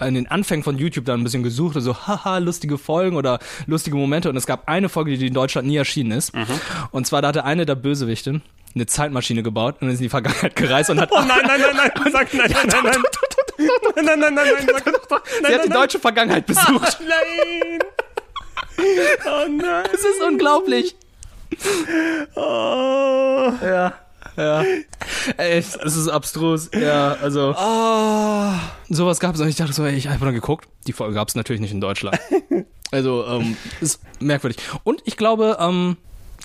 [0.00, 3.96] in den Anfängen von YouTube dann ein bisschen gesucht, also haha, lustige Folgen oder lustige
[3.96, 6.34] Momente und es gab eine Folge, die in Deutschland nie erschienen ist.
[6.34, 6.44] Mhm.
[6.90, 8.42] Und zwar da hatte eine der Bösewichte
[8.74, 11.76] eine Zeitmaschine gebaut und ist in die Vergangenheit gereist und hat Oh nein, nein, nein,
[11.76, 13.02] nein, sag nein, nein, nein, nein.
[13.58, 15.22] Nein, nein, nein, nein, nein, doch, doch.
[15.42, 16.98] Nein, Sie hat die nein, deutsche Vergangenheit besucht.
[17.00, 17.78] nein.
[19.26, 19.84] Oh nein.
[19.92, 20.96] Es ist unglaublich.
[22.34, 23.52] Oh.
[23.62, 23.94] Ja.
[24.36, 24.64] Ja.
[25.36, 26.70] Ey, es ist abstrus.
[26.74, 27.52] Ja, also.
[28.88, 30.68] Sowas gab es und ich dachte so, ey, ich habe nur geguckt.
[30.86, 32.18] Die Folge gab es natürlich nicht in Deutschland.
[32.90, 34.58] Also, ähm, ist merkwürdig.
[34.84, 35.96] Und ich glaube, ähm,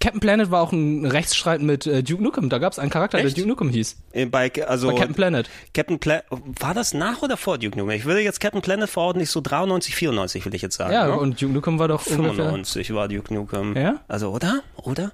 [0.01, 2.49] Captain Planet war auch ein Rechtsstreit mit äh, Duke Nukem.
[2.49, 3.37] Da gab es einen Charakter, der Echt?
[3.37, 3.97] Duke Nukem hieß.
[4.13, 5.49] Äh, Bei, also, Bei Captain Planet.
[5.73, 6.23] Captain Pla
[6.59, 7.91] war das nach oder vor Duke Nukem?
[7.91, 10.93] Ich würde jetzt Captain Planet verorten, nicht so 93, 94 will ich jetzt sagen.
[10.93, 11.17] Ja, ne?
[11.17, 12.33] und Duke Nukem war doch ungefähr.
[12.33, 13.75] 95 war Duke Nukem.
[13.75, 13.99] Ja?
[14.07, 14.61] Also, oder?
[14.77, 15.11] Oder?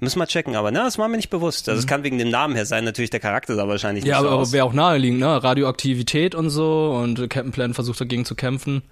[0.00, 1.68] Müssen wir checken, aber na, das war mir nicht bewusst.
[1.68, 4.10] Also, es kann wegen dem Namen her sein, natürlich der Charakter sah wahrscheinlich Mhm.
[4.10, 5.42] Ja, nicht aber, so aber wäre auch naheliegend, ne?
[5.42, 8.82] Radioaktivität und so und Captain Planet versucht dagegen zu kämpfen.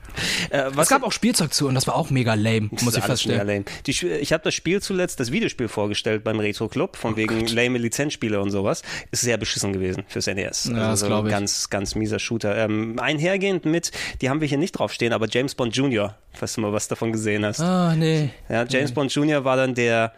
[0.50, 3.04] Äh, was es gab auch Spielzeug zu und das war auch mega lame, muss ich
[3.04, 3.46] feststellen.
[3.46, 3.64] mega lame.
[3.86, 7.76] Die, ich habe das Spiel zuletzt, das Videospiel vorgestellt beim Retro Club, von wegen lame
[7.76, 8.82] Lizenzspiele und sowas.
[9.10, 10.70] Ist sehr beschissen gewesen fürs NES.
[10.72, 11.30] Ja, das so ich.
[11.30, 12.56] Ganz, ganz mieser Shooter.
[12.56, 16.62] Ähm, einhergehend mit, die haben wir hier nicht draufstehen, aber James Bond Jr., falls du
[16.62, 17.60] mal was davon gesehen hast.
[17.60, 18.30] Ah, nee.
[18.48, 19.44] Ja, James Bond Jr.
[19.44, 20.14] war dann der,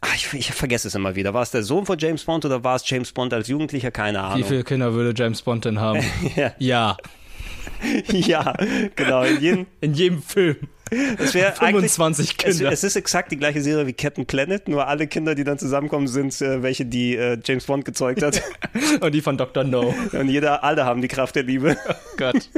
[0.00, 1.34] ach, ich, ich vergesse es immer wieder.
[1.34, 3.90] War es der Sohn von James Bond oder war es James Bond als Jugendlicher?
[3.90, 4.38] Keine Ahnung.
[4.38, 6.00] Wie viele Kinder würde James Bond denn haben?
[6.36, 6.52] ja.
[6.58, 6.96] ja.
[8.12, 8.54] ja,
[8.94, 9.22] genau.
[9.24, 10.56] In jedem, in jedem Film.
[11.18, 12.72] Es wäre 25 Es, Kinder.
[12.72, 16.08] es ist exakt die gleiche Serie wie Captain Planet, nur alle Kinder, die dann zusammenkommen,
[16.08, 18.42] sind äh, welche, die äh, James Bond gezeugt hat.
[19.00, 19.64] Und die von Dr.
[19.64, 19.94] No.
[20.12, 21.76] Und jeder, alle haben die Kraft der Liebe.
[22.16, 22.48] Gott.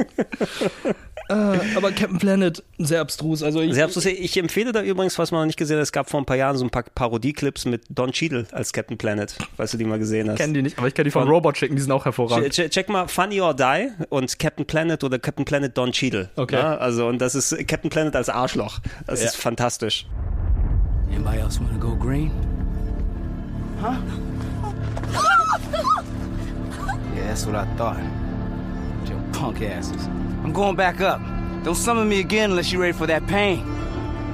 [1.29, 1.33] Äh,
[1.75, 3.43] aber Captain Planet, sehr abstrus.
[3.43, 4.05] Also ich, Sehr abstrus.
[4.05, 6.35] Ich empfehle da übrigens, was man noch nicht gesehen hat, es gab vor ein paar
[6.37, 9.99] Jahren so ein paar Parodieclips mit Don Cheadle als Captain Planet, falls du die mal
[9.99, 10.37] gesehen hast.
[10.37, 12.53] kenne die nicht, aber ich kenne die von Von- Robot Chicken, die sind auch hervorragend.
[12.53, 16.29] Che- Check mal Funny or Die und Captain Planet oder Captain Planet Don Cheadle.
[16.35, 16.55] Okay.
[16.55, 18.79] Ja, also, und das ist Captain Planet als Arschloch.
[19.07, 19.27] Das Ja.
[19.27, 20.05] ist fantastisch.
[21.09, 22.31] Anybody else want to go green?
[23.81, 23.93] Huh?
[27.15, 27.97] Yeah, that's what I thought.
[29.43, 30.07] Your punk asses.
[30.45, 31.19] I'm going back up.
[31.65, 33.65] Don't summon me again unless you're ready for that pain.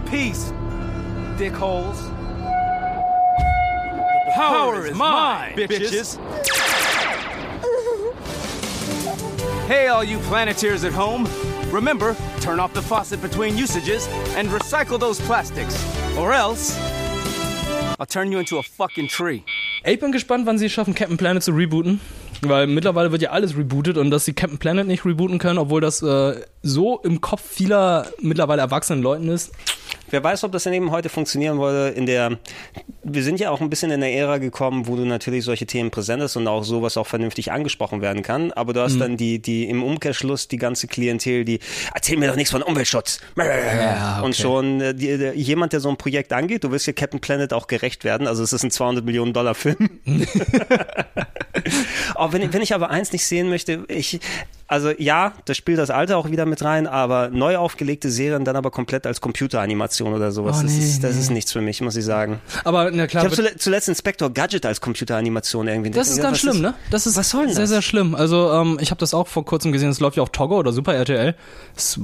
[0.07, 0.51] Peace,
[1.35, 1.97] dickholes.
[4.25, 6.19] The power is mine, bitches.
[9.67, 11.27] Hey, all you Planeteers at home.
[11.71, 15.75] Remember, turn off the faucet between usages and recycle those plastics.
[16.17, 16.75] Or else,
[17.99, 19.43] I'll turn you into a fucking tree.
[19.85, 21.99] Ey, Ich bin gespannt, wann sie es schaffen, Captain Planet zu rebooten.
[22.41, 25.81] Weil mittlerweile wird ja alles rebootet und dass sie Captain Planet nicht rebooten können, obwohl
[25.81, 29.51] das äh, so im Kopf vieler mittlerweile erwachsenen Leuten ist.
[30.11, 31.89] Wer weiß, ob das denn eben heute funktionieren würde.
[31.89, 32.37] In der,
[33.03, 35.91] wir sind ja auch ein bisschen in der Ära gekommen, wo du natürlich solche Themen
[35.91, 38.51] präsent hast und auch sowas auch vernünftig angesprochen werden kann.
[38.53, 38.99] Aber du hast Mhm.
[38.99, 41.59] dann die, die im Umkehrschluss die ganze Klientel, die
[41.93, 43.19] erzähl mir doch nichts von Umweltschutz.
[43.35, 44.25] Ja, okay.
[44.25, 47.19] Und schon äh, die, der, jemand, der so ein Projekt angeht, du wirst ja Captain
[47.19, 48.25] Planet auch gerecht werden.
[48.27, 49.89] Also es ist ein 200 Millionen Dollar Film.
[52.19, 54.19] oh, wenn, wenn ich aber eins nicht sehen möchte, ich,
[54.67, 58.55] also ja, das spielt das Alter auch wieder mit rein, aber neu aufgelegte Serien dann
[58.55, 60.57] aber komplett als Computeranimation oder sowas.
[60.59, 61.21] Oh, das, nee, ist, das nee.
[61.21, 62.39] ist nichts für mich, muss ich sagen.
[62.63, 65.89] Aber na klar, ich habe zuletzt Inspector Gadget als Computeranimation irgendwie.
[65.89, 66.75] Das ist ganz schlimm, ne?
[66.91, 67.69] Das ist was soll denn sehr, das?
[67.71, 68.13] sehr schlimm.
[68.13, 70.71] Also ähm, ich habe das auch vor kurzem gesehen, es läuft ja auf Togo oder
[70.71, 71.35] Super RTL.
[71.73, 71.99] Das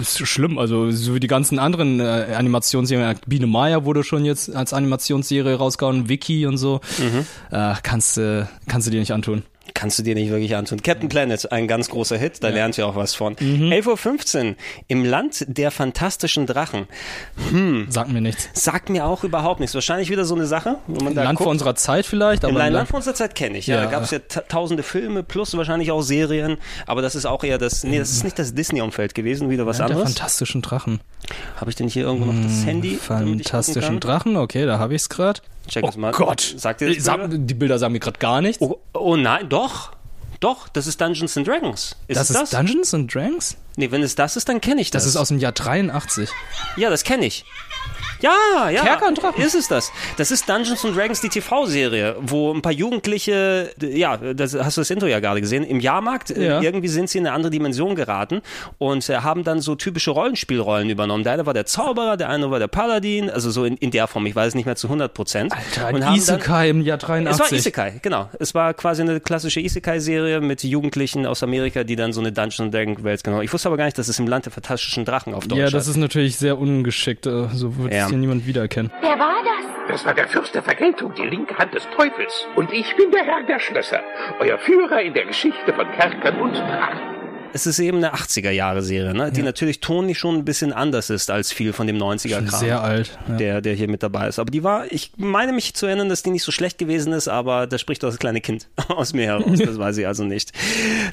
[0.00, 3.18] ist schlimm, also so wie die ganzen anderen äh, Animationsserien.
[3.26, 6.80] Biene Maya wurde schon jetzt als Animationsserie rausgehauen, Wiki und so.
[6.98, 7.26] Mhm.
[7.50, 9.42] Äh, kannst, du kannst du dir nicht antun.
[9.74, 10.82] Kannst du dir nicht wirklich antun.
[10.82, 13.36] Captain Planet, ein ganz großer Hit, da lernt ihr auch was von.
[13.40, 13.70] Mhm.
[13.72, 14.54] 11.15 Uhr,
[14.88, 16.86] im Land der fantastischen Drachen.
[17.50, 17.86] Hm.
[17.90, 18.48] Sagt mir nichts.
[18.54, 19.74] Sagt mir auch überhaupt nichts.
[19.74, 21.44] Wahrscheinlich wieder so eine Sache, wo man Im da Land guckt.
[21.44, 23.76] vor unserer Zeit vielleicht, aber Im Land, von unserer Zeit kenne ich, ja.
[23.76, 23.84] Ja.
[23.84, 26.56] Da gab es ja ta- tausende Filme plus wahrscheinlich auch Serien,
[26.86, 29.78] aber das ist auch eher das, nee, das ist nicht das Disney-Umfeld gewesen, wieder was
[29.78, 30.14] Land der anderes.
[30.14, 31.00] fantastischen Drachen.
[31.60, 32.96] Habe ich denn hier irgendwo noch das Hm, Handy?
[32.96, 34.00] Fantastischen?
[34.00, 35.40] Drachen, okay, da habe ich es gerade.
[35.68, 36.12] Check oh es mal.
[36.12, 36.54] Gott.
[36.56, 37.28] Sagt ihr das, Bilder?
[37.28, 38.62] die Bilder sagen mir gerade gar nichts.
[38.62, 39.92] Oh, oh nein, doch.
[40.40, 41.96] Doch, das ist Dungeons and Dragons.
[42.08, 43.56] Ist das ist Dungeons and Dragons?
[43.76, 45.04] Nee, wenn es das ist, dann kenne ich das.
[45.04, 46.28] Das ist aus dem Jahr 83.
[46.76, 47.44] Ja, das kenne ich.
[48.20, 48.82] Ja, ja.
[48.82, 49.42] Kerker und Drachen.
[49.42, 49.92] Ist es das?
[50.16, 54.80] Das ist Dungeons and Dragons, die TV-Serie, wo ein paar Jugendliche, ja, das hast du
[54.80, 56.60] das Intro ja gerade gesehen, im Jahrmarkt, äh, Ja.
[56.62, 58.40] irgendwie sind sie in eine andere Dimension geraten
[58.78, 61.24] und äh, haben dann so typische Rollenspielrollen übernommen.
[61.24, 64.06] Der eine war der Zauberer, der andere war der Paladin, also so in, in der
[64.06, 65.52] Form, ich weiß es nicht mehr zu 100 Prozent.
[65.52, 67.38] Alter, und ein haben Isekai im Jahr Es 83.
[67.40, 68.30] war Isekai, genau.
[68.38, 72.60] Es war quasi eine klassische Isekai-Serie mit Jugendlichen aus Amerika, die dann so eine Dungeons
[72.60, 73.42] and Dragons Welt genau.
[73.42, 75.70] Ich wusste aber gar nicht, dass es im Land der fantastischen Drachen auf Deutsch Ja,
[75.70, 77.26] das ist natürlich sehr ungeschickt.
[77.26, 78.04] äh, So wird Ja.
[78.04, 78.90] es hier niemand wiedererkennen.
[79.00, 79.66] Wer war das?
[79.88, 82.46] Das war der Fürst der Vergeltung, die linke Hand des Teufels.
[82.56, 84.00] Und ich bin der Herr der Schlösser,
[84.40, 87.15] euer Führer in der Geschichte von Kerkern und Drachen.
[87.56, 89.32] Es ist eben eine 80er-Jahre-Serie, ne?
[89.32, 92.50] die natürlich tonlich schon ein bisschen anders ist als viel von dem 90er-Kram.
[92.50, 93.36] Schon sehr alt, ja.
[93.36, 94.38] Der, der hier mit dabei ist.
[94.38, 97.28] Aber die war, ich meine mich zu erinnern, dass die nicht so schlecht gewesen ist,
[97.28, 99.58] aber da spricht doch das kleine Kind aus mir heraus.
[99.58, 100.52] Das weiß ich also nicht.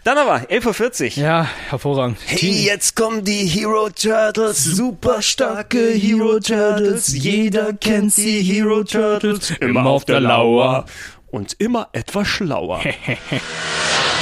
[0.03, 1.23] Dann aber, 11.40 Uhr.
[1.23, 2.17] Ja, hervorragend.
[2.25, 7.07] Hey, jetzt kommen die Hero Turtles, super starke Hero Turtles.
[7.13, 10.87] Jeder kennt die Hero Turtles, immer auf der Lauer
[11.33, 12.81] und immer etwas schlauer.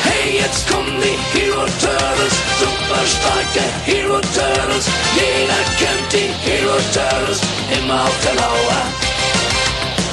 [0.03, 4.88] Hey, jetzt kommen die Hero Turtles, super starke Hero Turtles.
[5.14, 7.39] Jeder kennt die Hero Turtles,
[7.78, 8.82] immer auf der Lauer.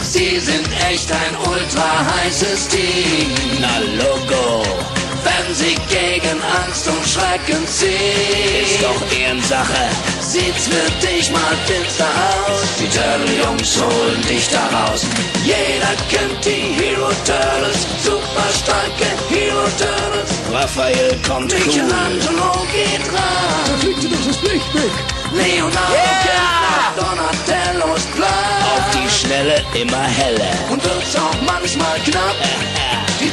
[0.02, 3.30] Sie sind echt ein ultra heißes Team.
[3.60, 4.97] Na Logo.
[5.24, 8.62] Wenn sie gegen Angst und Schrecken ziehen.
[8.62, 9.88] Ist doch Ehrensache.
[10.20, 12.60] Sieht's für dich mal finster aus.
[12.78, 15.06] Die Turtle-Jungs holen dich da raus.
[15.44, 17.86] Jeder kennt die Hero Turtles.
[18.04, 20.30] Super starke Hero Turtles.
[20.52, 23.64] Raphael kommt Michelangelo geht ran.
[23.66, 24.90] Da fliegt dir doch das Licht weg.
[25.32, 26.48] Leonardo yeah!
[26.70, 28.28] nach Donatellos Plan.
[28.74, 30.52] Auf die Schnelle immer heller.
[30.70, 32.36] Und wird's auch manchmal knapp.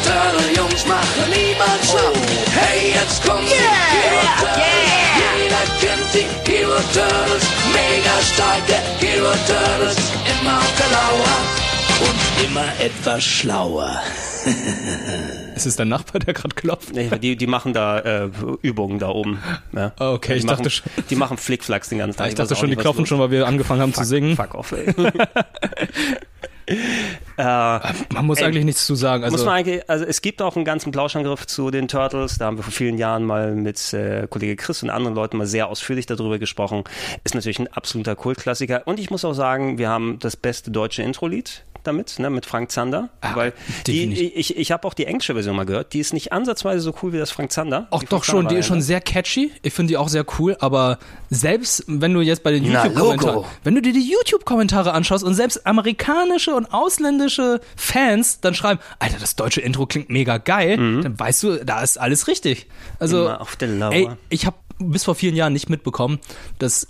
[0.05, 2.13] Die Turtle-Jungs machen niemals schlapp.
[2.53, 4.85] Hey, jetzt kommen die Hero Turtles.
[5.41, 7.43] Jeder kennt die Hero Turtles.
[7.73, 9.97] Mega starke Hero Turtles.
[10.41, 11.37] Immer auf der Lauer.
[12.07, 13.99] Und immer etwas schlauer.
[15.55, 16.93] Ist es dein Nachbar, der gerade klopft?
[16.93, 18.29] Nee, die, die machen da äh,
[18.61, 19.39] Übungen da oben.
[19.75, 19.91] Ja.
[19.97, 20.91] Okay, die ich machen, dachte schon.
[21.09, 22.27] Die machen Flickflacks den ganzen Tag.
[22.27, 24.09] Ah, ich dachte auch schon, die klopfen los schon, weil wir angefangen haben Fuck, zu
[24.09, 24.35] singen.
[24.35, 24.93] Fuck off, ey.
[26.67, 26.73] Äh,
[27.37, 29.23] Man muss eigentlich nichts zu sagen.
[29.23, 32.37] Also, muss man eigentlich, also es gibt auch einen ganzen Plauschangriff zu den Turtles.
[32.37, 35.47] Da haben wir vor vielen Jahren mal mit äh, Kollege Chris und anderen Leuten mal
[35.47, 36.83] sehr ausführlich darüber gesprochen.
[37.23, 38.83] Ist natürlich ein absoluter Kultklassiker.
[38.85, 42.71] Und ich muss auch sagen, wir haben das beste deutsche Intro-Lied damit, ne, mit Frank
[42.71, 43.09] Zander.
[43.33, 43.53] weil
[43.87, 44.31] die, definitiv.
[44.35, 45.93] ich, ich habe auch die englische Version mal gehört.
[45.93, 47.87] Die ist nicht ansatzweise so cool wie das Frank Zander.
[47.91, 49.51] Ach doch schon, die ist schon sehr catchy.
[49.61, 53.75] Ich finde die auch sehr cool, aber selbst wenn du jetzt bei den YouTube-Kommentaren, wenn
[53.75, 59.35] du dir die YouTube-Kommentare anschaust und selbst amerikanische und ausländische Fans dann schreiben, Alter, das
[59.35, 62.67] deutsche Intro klingt mega geil, dann weißt du, da ist alles richtig.
[62.99, 63.25] Also, Mhm.
[63.25, 63.93] Immer auf der Lauer.
[63.93, 66.19] ey, ich habe bis vor vielen Jahren nicht mitbekommen,
[66.59, 66.87] dass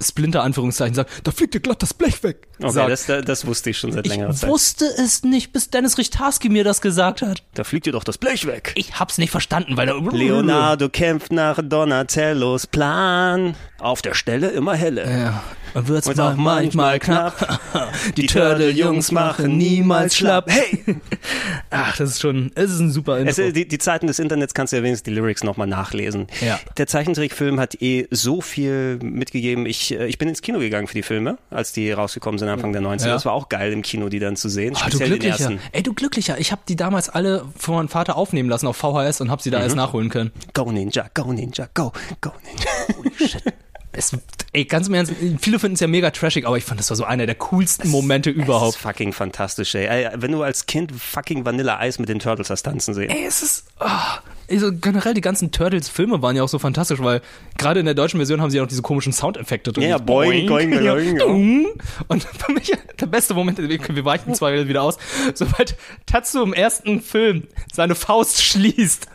[0.00, 2.48] Splinter Anführungszeichen sagt, da fliegt dir glatt das Blech weg.
[2.60, 2.90] Okay, sagt.
[2.90, 4.50] das, das, das wusste ich schon seit längerer ich Zeit.
[4.50, 7.42] wusste es nicht, bis Dennis Richtarski mir das gesagt hat.
[7.54, 8.72] Da fliegt dir doch das Blech weg.
[8.76, 13.54] Ich hab's nicht verstanden, weil da Leonardo kämpft nach Donatellos Plan.
[13.78, 15.08] Auf der Stelle immer helle.
[15.10, 15.42] Ja.
[15.86, 17.60] Wird's Und mal auch manchmal knapp.
[18.16, 20.50] Die Turtle-Jungs machen niemals schlapp.
[20.50, 20.82] Hey!
[21.70, 23.42] Ach, das ist schon, es ist ein super Intro.
[23.42, 26.26] Es, die, die Zeiten des Internets kannst du ja wenigstens die Lyrics nochmal nachlesen.
[26.40, 26.58] Ja.
[26.76, 29.66] Der Zeichentrickfilm hat eh so viel mitgegeben.
[29.66, 32.72] Ich, äh, ich bin ins Kino gegangen für die Filme, als die rausgekommen sind Anfang
[32.72, 33.06] der 90er.
[33.06, 33.12] Ja.
[33.12, 34.74] Das war auch geil im Kino, die dann zu sehen.
[34.80, 35.28] Ah, du Glücklicher.
[35.38, 35.60] ersten.
[35.72, 36.38] Ey, du Glücklicher.
[36.38, 39.50] Ich habe die damals alle von meinem Vater aufnehmen lassen auf VHS und habe sie
[39.50, 39.64] da Mhm.
[39.64, 40.30] erst nachholen können.
[40.54, 43.38] Go Ninja, go Ninja, go, go Ninja.
[43.98, 44.16] Es,
[44.52, 46.96] ey, ganz im Ernst, viele finden es ja mega trashig, aber ich fand, das war
[46.96, 48.76] so einer der coolsten Momente Das überhaupt.
[48.76, 49.86] ist fucking fantastisch, ey.
[49.86, 50.08] ey.
[50.14, 53.10] Wenn du als Kind fucking Vanilla Eis mit den Turtles hast tanzen sehen.
[53.10, 53.64] Ey, es ist.
[53.80, 54.18] ah,
[54.50, 57.20] also generell die ganzen Turtles-Filme waren ja auch so fantastisch, weil
[57.58, 59.88] gerade in der deutschen Version haben sie ja noch diese komischen Soundeffekte drin.
[59.88, 61.66] Ja, boing, boing, boing, dung.
[62.08, 64.98] Und für mich der beste Moment, wir weichen zwar wieder aus,
[65.34, 65.76] sobald
[66.06, 69.06] Tatsu im ersten Film seine Faust schließt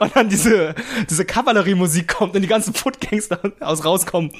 [0.00, 0.74] und dann diese,
[1.08, 4.32] diese Kavalleriemusik kommt und die ganzen Footgangster aus rauskommen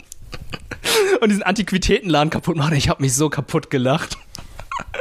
[1.21, 2.77] und diesen Antiquitätenladen kaputt machen.
[2.77, 4.17] Ich habe mich so kaputt gelacht.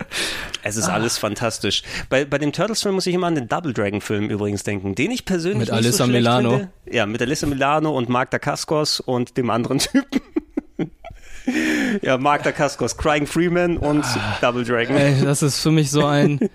[0.61, 1.84] Es ist alles fantastisch.
[2.09, 5.23] Bei, bei dem Turtles-Film muss ich immer an den Double Dragon-Film übrigens denken, den ich
[5.23, 6.49] persönlich Mit nicht Alyssa so Milano.
[6.51, 6.69] Finde.
[6.91, 10.21] Ja, mit Alyssa Milano und Mark Dacascos und dem anderen Typen.
[12.01, 14.05] ja, Mark Dacascos, Crying Freeman und
[14.41, 14.95] Double Dragon.
[14.95, 14.99] Ah.
[14.99, 16.39] Ey, das ist für mich so ein,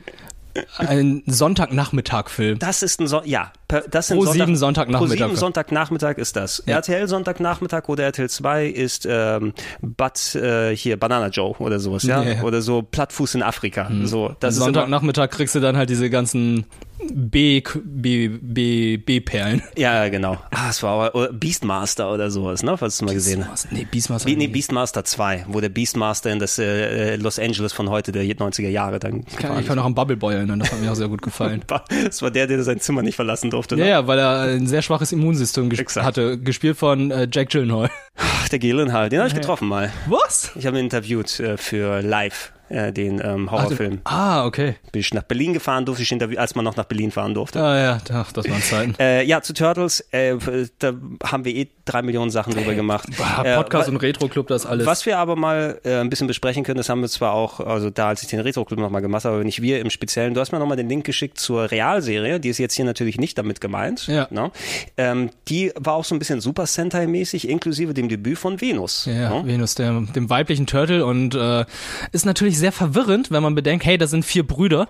[0.79, 2.59] ein Sonntagnachmittag-Film.
[2.59, 3.53] Das ist ein so ja,
[3.91, 5.17] das sind Pro sieben Sonntagnachmittag.
[5.17, 6.63] Pro sieben Sonntagnachmittag ist das.
[6.67, 6.77] Ja.
[6.77, 12.23] RTL Sonntagnachmittag oder RTL 2 ist ähm, Bud äh, hier Banana Joe oder sowas, ja,
[12.23, 12.43] Ja, ja.
[12.43, 13.91] oder so Plattfuß in Afrika.
[14.05, 16.67] So, das Sonntagnachmittag kriegst du dann halt diese ganzen
[17.13, 19.63] B, B, B, B-Perlen.
[19.77, 20.39] Ja, genau.
[20.51, 22.77] Ah, es war aber Beastmaster oder sowas, ne?
[22.79, 23.71] Falls du mal gesehen hast.
[23.73, 24.29] Nee, Beastmaster.
[24.31, 28.25] Be nee, Beastmaster 2, wo der Beastmaster in das äh, Los Angeles von heute der
[28.25, 30.91] 90er Jahre dann Ich kann, ich kann noch an Bubble Boy erinnern, das hat mir
[30.91, 31.63] auch sehr gut gefallen.
[32.05, 33.77] Das war der, der sein Zimmer nicht verlassen durfte.
[33.77, 33.91] Ja, Ne?
[33.91, 37.91] ja, weil er ein sehr schwaches Immunsystem ges hatte, gespielt von äh, Jack Gyllenhaal.
[38.17, 39.93] Ach, der Gyllenhaal, den habe ich getroffen mal.
[40.07, 40.53] Was?
[40.55, 44.01] Ich habe ihn interviewt äh, für Live, äh, den ähm, Horrorfilm.
[44.05, 44.77] Ah, okay.
[44.93, 47.63] Bin ich nach Berlin gefahren, durfte ich interviewen, als man noch nach Berlin fahren durfte.
[47.63, 48.95] Ah ja, ach, das waren Zeiten.
[49.05, 50.37] Äh, ja, zu Turtles, äh,
[50.79, 50.93] da
[51.25, 53.09] haben wir eh drei Millionen Sachen drüber gemacht.
[53.43, 54.87] Äh, Podcast wa- und Retro-Club, das alles.
[54.87, 57.91] Was wir aber mal äh, ein bisschen besprechen können, das haben wir zwar auch, also
[57.91, 60.35] da, als ich den Retro-Club nochmal gemacht habe, aber nicht wir im Speziellen.
[60.35, 63.37] Du hast mir nochmal den Link geschickt zur Realserie, die ist jetzt hier natürlich nicht
[63.37, 64.07] damit gemeint.
[64.07, 64.29] Ja.
[64.31, 64.51] Ne?
[64.97, 69.07] Ähm, die war auch so ein bisschen Super Sentai-mäßig, inklusive dem Debüt von Venus.
[69.07, 69.47] Ja, ne?
[69.47, 71.65] Venus, der, dem weiblichen Turtle und äh,
[72.13, 74.89] ist natürlich sehr verwirrend, wenn man bedenkt, hey, das sind vier Brüder,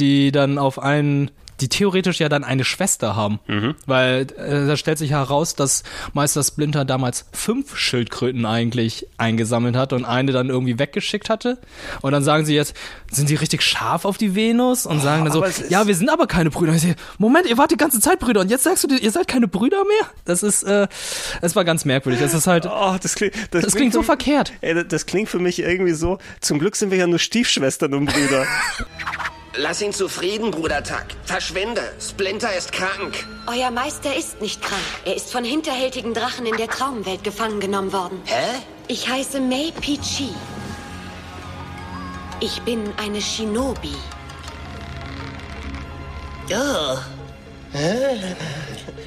[0.00, 1.30] die dann auf einen
[1.60, 3.38] die theoretisch ja dann eine Schwester haben.
[3.86, 5.82] Weil äh, da stellt sich heraus, dass
[6.12, 11.58] Meister Splinter damals fünf Schildkröten eigentlich eingesammelt hat und eine dann irgendwie weggeschickt hatte.
[12.02, 12.74] Und dann sagen sie jetzt,
[13.10, 14.86] sind sie richtig scharf auf die Venus?
[14.86, 16.72] Und sagen dann so, es ja, wir sind aber keine Brüder.
[16.74, 16.84] Ich
[17.18, 19.48] Moment, ihr wart die ganze Zeit Brüder und jetzt sagst du, dir, ihr seid keine
[19.48, 20.08] Brüder mehr?
[20.24, 20.88] Das ist, äh,
[21.40, 22.20] es war ganz merkwürdig.
[22.20, 24.52] Das ist halt, Oh, das klingt, das klingt so für- verkehrt.
[24.60, 27.94] Ey, das- das klingt für mich irgendwie so, zum Glück sind wir ja nur Stiefschwestern
[27.94, 28.44] und Brüder.
[29.56, 31.06] Lass ihn zufrieden, Bruder Tuck.
[31.24, 31.92] Verschwinde.
[32.00, 33.24] Splinter ist krank.
[33.46, 34.82] Euer Meister ist nicht krank.
[35.04, 38.20] Er ist von hinterhältigen Drachen in der Traumwelt gefangen genommen worden.
[38.24, 38.58] Hä?
[38.88, 40.34] Ich heiße Mei Pichi.
[42.40, 43.94] Ich bin eine Shinobi.
[46.50, 46.98] Oh.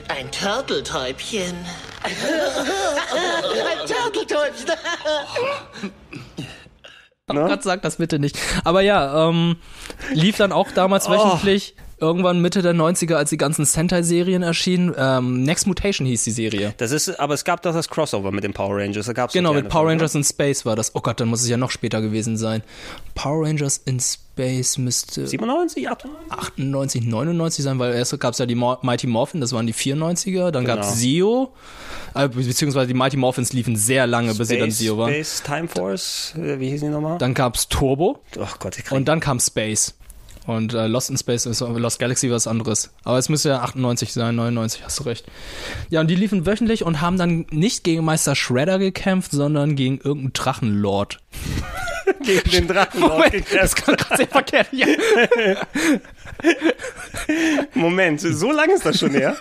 [0.08, 1.56] Ein Turteltäubchen.
[2.04, 2.16] Ein
[3.86, 4.72] Turteltäubchen.
[7.30, 8.40] Oh Gott, sag das bitte nicht.
[8.64, 9.58] Aber ja, ähm,
[10.14, 11.12] lief dann auch damals Oh.
[11.12, 11.76] wöchentlich.
[12.00, 14.94] Irgendwann Mitte der 90er, als die ganzen Sentai-Serien erschienen.
[14.96, 16.74] Ähm, Next Mutation hieß die Serie.
[16.78, 19.08] Das ist, aber es gab doch das Crossover mit den Power Rangers.
[19.08, 20.94] Da gab's Genau, mit Power Rangers in Space war das.
[20.96, 22.62] Oh Gott, dann muss es ja noch später gewesen sein.
[23.16, 28.54] Power Rangers in Space müsste 97, 98, 99 sein, weil erst gab es ja die
[28.54, 30.52] Mo Mighty Morphin, das waren die 94er.
[30.52, 30.76] Dann Genau.
[30.78, 31.52] gab es Zio,
[32.14, 35.12] äh, beziehungsweise die Mighty Morphins liefen sehr lange, bis sie dann Space, Zio waren.
[35.14, 37.18] Space Time Force, äh, wie hieß die nochmal?
[37.18, 38.20] Dann gab's Turbo.
[38.40, 39.96] Ach Gott, ich krieg- Und dann kam Space.
[40.48, 42.92] Und äh, Lost in Space ist Lost Galaxy was anderes.
[43.04, 45.26] Aber es müsste ja 98 sein, 99, hast du recht.
[45.90, 49.98] Ja, und die liefen wöchentlich und haben dann nicht gegen Meister Shredder gekämpft, sondern gegen
[49.98, 51.20] irgendeinen Drachenlord.
[52.24, 53.62] gegen den Drachenlord Moment, gekämpft.
[53.62, 54.68] das kann gerade sehr verkehrt.
[54.72, 54.88] Ja.
[57.74, 59.36] Moment, so lange ist das schon her?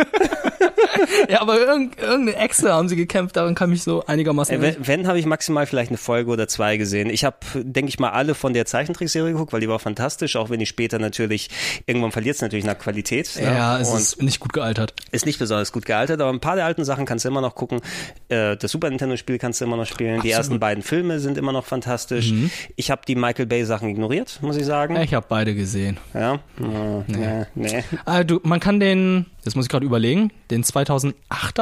[1.29, 4.87] ja, aber irgend, irgendeine Echse haben sie gekämpft, daran kann mich so einigermaßen Ey, wenn,
[4.87, 7.11] wenn habe ich maximal vielleicht eine Folge oder zwei gesehen.
[7.11, 10.51] Ich habe, denke ich mal, alle von der Zeichentrickserie geguckt, weil die war fantastisch, auch
[10.51, 11.49] wenn die später natürlich,
[11.87, 13.31] irgendwann verliert es natürlich nach Qualität.
[13.37, 13.45] ne?
[13.45, 14.95] Ja, es Und ist nicht gut gealtert.
[15.13, 17.55] ist nicht besonders gut gealtert, aber ein paar der alten Sachen kannst du immer noch
[17.55, 17.81] gucken.
[18.29, 20.21] Äh, das Super Nintendo-Spiel kannst du immer noch spielen.
[20.23, 20.37] Die Absolut.
[20.37, 22.33] ersten beiden Filme sind immer noch fantastisch.
[22.33, 22.51] Mhm.
[22.77, 24.97] Ich habe die Michael Bay-Sachen ignoriert, muss ich sagen.
[24.97, 25.99] Ich habe beide gesehen.
[26.15, 26.41] Ja?
[26.87, 27.45] Äh, nee.
[27.55, 27.85] nee.
[28.05, 31.13] Ah, du, man kann den, das muss ich gerade überlegen, den 2008er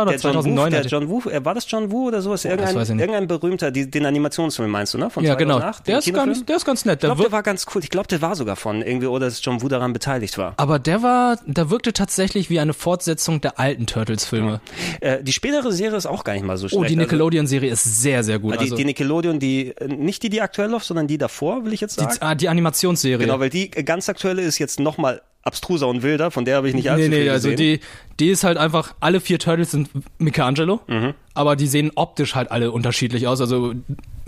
[0.03, 0.71] oder Der John, Woo, 2009er.
[0.71, 2.45] der John Woo, äh, war das John Woo oder sowas?
[2.45, 3.01] Irgendein, ich nicht.
[3.01, 5.11] irgendein berühmter, die, den Animationsfilm meinst du, ne?
[5.11, 5.59] Von ja, genau.
[5.59, 6.27] 2008, Der den ist, Kinofilm?
[6.35, 6.95] ganz, der ist ganz nett.
[6.97, 7.83] Ich Der glaube, wirkt, der war ganz cool.
[7.83, 10.55] Ich glaube, der war sogar von irgendwie, oder dass John Woo daran beteiligt war.
[10.57, 14.61] aber der war, der wirkte tatsächlich wie eine Fortsetzung der alten Turtles-Filme.
[15.01, 16.83] Äh, die spätere Serie ist auch gar nicht mal so schlecht.
[16.83, 18.53] Oh, die Nickelodeon-Serie ist sehr, sehr gut.
[18.53, 21.65] Also, die, Also, die Nickelodeon, die, äh, nicht die, die aktuell läuft, sondern die davor,
[21.65, 22.13] will ich jetzt sagen.
[22.15, 23.19] die, ah, die Animationsserie.
[23.19, 26.57] Genau, weil die äh, ganz aktuelle ist jetzt nochmal but abstruser und wilder, von der
[26.57, 27.79] habe ich nicht allzu nee, nee, viel also gesehen.
[27.79, 27.81] die,
[28.21, 31.15] die ist halt einfach, alle vier Turtles sind Michelangelo, Mhm.
[31.35, 33.41] aber die sehen optisch halt alle unterschiedlich aus.
[33.41, 33.75] Also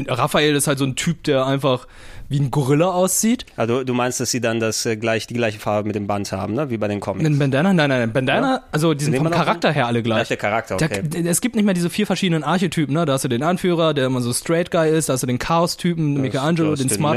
[0.06, 1.86] Raphael ist halt so ein Typ, der einfach
[2.28, 3.46] wie ein Gorilla aussieht.
[3.56, 6.30] Also du meinst, dass sie dann das äh, gleich die gleiche Farbe mit dem Band
[6.32, 6.68] haben, ne?
[6.70, 7.24] Wie bei den Comics.
[7.24, 7.72] Ein Bandana?
[7.72, 8.12] Nein, nein, nein.
[8.12, 8.62] Bandana, Ja.
[8.72, 10.26] also die sind vom Charakter her alle gleich.
[10.26, 11.02] der Charakter, okay.
[11.02, 13.04] d- es gibt nicht mehr diese vier verschiedenen Archetypen, ne?
[13.06, 15.38] Da hast du den Anführer, der immer so Straight Guy ist, da hast du den
[15.38, 17.16] Chaos-Typen, Michelangelo, den Smart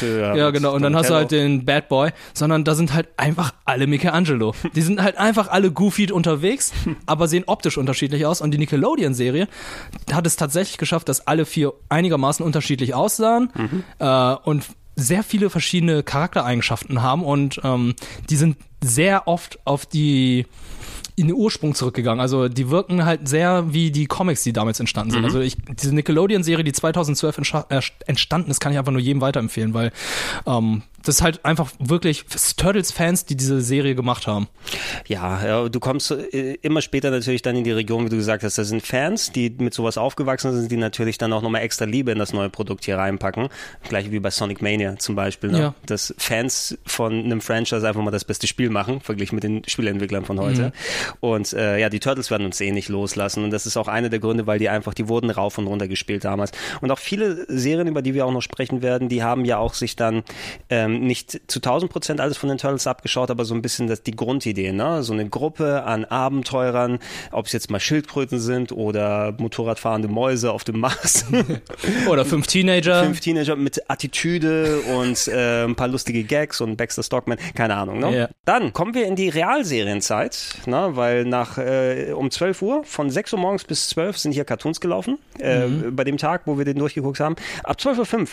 [0.00, 0.08] Guy.
[0.38, 0.72] ja, genau.
[0.72, 3.08] Und dann hast du halt den Bad Boy, sondern da sind halt
[3.38, 4.54] einfach alle Michelangelo.
[4.74, 6.72] Die sind halt einfach alle goofy unterwegs,
[7.06, 8.40] aber sehen optisch unterschiedlich aus.
[8.40, 9.48] Und die Nickelodeon-Serie
[10.12, 13.50] hat es tatsächlich geschafft, dass alle vier einigermaßen unterschiedlich aussahen
[13.98, 14.64] äh, und
[14.96, 17.94] sehr viele verschiedene Charaktereigenschaften haben und ähm,
[18.30, 20.46] die sind sehr oft auf die
[21.16, 22.20] in den Ursprung zurückgegangen.
[22.20, 25.20] Also die wirken halt sehr wie die Comics, die damals entstanden sind.
[25.20, 25.26] Mhm.
[25.26, 29.20] Also ich, diese Nickelodeon-Serie, die 2012 entscha- äh, entstanden ist, kann ich einfach nur jedem
[29.20, 29.92] weiterempfehlen, weil
[30.46, 32.24] ähm, das ist halt einfach wirklich
[32.56, 34.48] Turtles-Fans, die diese Serie gemacht haben.
[35.06, 38.42] Ja, ja, du kommst äh, immer später natürlich dann in die Region, wie du gesagt
[38.42, 41.84] hast, da sind Fans, die mit sowas aufgewachsen sind, die natürlich dann auch nochmal extra
[41.84, 43.48] Liebe in das neue Produkt hier reinpacken.
[43.88, 45.58] Gleich wie bei Sonic Mania zum Beispiel, ne?
[45.58, 45.74] Ja.
[45.86, 50.24] dass Fans von einem Franchise einfach mal das beste Spiel machen, verglichen mit den Spieleentwicklern
[50.24, 50.66] von heute.
[50.66, 50.72] Mhm.
[51.20, 54.08] Und äh, ja, die Turtles werden uns eh nicht loslassen und das ist auch einer
[54.08, 56.52] der Gründe, weil die einfach, die wurden rauf und runter gespielt damals.
[56.80, 59.74] Und auch viele Serien, über die wir auch noch sprechen werden, die haben ja auch
[59.74, 60.22] sich dann
[60.70, 64.02] ähm, nicht zu 1000 Prozent alles von den Turtles abgeschaut, aber so ein bisschen das,
[64.02, 65.02] die Grundidee, ne?
[65.02, 66.98] So eine Gruppe an Abenteurern,
[67.32, 71.24] ob es jetzt mal Schildkröten sind oder Motorradfahrende Mäuse auf dem Mars.
[72.08, 73.02] Oder fünf Teenager.
[73.04, 77.98] Fünf Teenager mit Attitüde und äh, ein paar lustige Gags und Baxter Stockman, keine Ahnung.
[78.00, 78.16] Ne?
[78.16, 78.28] Ja.
[78.44, 80.90] Dann kommen wir in die Realserienzeit, ne?
[80.94, 84.80] weil nach äh, um 12 Uhr, von 6 Uhr morgens bis 12 sind hier Cartoons
[84.80, 85.96] gelaufen, äh, Mhm.
[85.96, 87.36] bei dem Tag, wo wir den durchgeguckt haben.
[87.62, 88.28] Ab 12.05 Uhr.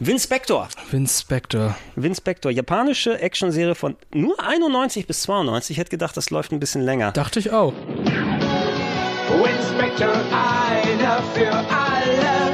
[0.00, 0.68] Vince Spector.
[0.90, 1.76] Vince Spector.
[1.94, 5.76] Vince Spector, japanische Actionserie von nur 91 bis 92.
[5.76, 7.12] Ich hätte gedacht, das läuft ein bisschen länger.
[7.12, 7.72] Dachte ich auch.
[8.02, 12.52] Vince Spector, einer für alle.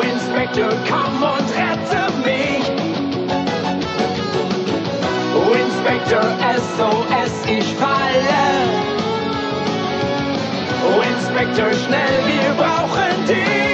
[0.00, 2.66] Vince Spector, komm und rette mich.
[5.48, 6.24] Vince Spector,
[6.76, 8.92] SOS, ich falle.
[11.32, 13.71] Inspector, schnell, wir brauchen dich!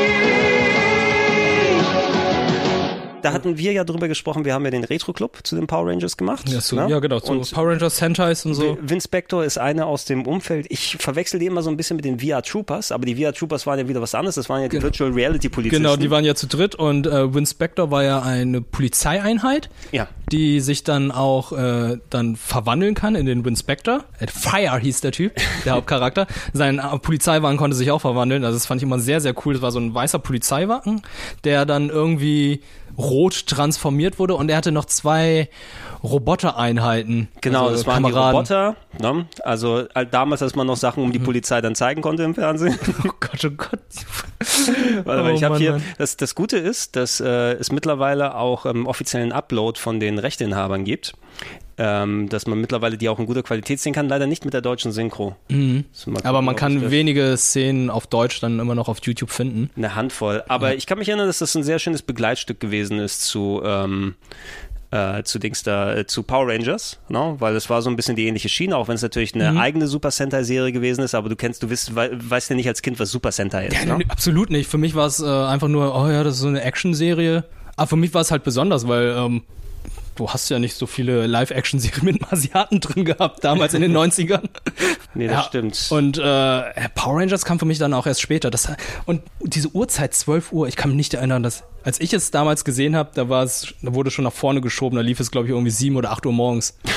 [3.22, 6.16] Da hatten wir ja drüber gesprochen, wir haben ja den Retro-Club zu den Power Rangers
[6.16, 6.48] gemacht.
[6.48, 6.88] Ja, so, ne?
[6.88, 8.78] ja genau, zu Und Power Rangers Sentais und so.
[8.80, 10.66] Vince Spector ist einer aus dem Umfeld.
[10.68, 13.66] Ich verwechsel die immer so ein bisschen mit den VR Troopers, aber die VR Troopers
[13.66, 14.36] waren ja wieder was anderes.
[14.36, 15.82] Das waren ja die Virtual Reality Polizisten.
[15.82, 20.06] Genau, die waren ja zu dritt und äh, Win Spector war ja eine Polizeieinheit, Ja.
[20.30, 24.04] die sich dann auch äh, dann verwandeln kann in den Win Spector.
[24.32, 25.32] Fire hieß der Typ,
[25.64, 26.26] der Hauptcharakter.
[26.52, 28.44] Sein äh, Polizeiwagen konnte sich auch verwandeln.
[28.44, 29.54] Also das fand ich immer sehr, sehr cool.
[29.54, 31.02] Das war so ein weißer Polizeiwagen,
[31.44, 32.60] der dann irgendwie
[33.08, 35.48] rot transformiert wurde und er hatte noch zwei
[36.04, 37.28] Robotereinheiten.
[37.40, 38.36] Genau, also das waren die Kameraden.
[38.36, 38.76] Roboter.
[39.00, 39.26] Ne?
[39.42, 41.06] Also halt damals, als man noch Sachen Mhm.
[41.06, 42.78] um die Polizei dann zeigen konnte im Fernsehen.
[43.04, 43.80] Oh Gott, oh Gott.
[45.04, 45.82] Warte mal, Oh ich habe hier, Mann.
[45.98, 50.84] das, das Gute ist, dass äh, es mittlerweile auch ähm, offiziellen Upload von den Rechteinhabern
[50.84, 51.14] gibt.
[51.80, 54.62] Ähm, dass man mittlerweile die auch in guter Qualität sehen kann, leider nicht mit der
[54.62, 55.36] deutschen Synchro.
[55.48, 55.84] Mhm.
[56.24, 59.70] Aber man kann wenige Szenen auf Deutsch dann immer noch auf YouTube finden.
[59.76, 60.42] Eine Handvoll.
[60.48, 64.16] Aber ich kann mich erinnern, dass das ein sehr schönes Begleitstück gewesen ist zu, ähm,
[64.90, 67.36] äh, zu Dings da, äh, zu Power Rangers, ne?
[67.38, 69.58] weil es war so ein bisschen die ähnliche Schiene, auch wenn es natürlich eine Mhm.
[69.58, 72.82] eigene Super Sentai-Serie gewesen ist, aber du kennst, du weißt, wei weißt ja nicht als
[72.82, 73.76] Kind, was Super Sentai ist.
[73.86, 74.04] Ja, ne?
[74.08, 74.68] Absolut nicht.
[74.68, 77.44] Für mich war es äh, einfach nur, oh ja, das ist so eine Action-Serie.
[77.76, 79.42] Aber für mich war es halt besonders, weil ähm,
[80.18, 83.92] du hast ja nicht so viele Live-Action-Serien mit einem Asiaten drin gehabt, damals in den
[83.96, 84.42] 90ern.
[85.14, 85.86] Nee, das Ja, stimmt.
[85.90, 86.20] Und äh,
[86.94, 88.50] Power Rangers kam für mich dann auch erst später.
[88.50, 88.70] Das,
[89.06, 92.66] und diese Uhrzeit, 12 Uhr, ich kann mich nicht erinnern, dass als ich es damals
[92.66, 95.46] gesehen habe, da war es, da wurde schon nach vorne geschoben, da lief es, glaube
[95.46, 96.76] ich, irgendwie 7 oder 8 Uhr morgens.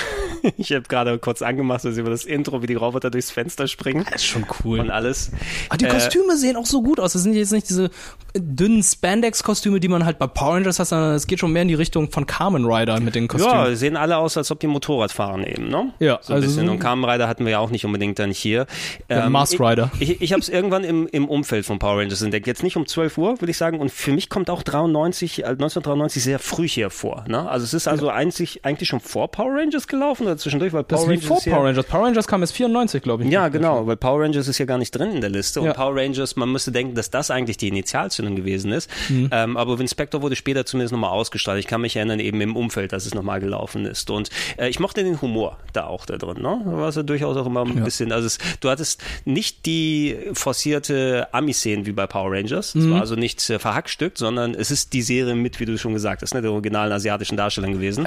[0.58, 4.06] Ich habe gerade kurz angemacht, dass über das Intro, wie die Roboter durchs Fenster springen.
[4.12, 4.80] Das ist schon cool.
[4.80, 5.30] Und alles.
[5.70, 7.14] Ah, die Äh, Kostüme sehen auch so gut aus.
[7.14, 7.92] Das sind jetzt nicht diese
[8.36, 11.68] dünnen Spandex-Kostüme, die man halt bei Power Rangers hat, sondern es geht schon mehr in
[11.68, 13.54] die Richtung von Carmen Rider mit den Kostümen.
[13.56, 15.94] Ja, sehen alle aus, als ob die Motorrad fahren eben, ne?
[16.00, 16.66] Ja, so ein also bisschen.
[16.66, 18.66] so- Und Kamen Rider hatten wir ja auch nicht unbedingt dann hier.
[19.10, 19.92] Ja, Mars Rider.
[20.00, 22.48] Ich, ich, ich habe es irgendwann im, im Umfeld von Power Rangers entdeckt.
[22.48, 23.80] Jetzt nicht um 12 Uhr, würde ich sagen.
[23.80, 27.24] Und für mich kommt auch 93, äh, 1993 sehr früh hier vor.
[27.28, 27.48] Ne?
[27.50, 31.02] Also es ist also einzig, eigentlich schon vor Power Rangers gelaufen oder zwischendurch, weil Das
[31.02, 31.86] Power lief vor ist ja- Power Rangers.
[31.86, 33.30] Power Rangers kam erst 94, glaube ich.
[33.32, 35.60] Ja, genau, weil Power Rangers ist ja gar nicht drin in der Liste.
[35.62, 35.74] Und Ja.
[35.74, 38.90] Power Rangers, man müsste denken, dass das eigentlich die Initialzündung gewesen ist.
[39.10, 39.30] Mhm.
[39.32, 41.60] Ähm, aber Vince Spector wurde später zumindest nochmal ausgestrahlt.
[41.60, 44.10] Ich kann mich erinnern, eben im Umfeld, dass es nochmal gelaufen ist.
[44.10, 46.42] Und äh, ich mochte den Humor da auch da drin.
[46.42, 46.62] Ne?
[46.66, 50.16] Da war es ja durchaus auch immer ein bisschen, also es, du hattest nicht die
[50.34, 52.76] forcierte Ami-Szenen wie bei Power Rangers.
[52.76, 52.92] Es Mhm.
[52.92, 56.22] war also nicht äh, verhackstückt, sondern es ist die Serie mit, wie du schon gesagt
[56.22, 58.06] hast, ne, der originalen asiatischen Darstellern gewesen.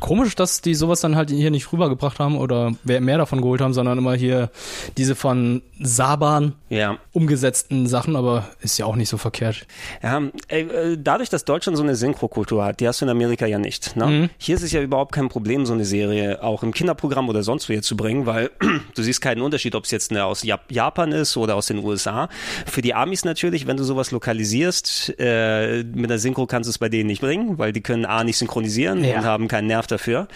[0.00, 3.72] Komisch, dass die sowas dann halt hier nicht rübergebracht haben oder mehr davon geholt haben,
[3.74, 4.50] sondern immer hier
[4.96, 6.98] diese von Saban Ja.
[7.12, 9.66] umgesetzten Sachen, aber ist ja auch nicht so verkehrt.
[10.02, 13.46] Ja, ey, äh, dadurch, dass Deutschland so eine Synchrokultur hat, die hast du in Amerika
[13.46, 13.96] ja nicht.
[13.96, 14.06] Ne?
[14.06, 14.30] Mhm.
[14.38, 17.68] Hier ist es ja überhaupt kein Problem, so eine Serie auch im Kinderprogramm oder sonst
[17.68, 18.50] wo hier zu bringen, weil
[18.94, 21.78] du siehst keinen Unterschied, ob es jetzt eine aus Jap Japan ist oder aus den
[21.84, 22.28] USA.
[22.66, 26.78] Für die Amis natürlich, wenn du sowas lokalisierst, äh, mit einer Synchro kannst du es
[26.78, 29.18] bei denen nicht bringen, weil die können A nicht synchronisieren Ja.
[29.18, 30.28] und haben keinen Nerv dafür.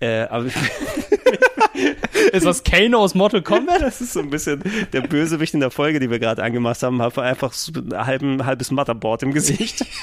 [0.00, 0.46] Äh, aber
[2.32, 3.82] ist das Kano aus Mortal Kombat?
[3.82, 4.62] Das ist so ein bisschen
[4.92, 8.44] der Bösewicht in der Folge, die wir gerade angemacht haben, hat einfach so ein halben,
[8.44, 9.84] halbes Motherboard im Gesicht.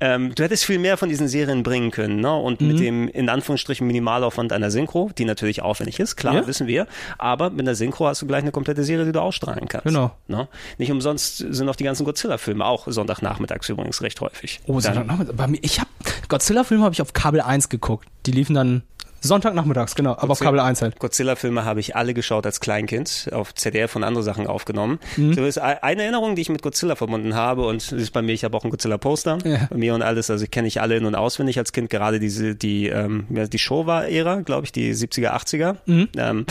[0.00, 2.34] ähm, du hättest viel mehr von diesen Serien bringen können, ne?
[2.34, 2.80] Und mit Mhm.
[2.80, 6.46] dem in Anführungsstrichen Minimalaufwand einer Synchro, die natürlich aufwendig ist, klar, Ja.
[6.46, 6.86] wissen wir.
[7.18, 9.86] Aber mit einer Synchro hast du gleich eine komplette Serie, die du ausstrahlen kannst.
[9.86, 10.12] Genau.
[10.28, 10.48] Ne?
[10.78, 14.60] Nicht umsonst sind auch die ganzen Godzilla-Filme auch Sonntagnachmittags übrigens recht häufig.
[14.66, 15.34] Oh, Dann- Sonntagnachmittag.
[15.36, 15.90] Bei mir, ich habe
[16.28, 18.06] Godzilla-Filme habe ich auf Kabel 1 geguckt.
[18.26, 18.82] Die liefen dann
[19.22, 20.98] Sonntagnachmittags, genau, aber auf Kabel 1 halt.
[20.98, 24.98] Godzilla-Filme habe ich alle geschaut als Kleinkind, auf ZDF und andere Sachen aufgenommen.
[25.16, 25.32] Mhm.
[25.34, 28.32] So ist eine Erinnerung, die ich mit Godzilla verbunden habe und das ist bei mir,
[28.32, 29.66] ich habe auch ein Godzilla-Poster Ja.
[29.70, 32.54] bei mir und alles, also kenne ich alle in- und auswendig als Kind, gerade diese,
[32.54, 35.76] die, ähm, die Showa-Ära, glaube ich, die 70er, 80er.
[35.86, 36.08] Mhm.
[36.16, 36.46] Ähm,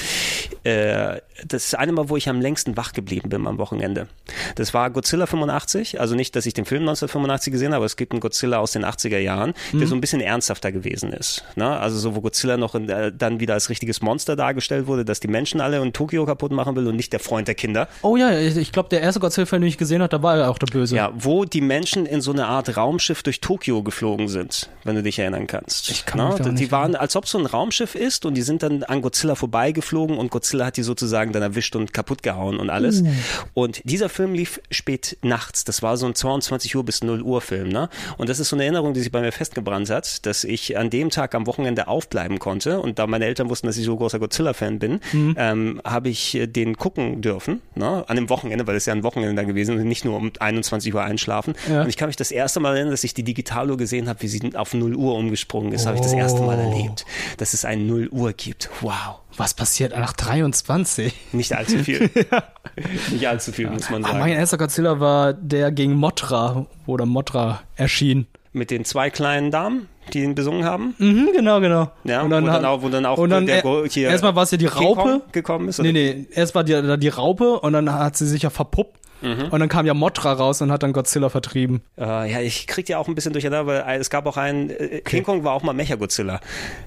[0.63, 4.07] äh, das ist eine Mal, wo ich am längsten wach geblieben bin am Wochenende.
[4.55, 7.95] Das war Godzilla 85, also nicht, dass ich den Film 1985 gesehen habe, aber es
[7.97, 9.87] gibt einen Godzilla aus den 80er Jahren, der Mhm.
[9.87, 11.43] so ein bisschen ernsthafter gewesen ist.
[11.55, 11.67] Ne?
[11.79, 15.19] Also so, wo Godzilla noch in, äh, dann wieder als richtiges Monster dargestellt wurde, dass
[15.19, 17.89] die Menschen alle in Tokio kaputt machen will und nicht der Freund der Kinder.
[18.01, 20.49] Oh ja, ich, ich glaube, der erste Godzilla-Film, den ich gesehen habe, da war er
[20.49, 20.95] auch der Böse.
[20.95, 25.03] Ja, wo die Menschen in so eine Art Raumschiff durch Tokio geflogen sind, wenn du
[25.03, 25.89] dich erinnern kannst.
[25.89, 28.63] Ich kann daran Die nicht waren, als ob so ein Raumschiff ist und die sind
[28.63, 32.69] dann an Godzilla vorbeigeflogen und Godzilla hat die sozusagen dann erwischt und kaputt gehauen und
[32.69, 33.01] alles.
[33.01, 33.07] Uh.
[33.53, 35.63] Und dieser Film lief spät nachts.
[35.63, 37.89] Das war so ein 22 Uhr bis 0 Uhr Film, ne?
[38.17, 40.89] Und das ist so eine Erinnerung, die sich bei mir festgebrannt hat, dass ich an
[40.89, 44.19] dem Tag am Wochenende aufbleiben konnte und da meine Eltern wussten, dass ich so großer
[44.19, 45.35] Godzilla-Fan bin, Mhm.
[45.37, 48.03] ähm, habe ich äh, den gucken dürfen, ne?
[48.07, 50.31] An dem Wochenende, weil es ja ein Wochenende dann gewesen ist und nicht nur um
[50.39, 51.53] 21 Uhr einschlafen.
[51.69, 51.81] Ja.
[51.83, 54.27] Und ich kann mich das erste Mal erinnern, dass ich die Digitalo gesehen habe, wie
[54.27, 56.69] sie auf 0 Uhr umgesprungen ist, habe ich das erste Mal Oh.
[56.69, 57.05] erlebt,
[57.37, 58.69] dass es ein 0 Uhr gibt.
[58.81, 59.19] Wow.
[59.37, 61.13] Was passiert nach drei 23.
[61.31, 62.09] Nicht allzu viel.
[63.11, 64.19] Nicht allzu viel, muss man Ah, sagen.
[64.19, 68.27] mein erster Godzilla war der gegen Mothra, wo der Mothra erschien.
[68.53, 70.95] Mit den zwei kleinen Damen, die ihn besungen haben.
[70.97, 71.91] Mhm, genau, genau.
[72.03, 74.35] Ja, und wo, dann auch, wo dann auch und dann der er- Go- hier erstmal
[74.35, 75.21] war es ja die Raupe.
[75.31, 75.79] gekommen ist.
[75.79, 75.93] Nee, oder?
[75.93, 78.97] nee, erst war die, da die Raupe und dann hat sie sich ja verpuppt.
[79.21, 79.49] Mhm.
[79.49, 81.81] Und dann kam ja Mothra raus und hat dann Godzilla vertrieben.
[81.97, 85.01] Äh, ja, ich krieg ja auch ein bisschen durcheinander, weil es gab auch einen, äh,
[85.01, 86.39] King Kong war auch mal Mechagodzilla.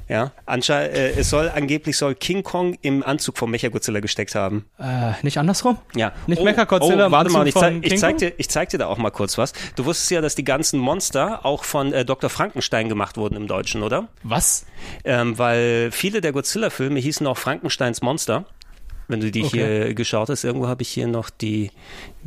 [0.08, 4.64] Ja, anscheinend, äh, es soll angeblich soll King Kong im Anzug vom Mechagodzilla gesteckt haben.
[4.78, 5.78] Äh, nicht andersrum?
[5.94, 6.12] Ja.
[6.26, 8.78] Nicht oh, Mechagodzilla Oh, warte mal, ich, zeig, von ich, zeig dir, ich zeig dir
[8.78, 9.52] da auch mal kurz was.
[9.76, 12.30] Du wusstest ja, dass die ganzen Monster auch von äh, Dr.
[12.30, 14.08] Frankenstein gemacht wurden im Deutschen, oder?
[14.22, 14.66] Was?
[15.04, 18.44] Ähm, weil viele der Godzilla-Filme hießen auch Frankensteins Monster.
[19.08, 19.84] Wenn du die Okay.
[19.84, 21.70] hier geschaut hast, irgendwo habe ich hier noch die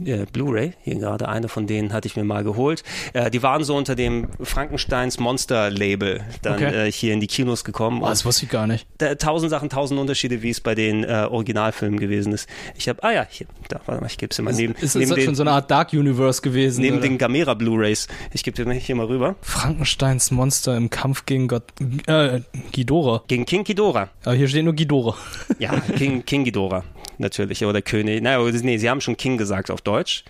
[0.05, 2.83] äh, Blu-ray, hier gerade eine von denen hatte ich mir mal geholt.
[3.13, 6.87] Äh, die waren so unter dem Frankensteins Monster-Label dann Okay.
[6.87, 8.01] äh, hier in die Kinos gekommen.
[8.03, 8.85] Oh, das wusste ich gar nicht.
[8.99, 12.47] Da, tausend Sachen, tausend Unterschiede, wie es bei den äh, Originalfilmen gewesen ist.
[12.75, 15.09] Ich habe, ah ja, hier, da, warte mal, ich gebe es mal neben, Ist neben
[15.09, 16.81] das den, schon so eine Art Dark Universe gewesen?
[16.81, 17.07] neben oder?
[17.07, 18.07] den Gamera Blu-rays.
[18.33, 19.35] Ich gebe dir hier mal rüber.
[19.41, 21.63] Frankensteins Monster im Kampf gegen Gott,
[22.07, 22.41] äh,
[22.71, 23.23] Ghidorah.
[23.27, 24.09] Gegen King Ghidorah.
[24.23, 25.15] Aber hier steht nur Ghidorah.
[25.59, 26.76] Ja, King, King Ghidorah,
[27.19, 28.21] natürlich, oder König.
[28.21, 30.23] Naja, nee, sie haben schon King gesagt auf Deutsch.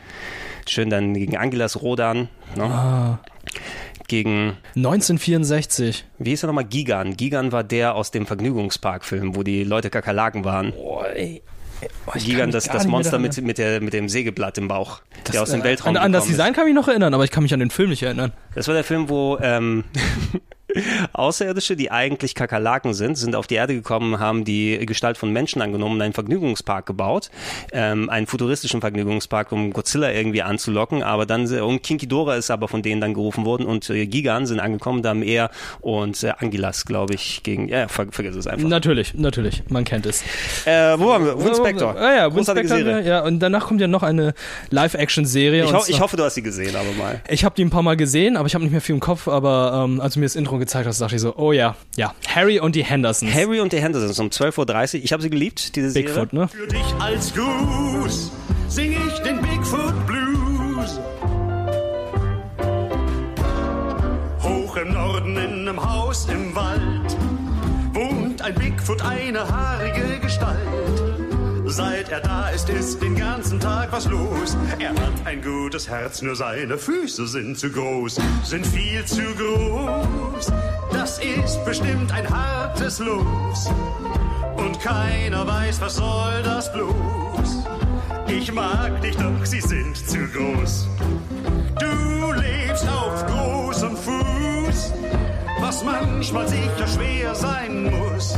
[0.68, 2.64] Schön dann gegen Angelas Rodan, ne?
[2.64, 3.20] Ah.
[4.08, 6.06] gegen, 1964.
[6.18, 7.16] wie hieß er nochmal, Gigan.
[7.16, 10.74] Gigan war der aus dem Vergnügungsparkfilm, wo die Leute Kakerlaken waren.
[11.16, 11.42] ich
[12.06, 15.02] kann Gigan, mich das, das Monster mit, mit, der, mit dem Sägeblatt im Bauch,
[15.32, 16.38] der aus dem äh, Weltraum An, an das gekommen ist.
[16.38, 18.34] Design kann ich mich noch erinnern, aber ich kann mich an den Film nicht erinnern.
[18.56, 19.84] Das war der Film, wo ähm,
[21.14, 25.62] Außerirdische, die eigentlich Kakerlaken sind, sind auf die Erde gekommen, haben die Gestalt von Menschen
[25.62, 27.30] angenommen und einen Vergnügungspark gebaut.
[27.72, 31.04] Ähm, einen futuristischen Vergnügungspark, um Godzilla irgendwie anzulocken.
[31.04, 34.46] Aber dann, und King Ghidorah ist aber von denen dann gerufen worden und äh, Gigan
[34.46, 38.48] sind angekommen, da haben er und äh, Angilas, glaube ich, gegen, ja, ver vergiss es
[38.48, 38.68] einfach.
[38.68, 40.22] Natürlich, natürlich, man kennt es.
[40.66, 41.44] Äh, wo waren wir?
[41.44, 41.96] Winspector.
[41.98, 43.02] Ah ja, Winspector, Serie.
[43.02, 44.34] ja, und danach kommt ja noch eine
[44.70, 45.66] Live-Action-Serie.
[45.66, 47.22] Ich, ho ich hoffe, du hast sie gesehen, aber mal.
[47.30, 49.28] Ich habe die ein paar Mal gesehen, aber ich habe nicht mehr viel im Kopf.
[49.28, 52.60] Aber ähm, als mir das Intro gezeigt hast, dachte ich so, oh ja, ja, Harry
[52.60, 53.34] und die Hendersons.
[53.34, 55.04] Harry und die Hendersons um 12.30 Uhr.
[55.04, 56.10] Ich habe sie geliebt, diese Serie.
[56.10, 56.48] Bigfoot, ne?
[56.48, 58.32] Für dich als Gruß
[58.70, 61.00] sing ich den Bigfoot Blues.
[64.42, 67.18] Hoch im Norden in einem Haus im Wald
[67.94, 70.58] wohnt ein Bigfoot, eine haarige Gestalt.
[71.70, 74.56] Seit er da ist, ist den ganzen Tag was los.
[74.80, 80.52] Er hat ein gutes Herz, nur seine Füße sind zu groß, sind viel zu groß.
[80.94, 83.70] Das ist bestimmt ein hartes Los.
[84.56, 87.64] Und keiner weiß, was soll das bloß.
[88.28, 90.88] Ich mag dich, doch sie sind zu groß.
[91.80, 94.94] Du lebst auf großem Fuß,
[95.60, 98.38] was manchmal sicher schwer sein muss.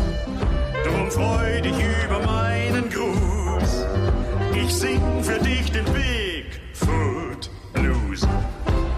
[0.85, 1.73] Drum freu dich
[2.05, 3.85] über meinen Gruß.
[4.55, 8.27] Ich sing für dich den Bigfoot Blues.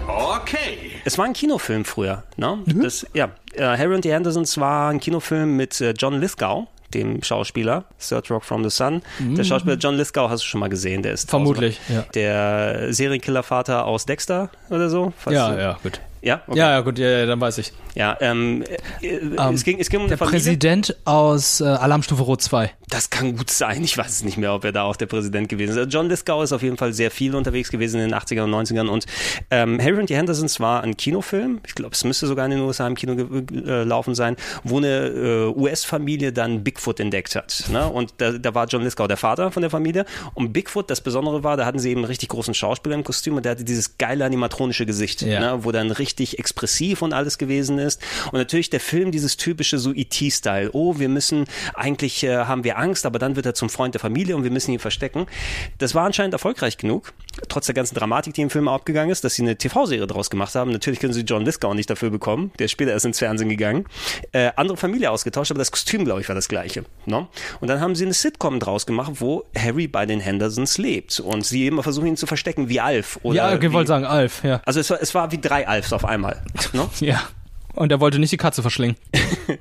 [0.08, 0.92] Okay.
[1.06, 2.60] Es war ein Kinofilm früher, ne?
[2.66, 7.24] Das, ja, äh, Harry und die Hendersons war ein Kinofilm mit äh, John Lithgow, dem
[7.24, 9.02] Schauspieler, Third Rock from the Sun.
[9.20, 9.44] Der Mhm.
[9.44, 12.02] Schauspieler John Lithgow hast du schon mal gesehen, der ist Vermutlich, ja.
[12.14, 15.14] der Serienkillervater aus Dexter oder so.
[15.18, 16.00] falls Ja, du- ja, gut.
[16.24, 16.60] Ja, okay.
[16.60, 17.74] Ja, ja, gut, ja, ja, dann weiß ich.
[17.96, 18.64] Ja, ähm,
[19.02, 20.38] äh, äh, Ähm, es, ging, es ging um der Familie.
[20.40, 22.72] Präsident aus äh, Alarmstufe Rot 2.
[22.90, 23.84] Das kann gut sein.
[23.84, 25.78] Ich weiß es nicht mehr, ob er da auch der Präsident gewesen ist.
[25.78, 28.52] Also John Lithgow ist auf jeden Fall sehr viel unterwegs gewesen in den 80er und
[28.54, 28.88] 90ern.
[28.88, 29.06] Und
[29.50, 31.62] ähm, Harry und die Hendersons war ein Kinofilm.
[31.66, 35.46] Ich glaube, es müsste sogar in den USA im Kino gelaufen sein, wo eine äh,
[35.60, 37.64] US-Familie dann Bigfoot entdeckt hat.
[37.72, 37.88] Ne?
[37.88, 40.06] Und da, da war John Lithgow der Vater von der Familie.
[40.34, 43.36] Und Bigfoot, das Besondere war, da hatten sie eben einen richtig großen Schauspieler im Kostüm
[43.38, 45.40] und der hatte dieses geile animatronische Gesicht, Ja.
[45.56, 45.64] ne?
[45.64, 48.02] wo dann richtig expressiv und alles gewesen ist.
[48.32, 50.70] Und natürlich der Film, dieses typische so E.T.-Style.
[50.74, 54.02] Oh, wir müssen, eigentlich äh, haben wir Angst, aber dann wird er zum Freund der
[54.02, 55.28] Familie und wir müssen ihn verstecken.
[55.78, 57.14] Das war anscheinend erfolgreich genug,
[57.48, 60.56] trotz der ganzen Dramatik, die im Film abgegangen ist, dass sie eine TV-Serie draus gemacht
[60.56, 60.72] haben.
[60.72, 63.86] Natürlich können sie John Lithgow nicht dafür bekommen, der ist später erst ins Fernsehen gegangen.
[64.32, 66.84] Äh, andere Familie ausgetauscht, aber das Kostüm, glaube ich, war das gleiche.
[67.06, 67.28] Ne?
[67.60, 71.46] Und dann haben sie eine Sitcom draus gemacht, wo Harry bei den Hendersons lebt und
[71.46, 73.20] sie immer versuchen, ihn zu verstecken, wie Alf.
[73.24, 74.62] Oder ja, ich wollte sagen, Alf, ja.
[74.66, 76.42] Also es war, es war wie drei Alfs auf einmal.
[76.74, 76.90] Ne?
[77.00, 77.22] Ja.
[77.74, 78.98] Und er wollte nicht die Katze verschlingen.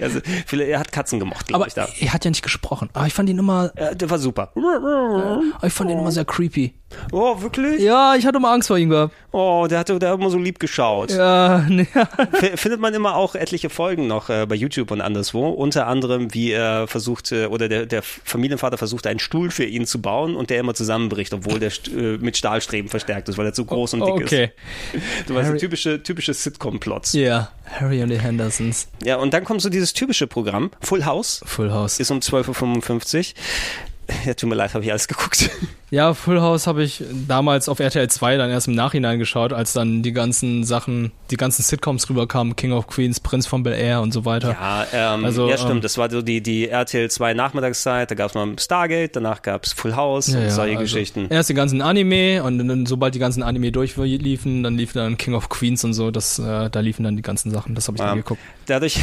[0.00, 0.18] Also,
[0.50, 1.86] er hat Katzen gemocht, glaube Aber ich da.
[2.00, 2.88] er hat ja nicht gesprochen.
[2.92, 3.70] Aber ich fand ihn immer.
[3.76, 4.50] Äh, der war super.
[4.56, 6.74] Aber ich fand ihn immer sehr creepy.
[7.12, 7.80] Oh, wirklich?
[7.80, 9.14] Ja, ich hatte mal Angst vor ihm gehabt.
[9.32, 11.10] Oh, der hatte, der hat immer so lieb geschaut.
[11.12, 11.86] Ja, ne.
[12.56, 15.48] Findet man immer auch etliche Folgen noch äh, bei YouTube und anderswo.
[15.50, 19.86] Unter anderem, wie er versucht, äh, oder der, der Familienvater versucht, einen Stuhl für ihn
[19.86, 23.52] zu bauen und der immer zusammenbricht, obwohl der äh, mit Stahlstreben verstärkt ist, weil er
[23.52, 24.50] zu groß und dick Okay.
[24.92, 25.28] ist.
[25.28, 27.12] Du weißt, typische, typische Sitcom-Plots.
[27.12, 28.88] Ja, Harry und die Hendersons.
[29.04, 31.42] Ja, und dann kommt so dieses typische Programm, Full House.
[31.46, 32.00] Full House.
[32.00, 34.16] Ist um 12.55 Uhr.
[34.26, 35.50] Ja, tut mir leid, habe ich alles geguckt.
[35.90, 39.72] Ja, Full House habe ich damals auf RTL 2 dann erst im Nachhinein geschaut, als
[39.72, 44.00] dann die ganzen Sachen, die ganzen Sitcoms rüberkamen, King of Queens, Prinz von Bel Air
[44.00, 44.50] und so weiter.
[44.60, 45.72] Ja, ähm, Also, ja stimmt.
[45.72, 48.08] ähm, das war so die, die RTL 2 Nachmittagszeit.
[48.08, 50.82] Da gab es mal Stargate, danach gab es Full House Ja, und ja, solche also
[50.94, 51.26] Geschichten.
[51.28, 55.34] Erst die ganzen Anime und dann, sobald die ganzen Anime durchliefen, dann lief dann King
[55.34, 58.00] of Queens und so, das, äh, da liefen dann die ganzen Sachen, das habe ich
[58.00, 58.10] Ja.
[58.10, 58.40] dann geguckt.
[58.66, 59.00] Dadurch,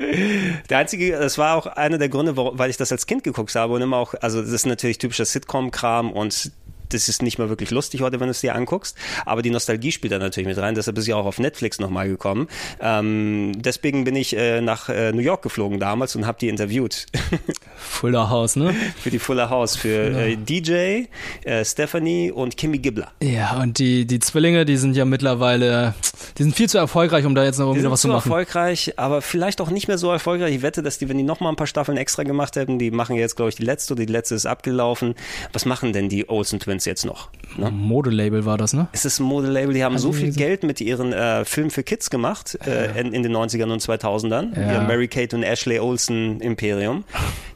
[0.70, 3.74] der einzige, das war auch einer der Gründe, weil ich das als Kind geguckt habe
[3.74, 6.59] und immer auch, also das ist natürlich typischer Sitcom-Kram und and
[6.94, 8.96] das ist nicht mal wirklich lustig heute, wenn du es dir anguckst,
[9.26, 12.08] aber die Nostalgie spielt da natürlich mit rein, deshalb ist ja auch auf Netflix nochmal
[12.08, 12.48] gekommen.
[12.80, 17.06] Ähm, deswegen bin ich äh, nach äh, New York geflogen damals und habe die interviewt.
[17.76, 18.74] Fuller House, ne?
[19.00, 21.04] für die Fuller House, für äh, DJ,
[21.44, 23.12] äh, Stephanie und Kimmy Gibbler.
[23.22, 25.94] Ja, und die, die Zwillinge, die sind ja mittlerweile,
[26.38, 28.30] die sind viel zu erfolgreich, um da jetzt noch irgendwie was zu machen.
[28.30, 30.54] erfolgreich, aber vielleicht auch nicht mehr so erfolgreich.
[30.54, 32.90] Ich wette, dass die, wenn die noch mal ein paar Staffeln extra gemacht hätten, die
[32.90, 35.14] machen jetzt, glaube ich, die letzte oder die letzte ist abgelaufen.
[35.52, 37.28] Was machen denn die Olsen Twins jetzt noch?
[37.56, 37.70] Ne?
[37.70, 38.88] Modelabel war das, ne?
[38.92, 40.32] Es ist ein Modelabel, die haben so viel.
[40.32, 44.58] Geld mit ihren äh, Filmen für Kids gemacht äh, in, in den 90ern und 2000ern.
[44.58, 44.74] Ja.
[44.74, 47.04] Ihr Mary-Kate und Ashley Olsen Imperium.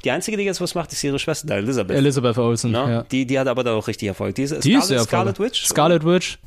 [0.04, 1.96] Die einzige, die jetzt was macht, ist ihre Schwester, da, Elizabeth.
[1.96, 2.78] Elizabeth Olsen, Ne?
[2.78, 3.02] ja.
[3.04, 4.34] Die, die hat aber da auch richtig Erfolg.
[4.34, 5.40] Die ist, Die ist Scarlet, sehr Scarlet.
[5.40, 5.66] Witch?
[5.66, 6.38] Scarlet Witch.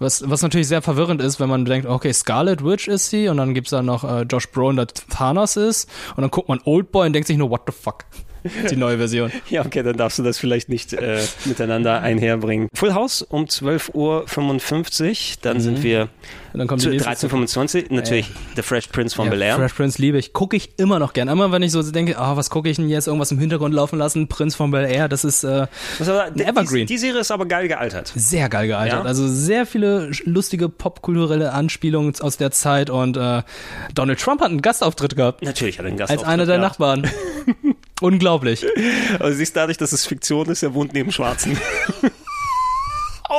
[0.00, 3.36] Was, was natürlich sehr verwirrend ist, wenn man denkt, okay, Scarlet Witch ist sie und
[3.36, 7.06] dann gibt's da noch äh, Josh Brolin, der Thanos ist und dann guckt man Oldboy
[7.06, 8.04] und denkt sich nur, what the fuck?
[8.70, 9.32] Die neue Version.
[9.48, 12.68] Ja, okay, dann darfst du das vielleicht nicht äh, miteinander einherbringen.
[12.74, 16.08] Full House um 12.55 Uhr, dann sind wir
[16.52, 18.26] Und dann kommt zu die nächste 13.25 Uhr, natürlich
[18.56, 19.56] The Fresh Prince von Ja, Bel Air.
[19.56, 20.32] Fresh Prince liebe ich.
[20.32, 21.28] Gucke ich immer noch gern.
[21.28, 23.06] Immer wenn ich so denke, ah, was gucke ich denn jetzt?
[23.06, 24.28] Irgendwas im Hintergrund laufen lassen.
[24.28, 25.66] Prinz von Bel Air, das ist äh,
[25.98, 26.86] Was aber, ein Evergreen.
[26.86, 28.12] Die, die Serie ist aber geil gealtert.
[28.14, 29.00] sehr geil gealtert.
[29.00, 29.08] Ja?
[29.08, 33.42] Also sehr viele lustige popkulturelle Anspielungen aus der Zeit und äh,
[33.94, 35.42] Donald Trump hat einen Gastauftritt gehabt.
[35.42, 36.78] Natürlich hat er einen Als Gastauftritt einer der gehabt.
[36.78, 37.10] Nachbarn.
[38.00, 38.66] Unglaublich.
[39.18, 41.58] Also siehst dadurch, dass es Fiktion ist, er wohnt neben Schwarzen.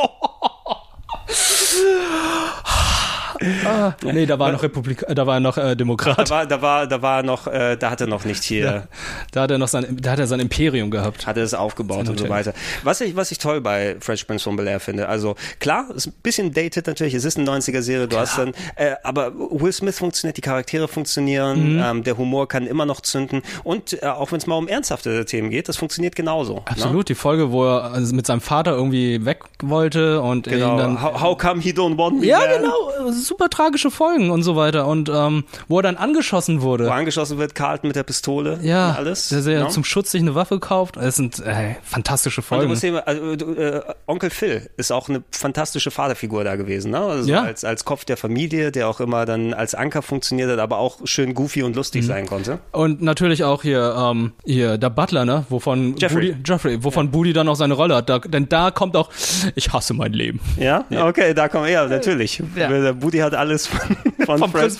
[3.66, 6.18] Ah, nee, da war noch Republik, äh, da war er noch äh, Demokrat.
[6.30, 8.84] Da war, da war, da war noch, äh, da hat er noch nicht hier, Ja.
[9.32, 11.26] Da hat er noch sein, da hat er sein Imperium gehabt.
[11.28, 12.54] hat er es aufgebaut und so weiter.
[12.84, 16.08] Was ich, was ich toll bei Fresh Prince von Bel Air finde, also klar, ist
[16.08, 19.98] ein bisschen dated natürlich, es ist eine 90er-Serie, du hast dann, äh, aber Will Smith
[19.98, 21.82] funktioniert, die Charaktere funktionieren, Mhm.
[21.84, 25.26] ähm, der Humor kann immer noch zünden und äh, auch wenn es mal um ernsthafte
[25.26, 26.56] Themen geht, das funktioniert genauso.
[26.56, 26.62] Ne?
[26.66, 30.74] Absolut, die Folge, wo er also mit seinem Vater irgendwie weg wollte und Genau.
[30.74, 32.28] ihn dann how, how come he don't want me?
[32.28, 32.50] Ja, man?
[32.62, 36.92] genau, super tragische Folgen und so weiter und ähm, wo er dann angeschossen Wo wurde.
[36.92, 39.30] angeschossen wird, Carlton mit der Pistole Ja, und alles.
[39.30, 39.70] der, der ne?
[39.70, 40.98] zum Schutz sich eine Waffe kauft.
[40.98, 42.68] Es sind äh, fantastische Und du Folgen.
[42.70, 47.00] musst sehen, also, du, äh, Onkel Phil ist auch eine fantastische Vaterfigur da gewesen, ne?
[47.00, 47.44] Also Ja.
[47.44, 51.00] als, als Kopf der Familie, der auch immer dann als Anker funktioniert hat, aber auch
[51.06, 52.08] schön goofy und lustig Mhm.
[52.08, 52.60] sein konnte.
[52.72, 55.46] Und natürlich auch hier, ähm, hier der Butler, ne?
[55.50, 56.32] Wovon Jeffrey.
[56.34, 58.10] Budi, Jeffrey, wovon Budi dann auch seine Rolle hat.
[58.10, 59.10] Da, denn da kommt auch,
[59.56, 60.40] ich hasse mein Leben.
[60.58, 60.86] Ja?
[60.92, 62.42] Okay, da kommen wir, ja, natürlich.
[62.56, 62.68] Ja.
[62.70, 64.80] Der Booty hat alles von, von, Fresh,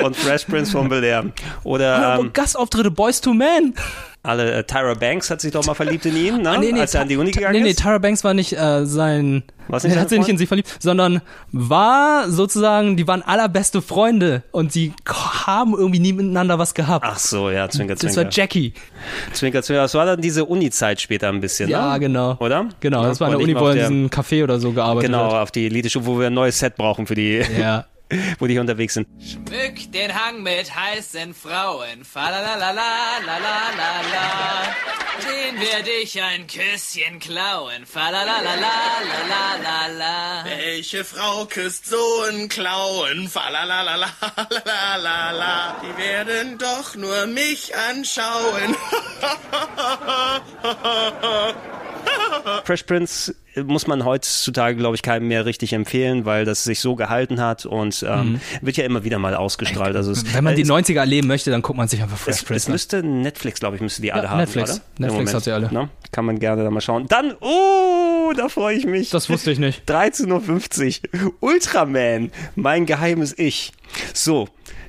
[0.00, 1.24] von Fresh Prince von Bel Air.
[1.64, 3.74] Oder ähm, Gastauftritte Boys to Men.
[4.26, 6.50] Alle, äh, Tyra Banks hat sich doch mal verliebt in ihn, ne?
[6.50, 7.80] Ah, nee, nee, als er an die Uni gegangen nee, nee, ist.
[7.80, 9.42] Tyra Banks war nicht äh, sein.
[9.68, 11.20] War's nicht hat sich nicht in sie verliebt, sondern
[11.52, 14.92] war sozusagen, die waren allerbeste Freunde und sie
[15.46, 17.04] haben irgendwie nie miteinander was gehabt.
[17.08, 18.24] Ach so, ja, Zwinker, das Zwinker.
[18.24, 18.72] war Jackie.
[19.32, 19.82] Zwinker, Zwinker.
[19.82, 22.00] Das war dann diese Uni-Zeit später ein bisschen, Ja, ne?
[22.00, 22.36] genau.
[22.40, 22.66] Oder?
[22.80, 25.42] Genau, das war nicht Uni, wo er in diesem Café oder so gearbeitet Genau, hat.
[25.42, 27.86] auf die Elite-Schule, wo wir ein neues Set brauchen für die, Ja.
[28.38, 29.08] Wo die hier unterwegs sind.
[29.20, 32.04] Schmück den Hang mit heißen Frauen.
[32.04, 34.74] Falalalalalalalala.
[35.22, 37.84] Den werde ich ein Küsschen klauen.
[37.84, 40.44] Falalalalalalalala.
[40.44, 43.28] Welche Frau küsst so einen Klauen?
[43.28, 45.80] Falalalalalalalala.
[45.82, 48.76] Die werden doch nur mich anschauen.
[52.64, 56.80] Fresh Prince äh, muss man heutzutage, glaube ich, keinem mehr richtig empfehlen, weil das sich
[56.80, 58.40] so gehalten hat und ähm, Mhm.
[58.60, 59.96] wird ja immer wieder mal ausgestrahlt.
[59.96, 62.36] Also es, Wenn man die es, 90er erleben möchte, dann guckt man sich einfach Fresh
[62.36, 62.72] es, es Prince an.
[62.72, 64.70] müsste Netflix, glaube ich, müsste die alle Ja, haben, Netflix.
[64.72, 64.80] oder?
[64.98, 65.72] Netflix hat sie alle.
[65.72, 65.88] Ne?
[66.12, 67.06] Kann man gerne da mal schauen.
[67.08, 69.10] Dann, oh, da freue ich mich.
[69.10, 69.82] Das wusste ich nicht.
[69.90, 71.32] 13.50 Uhr.
[71.40, 73.72] Ultraman, mein geheimes Ich.
[74.14, 74.48] So,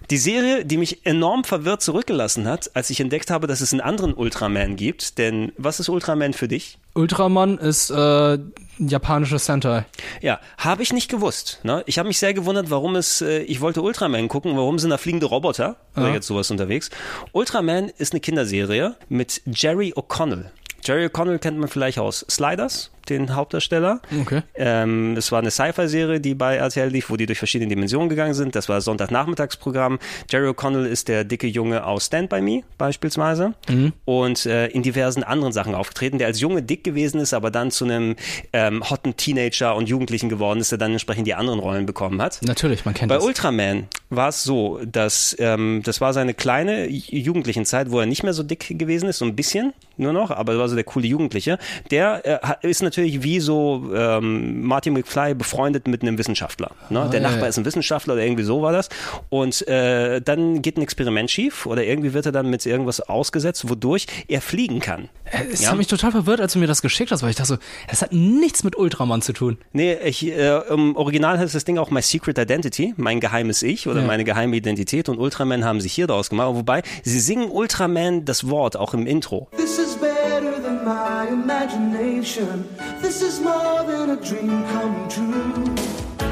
[0.10, 3.82] Die Serie, die mich enorm verwirrt zurückgelassen hat, als ich entdeckt habe, dass es einen
[3.82, 5.18] anderen Ultraman gibt.
[5.18, 6.78] Denn was ist Ultraman für dich?
[6.94, 8.38] Ultraman ist äh,
[8.80, 9.86] japanische Sentai.
[10.22, 11.60] Ja, habe ich nicht gewusst.
[11.64, 11.84] Ne?
[11.88, 14.98] Ich habe mich sehr gewundert, warum es, äh, ich wollte Ultraman gucken, warum sind da
[14.98, 16.14] fliegende Roboter oder Ja.
[16.14, 16.90] jetzt sowas unterwegs.
[17.34, 20.52] Ultraman ist eine Kinderserie mit Jerry O'Connell.
[20.86, 24.02] Jerry O'Connell kennt man vielleicht aus Sliders, den Hauptdarsteller.
[24.22, 24.42] Okay.
[24.56, 28.34] Ähm, es war eine Sci-Fi-Serie, die bei RTL lief, wo die durch verschiedene Dimensionen gegangen
[28.34, 28.56] sind.
[28.56, 30.00] Das war Sonntagnachmittagsprogramm.
[30.30, 33.94] Jerry O'Connell ist der dicke Junge aus Stand By Me beispielsweise Mhm.
[34.06, 37.72] und äh, in diversen anderen Sachen aufgetreten, der als Junge dick gewesen ist, aber dann
[37.72, 38.16] zu einem
[38.54, 42.40] ähm, hotten Teenager und Jugendlichen geworden ist, der dann entsprechend die anderen Rollen bekommen hat.
[42.44, 43.24] Natürlich, man kennt Bei das.
[43.26, 48.06] Ultraman war es so, dass ähm, das war seine kleine J- jugendlichen Zeit, wo er
[48.06, 50.76] nicht mehr so dick gewesen ist, so ein bisschen nur noch, aber er war so
[50.76, 51.58] der coole Jugendliche.
[51.92, 52.22] Der
[52.64, 56.72] äh, ist natürlich wie so ähm, Martin McFly befreundet mit einem Wissenschaftler.
[56.90, 57.02] Ne?
[57.02, 57.48] Ah, der ja, Nachbar ja.
[57.50, 58.90] ist ein Wissenschaftler oder irgendwie so war das.
[59.30, 63.70] Und äh, dann geht ein Experiment schief oder irgendwie wird er dann mit irgendwas ausgesetzt,
[63.70, 65.10] wodurch er fliegen kann.
[65.52, 65.70] Es Ja?
[65.72, 67.58] hat mich total verwirrt, als du mir das geschickt hast, weil ich dachte so,
[67.90, 69.58] das hat nichts mit Ultraman zu tun.
[69.74, 73.88] Nee, ich, äh, im Original heißt das Ding auch My Secret Identity, mein geheimes Ich
[73.88, 74.08] oder Ja.
[74.08, 76.50] meine geheime Identität und Ultraman haben sich hier draus gemacht.
[76.56, 79.48] Wobei, sie singen Ultraman das Wort auch im Intro.
[79.58, 82.66] This is better than my imagination.
[83.02, 85.66] This is more than a dream come true.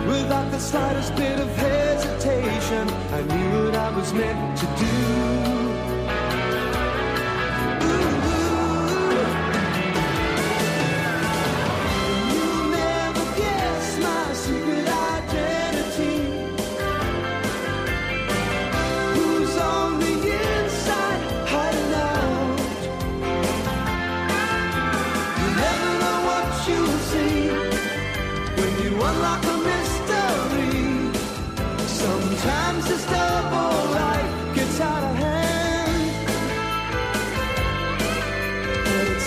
[0.08, 2.88] Without the slightest bit of hesitation,
[3.18, 5.55] I knew what I was meant to do.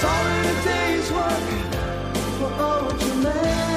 [0.01, 1.49] It's all in a day's work
[2.39, 3.59] for Ultraman.
[3.59, 3.68] Ich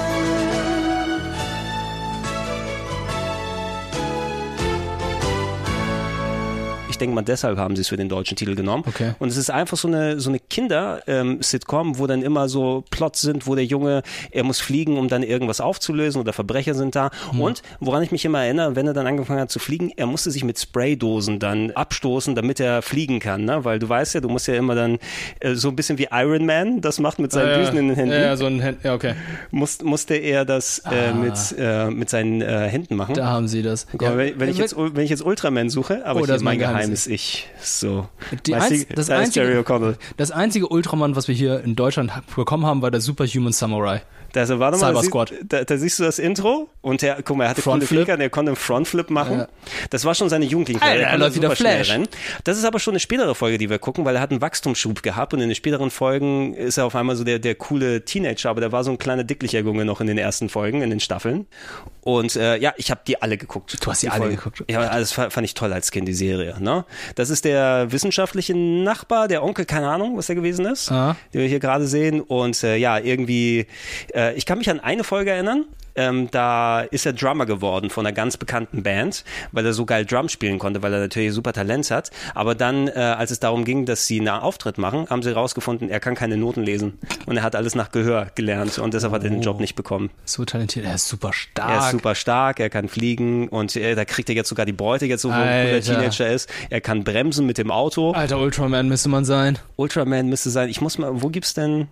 [7.01, 8.83] denke mal, deshalb haben sie es für den deutschen Titel genommen.
[8.87, 9.13] Okay.
[9.19, 13.47] Und es ist einfach so eine, so eine Kinder-Sitcom, wo dann immer so Plots sind,
[13.47, 17.09] wo der Junge, er muss fliegen, um dann irgendwas aufzulösen oder Verbrecher sind da.
[17.31, 17.41] Hm.
[17.41, 20.31] Und woran ich mich immer erinnere, wenn er dann angefangen hat zu fliegen, er musste
[20.31, 23.45] sich mit Spraydosen dann abstoßen, damit er fliegen kann.
[23.45, 23.63] Ne?
[23.65, 24.97] Weil du weißt ja, du musst ja immer dann
[25.39, 27.59] äh, so ein bisschen wie Iron Man das macht mit seinen Ja, ja.
[27.59, 28.13] Düsen in den Händen.
[28.13, 29.13] Ja, ja, so ein Händ- ja, okay.
[29.51, 31.13] Muss, musste er das äh, Ah.
[31.13, 33.15] mit, äh, mit seinen äh, Händen machen.
[33.15, 33.87] Da haben sie das.
[33.99, 36.59] Mal, wenn, wenn, ich jetzt, wenn ich jetzt Ultraman suche, aber Oh, das ist mein
[36.59, 37.47] mein geheimes Ich.
[37.61, 38.07] So.
[38.45, 39.95] Die einz- das, da ist einzige, Jerry O'Connell.
[40.17, 44.01] das einzige Ultraman, was wir hier in Deutschland bekommen haben, war der Superhuman Samurai.
[44.33, 45.29] Also warte mal, Cyber da, Squad.
[45.29, 48.05] siehst- da, da siehst du das Intro und der, guck mal, er hatte Frontflip.
[48.05, 49.39] Der konnte einen Frontflip machen.
[49.39, 49.47] Ja.
[49.89, 51.91] Das war schon seine jugendliche Alter, er läuft wieder Flash.
[51.91, 52.07] rennen.
[52.45, 55.03] Das ist aber schon eine spätere Folge, die wir gucken, weil er hat einen Wachstumsschub
[55.03, 58.49] gehabt und in den späteren Folgen ist er auf einmal so der, der coole Teenager,
[58.51, 61.01] aber der war so ein kleiner dicklicher Junge noch in den ersten Folgen, in den
[61.01, 61.45] Staffeln.
[62.03, 63.77] Und äh, ja, ich habe die alle geguckt.
[63.85, 64.35] Du hast die alle Folgen.
[64.37, 64.63] geguckt.
[64.69, 66.55] Ja, das fa- fand ich toll als Kind, die Serie.
[66.59, 66.83] Ne?
[67.15, 71.15] Das ist der wissenschaftliche Nachbar, der Onkel, keine Ahnung, was er gewesen ist, Ah.
[71.33, 72.21] den wir hier gerade sehen.
[72.21, 73.67] Und äh, ja, irgendwie,
[74.15, 75.65] äh, ich kann mich an eine Folge erinnern.
[75.95, 80.05] Ähm, da ist er Drummer geworden von einer ganz bekannten Band, weil er so geil
[80.05, 82.11] Drum spielen konnte, weil er natürlich super Talent hat.
[82.33, 85.89] Aber dann, äh, als es darum ging, dass sie einen Auftritt machen, haben sie herausgefunden,
[85.89, 86.97] er kann keine Noten lesen.
[87.25, 90.09] Und er hat alles nach Gehör gelernt und deshalb hat er den Job nicht bekommen.
[90.25, 91.69] So talentiert, er ist super stark.
[91.69, 94.73] Er ist super stark, er kann fliegen und äh, da kriegt er jetzt sogar die
[94.73, 95.81] Beute, jetzt so wo er.
[95.81, 96.49] Teenager ist.
[96.69, 98.11] Er kann bremsen mit dem Auto.
[98.11, 99.57] Alter Ultraman müsste man sein.
[99.75, 100.69] Ultraman müsste sein.
[100.69, 101.87] Ich muss mal, wo gibt's denn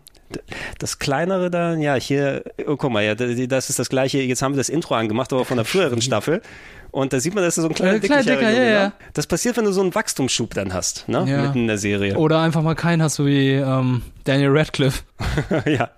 [0.78, 1.76] das kleinere da?
[1.76, 4.20] Ja, hier, oh, guck mal, ja, das ist das gleiche.
[4.20, 6.42] Jetzt haben wir das Intro angemacht, aber von der früheren Staffel.
[6.92, 8.72] Und da sieht man, dass er so ein kleiner, Äh, kleiner Dicker, ja, ne?
[8.72, 8.94] ja.
[9.14, 11.24] Das passiert, wenn du so einen Wachstumsschub dann hast, ne?
[11.28, 11.44] Ja.
[11.44, 12.18] Mitten in der Serie.
[12.18, 15.04] Oder einfach mal keinen hast, so wie ähm, Daniel Radcliffe.
[15.66, 15.90] ja.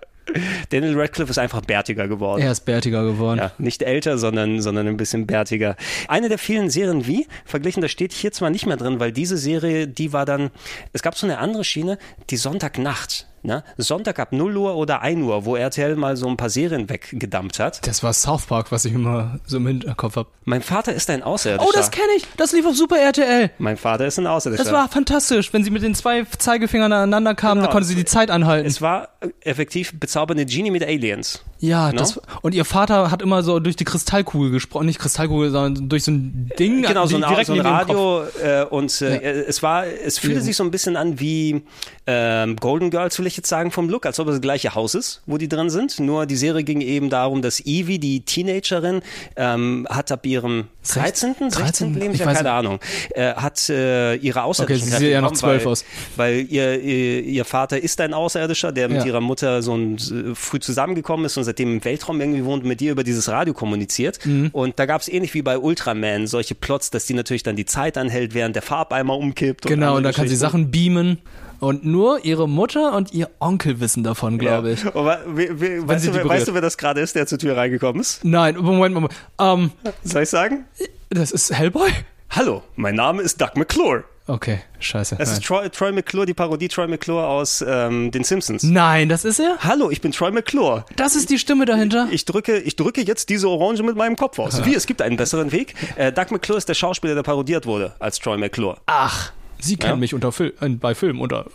[0.70, 2.42] Daniel Radcliffe ist einfach bärtiger geworden.
[2.42, 3.40] Er ist bärtiger geworden.
[3.40, 5.76] Ja, nicht älter, sondern, sondern ein bisschen bärtiger.
[6.08, 9.38] Eine der vielen Serien wie, verglichen, das steht hier zwar nicht mehr drin, weil diese
[9.38, 10.52] Serie, die war dann,
[10.94, 11.98] es gab so eine andere Schiene,
[12.30, 13.28] die Sonntagnacht.
[13.44, 13.64] Ne?
[13.78, 17.60] Sonntag ab 0 Uhr oder 1 Uhr, wo RTL mal so ein paar Serien weggedampft
[17.60, 17.86] hat.
[17.88, 20.30] Das war South Park, was ich immer so im Hinterkopf habe.
[20.46, 21.68] Mein Vater ist ein Außerirdischer.
[21.68, 22.28] Oh, das kenne ich.
[22.38, 23.50] Das lief auf Super RTL.
[23.58, 24.64] Mein Vater ist ein Außerirdischer.
[24.64, 25.52] Das war fantastisch.
[25.54, 27.66] Wenn sie mit den zwei Zeigefingern aneinander kamen, Genau.
[27.68, 28.68] dann konnte sie die Zeit anhalten.
[28.68, 31.44] Es war äh, effektiv bezaubernde Genie mit Aliens.
[31.62, 32.00] Ja, No?
[32.00, 36.04] das, und ihr Vater hat immer so durch die Kristallkugel gesprochen, nicht Kristallkugel, sondern durch
[36.04, 36.82] so ein Ding.
[36.82, 37.60] Genau, so ein, direkt so ein.
[37.62, 40.42] Radio äh, und äh, es war, es fühlte Ja.
[40.42, 41.62] sich so ein bisschen an wie
[42.08, 44.96] ähm, Golden Girls, will ich jetzt sagen, vom Look, als ob es das gleiche Haus
[44.96, 46.00] ist, wo die drin sind.
[46.00, 49.02] Nur die Serie ging eben darum, dass Evie, die Teenagerin,
[49.36, 51.94] ähm, hat ab ihrem 13., 16.
[51.94, 52.52] Lebensjahr, keine nicht.
[52.52, 52.80] Ahnung,
[53.12, 55.86] äh, hat äh, ihre außerirdischen Okay, sie sieht ja noch bekommen, 12 weil, aus.
[56.16, 59.06] Weil ihr, ihr, ihr Vater ist ein Außerirdischer, der mit Ja.
[59.06, 62.70] ihrer Mutter so ein, äh, früh zusammengekommen ist und seitdem im Weltraum irgendwie wohnt und
[62.70, 64.26] mit ihr über dieses Radio kommuniziert.
[64.26, 64.50] Mhm.
[64.54, 67.66] Und da gab es ähnlich wie bei Ultraman solche Plots, dass die natürlich dann die
[67.66, 69.66] Zeit anhält, während der Farbeimer umkippt.
[69.66, 70.36] Genau, andere und da kann sie.
[70.36, 71.20] Sachen beamen.
[71.60, 74.84] Und nur ihre Mutter und ihr Onkel wissen davon, glaube ich.
[74.88, 78.02] Aber, wie, wie, weißt, du, weißt du, wer das gerade ist, der zur Tür reingekommen
[78.02, 78.26] ist?
[78.26, 79.14] Nein, Moment, Moment.
[79.40, 79.70] Ähm,
[80.04, 80.66] Soll ich sagen?
[81.10, 81.92] Das ist Hellboy?
[82.32, 84.06] Hallo, mein Name ist Doug McClure.
[84.32, 85.18] Okay, scheiße.
[85.18, 85.38] Das Nein.
[85.40, 88.64] ist Troy, Troy McClure, die Parodie Troy McClure aus ähm, den Simpsons.
[88.64, 89.58] Nein, das ist er?
[89.60, 90.86] Hallo, ich bin Troy McClure.
[90.96, 92.08] Das ist die Stimme dahinter?
[92.12, 94.64] Ich drücke, ich drücke jetzt diese Orange mit meinem Kopf aus.
[94.64, 95.74] Wie, es gibt einen besseren Weg.
[95.98, 98.78] Äh, Doug McClure ist der Schauspieler, der parodiert wurde als Troy McClure.
[98.86, 99.98] Ach, Sie kennen Ja.
[99.98, 101.46] mich unter Fil äh, bei Filmen unter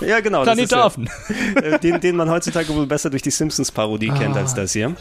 [0.00, 0.42] Ja, genau.
[0.42, 1.08] Planet ist, äh, Affen.
[1.54, 4.40] äh, den, den man heutzutage wohl besser durch die Simpsons-Parodie kennt Ah.
[4.40, 4.94] als das hier.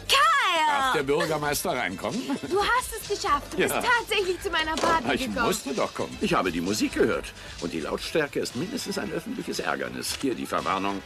[0.78, 2.22] Darf der Bürgermeister reinkommen?
[2.50, 3.54] Du hast es geschafft.
[3.54, 3.68] Du Ja.
[3.68, 5.46] bist tatsächlich zu meiner Party Ich gekommen.
[5.48, 6.16] musste doch kommen.
[6.22, 7.34] Ich habe die Musik gehört.
[7.62, 10.18] Und die Lautstärke ist mindestens ein öffentliches Ärgernis.
[10.22, 11.02] Hier die Verwarnung.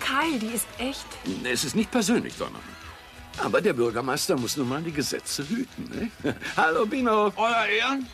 [0.00, 1.06] Kyle, die ist echt.
[1.44, 2.62] Es ist nicht persönlich, sondern.
[3.38, 6.10] Aber der Bürgermeister muss nun mal die Gesetze hüten.
[6.22, 6.36] Ne?
[6.56, 7.32] Hallo, Bino.
[7.36, 8.06] Euer Ehren?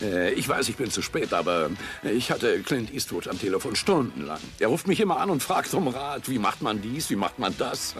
[0.00, 1.70] Äh, Ich weiß, ich bin zu spät, aber
[2.02, 4.40] ich hatte Clint Eastwood am Telefon stundenlang.
[4.58, 6.28] Er ruft mich immer an und fragt um Rat.
[6.28, 7.10] Wie macht man dies?
[7.10, 7.94] Wie macht man das?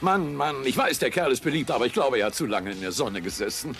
[0.00, 2.72] Mann, Mann, ich weiß, der Kerl ist beliebt, aber ich glaube, er hat zu lange
[2.72, 3.74] in der Sonne gesessen.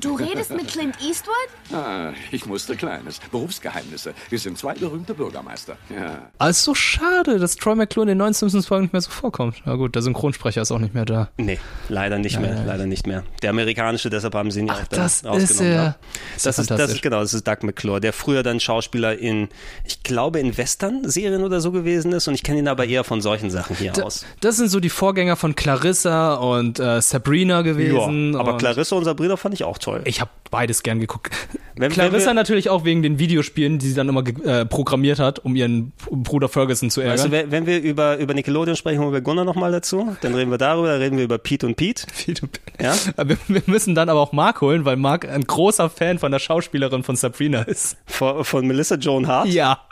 [0.00, 1.34] Du redest mit Clint Eastwood?
[1.72, 3.20] Ah, ich musste Kleines.
[3.30, 4.14] Berufsgeheimnisse.
[4.30, 5.76] Wir sind zwei berühmte Bürgermeister.
[5.94, 6.30] Ja.
[6.38, 9.62] Ah, ist so schade, dass Troy McClure in den neuen Simpsons-Folgen nicht mehr so vorkommt.
[9.64, 11.28] Na gut, der Synchronsprecher ist auch nicht mehr da.
[11.36, 11.58] Nee,
[11.88, 12.66] leider nicht Nein, mehr, nein.
[12.66, 13.22] leider nicht mehr.
[13.42, 15.42] Der amerikanische, deshalb haben sie ihn ja auch da das rausgenommen.
[15.44, 15.72] ist er.
[15.72, 15.96] ja.
[16.36, 19.16] Ist Das ja ist, das ist genau, das ist Doug McClure, der früher dann Schauspieler
[19.16, 19.50] in,
[19.84, 23.20] ich glaube, in Western-Serien oder so gewesen ist und ich kenne ihn aber eher von
[23.20, 24.24] solchen Sachen hier Da- aus.
[24.42, 28.34] Das sind so die Vorgänger von Clarissa und äh, Sabrina gewesen.
[28.34, 30.02] Ja, aber Clarissa und Sabrina fand ich auch toll.
[30.04, 31.32] Ich habe beides gern geguckt.
[31.76, 35.38] Wenn- Clarissa wenn natürlich auch wegen den Videospielen, die sie dann immer äh, programmiert hat,
[35.38, 37.30] um ihren Bruder Ferguson zu ärgern.
[37.30, 40.16] Du, wenn wir über, über Nickelodeon sprechen, holen wir Gunnar nochmal dazu.
[40.20, 42.04] Dann reden wir darüber, dann reden wir über Pete und Pete.
[42.24, 42.94] Pete und Ja?
[43.24, 46.40] wir, wir müssen dann aber auch Mark holen, weil Mark ein großer Fan von der
[46.40, 47.96] Schauspielerin von Sabrina ist.
[48.06, 49.46] Von, von Melissa Joan Hart?
[49.48, 49.78] Ja.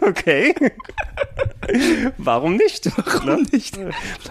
[0.00, 0.54] Okay.
[2.18, 2.90] Warum nicht?
[2.96, 3.78] Warum nicht?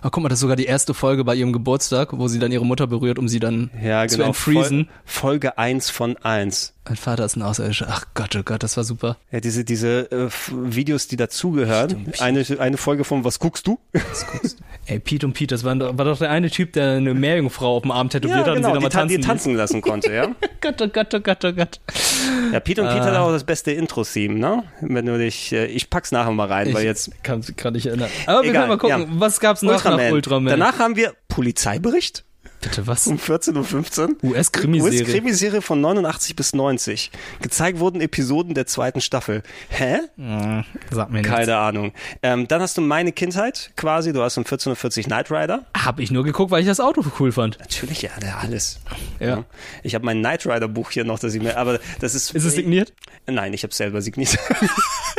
[0.04, 2.52] Oh, guck mal, das ist sogar die erste Folge bei ihrem Geburtstag, wo sie dann
[2.52, 4.30] ihre Mutter berührt, um sie dann Ja, zu genau.
[4.30, 4.90] entfriesen.
[5.06, 6.74] Fol Folge 1 von 1.
[6.86, 7.86] Mein Vater ist ein Außerirdischer.
[7.88, 9.18] Ach Gott, oh Gott, das war super.
[9.32, 12.12] Ja, diese, diese äh, Videos, die dazugehören.
[12.20, 13.78] Eine, eine Folge von Was guckst du?
[14.88, 17.78] Ey, Pete und Pete, das war, doch- war doch der eine Typ, der eine Meerjungfrau
[17.78, 19.56] auf dem Arm tätowiert hat und sie genau, dann die, mal ta tanzen die tanzen
[19.56, 20.28] lassen konnte, ja.
[20.62, 21.80] Gott, oh Gott, oh Gott, oh Gott.
[22.52, 23.06] Ja, Pete und Pete Ah.
[23.06, 24.64] hat auch das beste Intro-Theme, ne?
[24.82, 27.12] Wenn du dich, äh, ich pack's nachher mal rein, weil jetzt.
[27.30, 28.10] Kann es gerade nicht erinnern.
[28.26, 29.20] Aber wir Egal, können mal gucken, ja.
[29.22, 29.98] was gab's nach Ultraman.
[30.06, 30.50] nach Ultraman?
[30.60, 32.26] Danach haben wir Polizeibericht.
[32.62, 33.08] Bitte was?
[33.08, 34.32] Um 14.15 Uhr.
[34.32, 35.02] US-Krimiserie.
[35.04, 37.10] US-Krimiserie von 89 bis 90.
[37.42, 39.44] Gezeigt wurden Episoden der zweiten Staffel.
[39.70, 40.00] Hä?
[40.18, 41.34] Hm, Sag mir nichts.
[41.34, 41.94] Keine Ahnung.
[42.22, 44.12] Ähm, dann hast du meine Kindheit quasi.
[44.12, 45.66] Du hast um 14.40 Uhr Knight Rider.
[45.78, 47.60] Hab ich nur geguckt, weil ich das Auto cool fand.
[47.60, 48.80] Natürlich, ja, der alles.
[49.22, 49.46] Ja.
[49.84, 52.36] Ich habe mein Knight Rider Buch hier noch, das ich mir, aber das ist.
[52.36, 52.92] Ist es signiert?
[53.26, 54.38] Nein, ich habe selber signiert.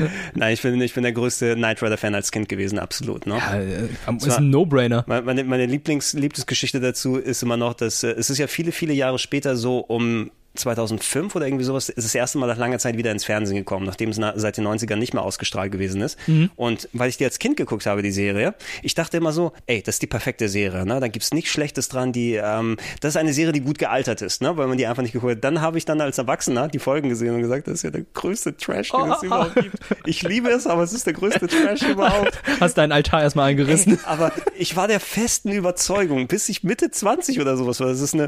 [0.34, 3.26] Nein, ich bin, ich bin der größte Knight Rider Fan als Kind gewesen, absolut.
[3.26, 3.36] Ne?
[3.36, 5.04] Ja, äh, ist ein No-Brainer.
[5.06, 8.72] Meine, meine, meine Lieblings, Lieblingsgeschichte dazu ist immer noch, dass äh, es ist ja viele,
[8.72, 12.78] viele Jahre später so um 2005 oder irgendwie sowas ist das erste Mal nach langer
[12.78, 16.02] Zeit wieder ins Fernsehen gekommen, nachdem es na, seit den 90ern nicht mehr ausgestrahlt gewesen
[16.02, 16.18] ist.
[16.28, 16.50] Mhm.
[16.56, 19.82] Und weil ich die als Kind geguckt habe, die Serie, ich dachte immer so, ey,
[19.82, 21.00] das ist die perfekte Serie, ne?
[21.00, 24.42] Da gibt's nichts Schlechtes dran, die, ähm, das ist eine Serie, die gut gealtert ist,
[24.42, 24.56] ne?
[24.56, 25.44] Weil man die einfach nicht geguckt hat.
[25.44, 28.04] Dann habe ich dann als Erwachsener die Folgen gesehen und gesagt, das ist ja der
[28.12, 29.76] größte Trash, den es überhaupt gibt.
[30.04, 32.40] Ich liebe es, aber es ist der größte Trash überhaupt.
[32.60, 33.94] Hast deinen Altar erstmal eingerissen.
[33.94, 38.00] Ey, aber ich war der festen Überzeugung, bis ich Mitte 20 oder sowas war, dass
[38.00, 38.24] es eine,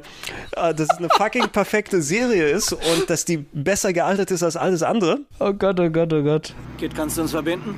[0.57, 4.57] äh, dass es eine fucking perfekte Serie ist und dass die besser gealtert ist als
[4.57, 5.21] alles andere.
[5.41, 6.55] Oh Gott, oh Gott, oh Gott.
[6.79, 7.75] Kit, kannst du uns verbinden?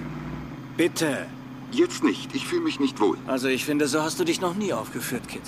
[0.76, 1.26] Bitte.
[1.72, 2.34] Jetzt nicht.
[2.34, 3.16] Ich fühle mich nicht wohl.
[3.26, 5.42] Also ich finde, so hast du dich noch nie aufgeführt, Kit.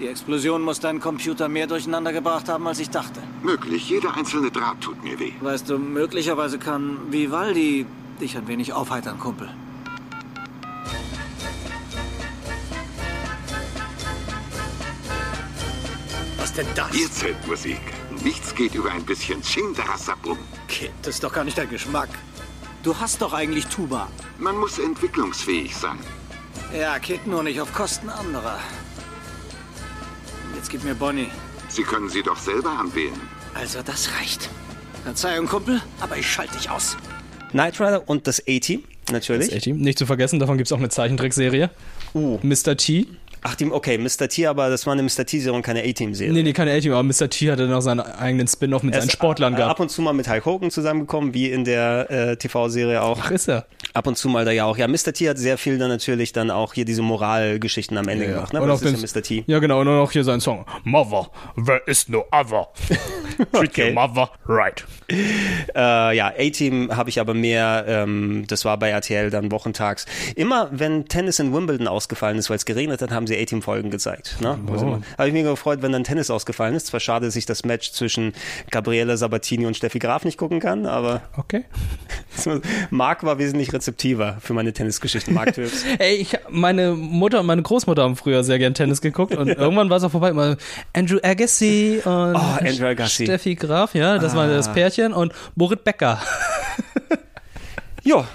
[0.00, 3.20] Die Explosion muss deinen Computer mehr durcheinander gebracht haben, als ich dachte.
[3.42, 3.88] Möglich.
[3.88, 5.32] Jeder einzelne Draht tut mir weh.
[5.40, 7.86] Weißt du, möglicherweise kann Vivaldi
[8.20, 9.48] dich ein wenig aufheitern, Kumpel.
[16.38, 16.90] Was denn das?
[16.90, 17.80] Hier zählt Musik.
[18.22, 20.38] Nichts geht über ein bisschen Chingdarasabum.
[20.68, 22.08] Kit, das ist doch gar nicht dein Geschmack.
[22.82, 24.08] Du hast doch eigentlich Tuba.
[24.38, 25.98] Man muss entwicklungsfähig sein.
[26.78, 28.58] Ja, Kid, nur nicht auf Kosten anderer.
[30.54, 31.28] Jetzt gib mir Bonnie.
[31.68, 33.20] Sie können sie doch selber anwählen.
[33.54, 34.48] Also, das reicht.
[35.04, 36.96] Verzeihung, Kumpel, aber ich schalte dich aus.
[37.50, 39.48] Knight Rider und das A-Team, natürlich.
[39.48, 39.76] Das A-Team.
[39.78, 41.70] Nicht zu vergessen, davon gibt es auch eine Zeichentrickserie.
[42.14, 42.38] Uh.
[42.42, 42.76] Mr.
[42.76, 43.06] T.
[43.46, 44.26] Ach, die, okay, Mr.
[44.26, 45.26] T, aber das war eine Mr.
[45.26, 46.32] T-Serie und keine A-Team-Serie.
[46.32, 47.28] Nee, nee, keine A-Team, aber Mr.
[47.28, 49.72] T hatte noch seinen eigenen Spin-off mit Er seinen ist Sportlern gehabt.
[49.72, 53.18] Ab und zu mal mit Hulk Hogan zusammengekommen, wie in der äh, TV-Serie auch.
[53.22, 53.66] Ach, ist er?
[53.92, 54.78] Ab und zu mal da ja auch.
[54.78, 55.12] Ja, Mr.
[55.12, 58.54] T hat sehr viel dann natürlich dann auch hier diese Moralgeschichten am Ende gemacht.
[58.54, 58.62] Ne?
[58.62, 59.22] Und auch das ist ja Mr.
[59.22, 59.44] T.
[59.46, 60.64] Ja, genau, und dann auch hier sein Song.
[60.84, 61.28] Mother,
[61.66, 62.68] there is no other.
[63.52, 64.84] Treat your mother right.
[65.10, 70.06] Äh, ja, A-Team habe ich aber mehr, ähm, das war bei RTL dann wochentags.
[70.34, 74.36] Immer wenn Tennis in Wimbledon ausgefallen ist, weil es geregnet hat, haben sie A-Team-Folgen gezeigt.
[74.40, 74.58] Ne?
[74.66, 74.98] Oh.
[75.18, 76.86] Habe ich mich gefreut, wenn dann Tennis ausgefallen ist.
[76.88, 78.32] Zwar schade, dass ich das Match zwischen
[78.70, 81.64] Gabriele Sabatini und Steffi Graf nicht gucken kann, aber Okay.
[82.90, 85.34] Marc war wesentlich rezeptiver für meine Tennisgeschichten.
[85.34, 85.84] Marc Türks.
[85.98, 89.90] Ey, ich, meine Mutter und meine Großmutter haben früher sehr gern Tennis geguckt und irgendwann
[89.90, 90.30] war es auch vorbei.
[90.30, 90.56] Immer
[90.92, 93.24] Andrew Agassi und Oh, Andrew Agassi.
[93.24, 94.48] Steffi Graf, ja, das war Ah.
[94.48, 96.20] das Pärchen und Borit Becker.
[98.02, 98.26] Ja.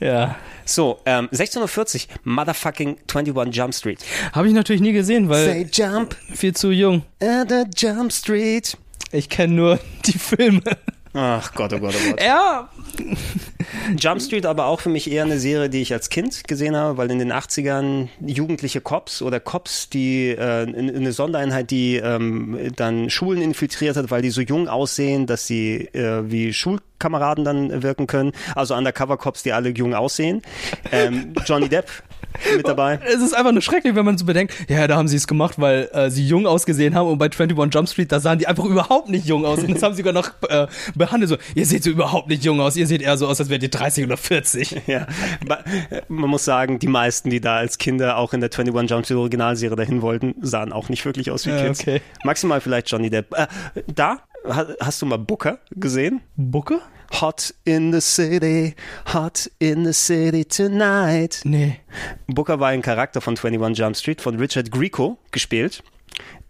[0.00, 0.36] Ja.
[0.64, 3.98] So, ähm, 16.40 Uhr, Motherfucking 21 Jump Street.
[4.32, 6.16] Habe ich natürlich nie gesehen, weil Say jump.
[6.32, 7.02] viel zu jung.
[7.20, 8.76] At the Jump Street.
[9.12, 10.62] Ich kenne nur die Filme.
[11.16, 12.20] Ach Gott, oh Gott, oh Gott.
[12.22, 12.68] Ja.
[13.98, 16.96] Jump Street aber auch für mich eher eine Serie, die ich als Kind gesehen habe,
[16.96, 22.58] weil in den 80ern jugendliche Cops oder Cops, die äh, in- eine Sondereinheit, die ähm,
[22.76, 27.82] dann Schulen infiltriert hat, weil die so jung aussehen, dass sie äh, wie Schulkameraden dann
[27.82, 28.32] wirken können.
[28.54, 30.42] Also Undercover-Cops, die alle jung aussehen.
[30.90, 31.88] Ähm, Johnny Depp
[32.56, 32.98] mit dabei.
[33.06, 35.54] Es ist einfach nur schrecklich, wenn man so bedenkt, ja, da haben sie es gemacht,
[35.58, 38.64] weil äh, sie jung ausgesehen haben und bei 21 Jump Street, da sahen die einfach
[38.64, 39.60] überhaupt nicht jung aus.
[39.60, 42.60] Und das haben sie sogar noch äh, behandelt, so, ihr seht so überhaupt nicht jung
[42.60, 44.82] aus, ihr seht eher so aus, als wärt ihr 30 oder 40.
[44.86, 45.06] Ja,
[46.08, 49.18] man muss sagen, die meisten, die da als Kinder auch in der 21 Jump Street
[49.18, 51.80] Originalserie dahin wollten, sahen auch nicht wirklich aus wie Ja, Kids.
[51.80, 52.00] okay.
[52.24, 53.32] Maximal vielleicht Johnny Depp.
[53.36, 53.46] Äh,
[53.94, 56.20] da ha- hast du mal Booker gesehen?
[56.36, 56.80] Booker?
[57.12, 58.74] Hot in the city,
[59.06, 61.40] hot in the city tonight.
[61.44, 61.80] Nee.
[62.26, 65.82] Booker war ein Charakter von 21 Jump Street von Richard Grieco gespielt.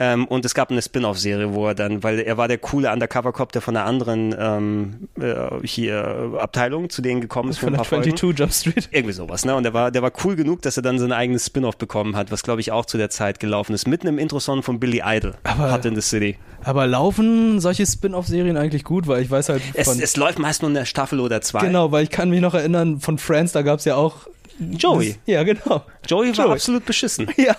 [0.00, 3.52] Ähm, und es gab eine Spin-off-Serie, wo er dann, weil er war der coole Undercover-Cop,
[3.52, 7.84] der von einer anderen ähm, äh, hier Abteilung zu denen gekommen ist Von der paar
[7.84, 8.16] Folgen.
[8.16, 8.88] 22 Jump Street.
[8.90, 9.54] Irgendwie sowas, ne?
[9.54, 12.32] Und der war, der war cool genug, dass er dann sein eigenes Spin-off bekommen hat,
[12.32, 13.86] was glaube ich auch zu der Zeit gelaufen ist.
[13.86, 15.34] Mitten im Intro-Song von Billy Idol.
[15.44, 16.36] Aber- Hot in the City.
[16.64, 20.70] Aber laufen solche Spin-off-Serien eigentlich gut, weil ich weiß halt Es, es läuft meist nur
[20.70, 21.60] in der Staffel oder zwei.
[21.66, 24.26] genau, weil ich kann mich noch erinnern, von Friends, da gab es ja auch...
[24.58, 25.08] Joey.
[25.08, 25.84] Das, ja, genau.
[26.06, 26.52] Joey war Joey.
[26.54, 27.28] absolut beschissen.
[27.36, 27.56] Ja,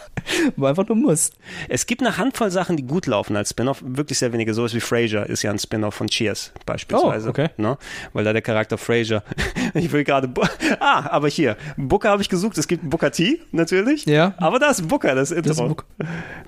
[0.56, 1.34] war einfach nur Must.
[1.70, 3.84] Es gibt eine Handvoll Sachen, die gut laufen als Spin-off.
[3.86, 4.54] Wirklich sehr wenige.
[4.54, 7.28] Sowas wie Frasier ist ja ein Spin-off von Cheers beispielsweise.
[7.28, 7.50] Oh, okay.
[7.58, 7.78] Ne?
[8.14, 9.24] Weil da der Charakter Frasier.
[9.74, 10.30] ich will gerade.
[10.80, 11.58] Ah, aber hier.
[11.78, 12.58] Booker habe ich gesucht.
[12.58, 14.06] Es gibt Booker T natürlich.
[14.06, 14.34] Ja.
[14.38, 15.50] Aber da ist Booker, das Intro.
[15.50, 15.86] Das ist Booker.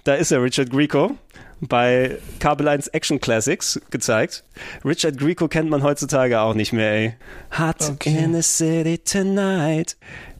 [0.04, 1.16] Da ist er, Richard Grieco.
[1.60, 4.44] Bei Kabel 1 Action Classics gezeigt.
[4.86, 7.14] Richard Grieco kennt man heutzutage auch nicht mehr, ey.
[7.58, 8.16] Hot Okay.
[8.24, 9.98] in the city tonight.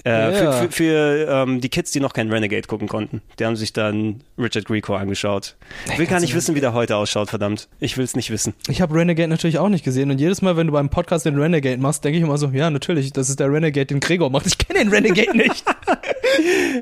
[0.08, 0.52] Äh, Ja.
[0.52, 3.22] Für, für, für ähm, die Kids, die noch kein Renegade gucken konnten.
[3.40, 5.56] Die haben sich dann Richard Grieco angeschaut.
[5.92, 7.68] Ich will gar nicht wissen, wie der heute ausschaut, verdammt.
[7.80, 8.54] Ich will es nicht wissen.
[8.70, 11.38] Ich habe Renegade natürlich auch nicht gesehen und jedes Mal, wenn du beim Podcast den
[11.40, 14.46] Renegade machst, denke ich immer so, ja, natürlich, das ist der Renegade, den Gregor macht.
[14.48, 15.64] Ich kenne den Renegade nicht.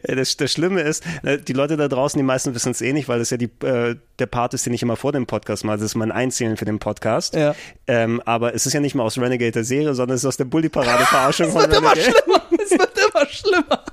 [0.04, 3.08] Das, das Schlimme ist, äh, die Leute da draußen, die meisten wissen es eh nicht,
[3.08, 5.78] weil das ja die, äh, der Part ist, den ich immer vor dem Podcast mache.
[5.78, 7.36] Das ist mein Einzählen für den Podcast.
[7.36, 7.56] Ja.
[7.88, 10.38] Ähm, aber es ist ja nicht mal aus Renegade der Serie, sondern es ist aus
[10.38, 12.42] der Bully-Parade-Verarschung von wird immer schlimmer.
[12.62, 13.84] Es wird immer schlimmer.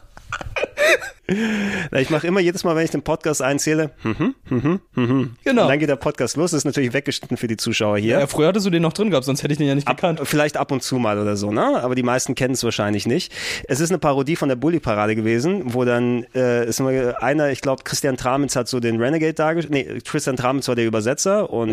[1.96, 5.36] Ich mache immer jedes Mal, wenn ich den Podcast einzähle, mhm, mhm, mhm.
[5.44, 5.62] Genau.
[5.62, 6.50] Und dann geht der Podcast los.
[6.52, 8.18] Das ist natürlich weggeschnitten für die Zuschauer hier.
[8.20, 10.20] Ja, früher hattest du den noch drin gehabt, sonst hätte ich den ja nicht gekannt.
[10.24, 11.82] Vielleicht ab und zu mal oder so, ne?
[11.82, 13.32] Aber die meisten kennen es wahrscheinlich nicht.
[13.68, 17.60] Es ist eine Parodie von der Bully-Parade gewesen, wo dann äh, ist immer einer, ich
[17.60, 19.72] glaube, Christian Tramitz hat so den Renegade dargestellt.
[19.72, 21.70] Nee, Christian Tramitz war der Übersetzer und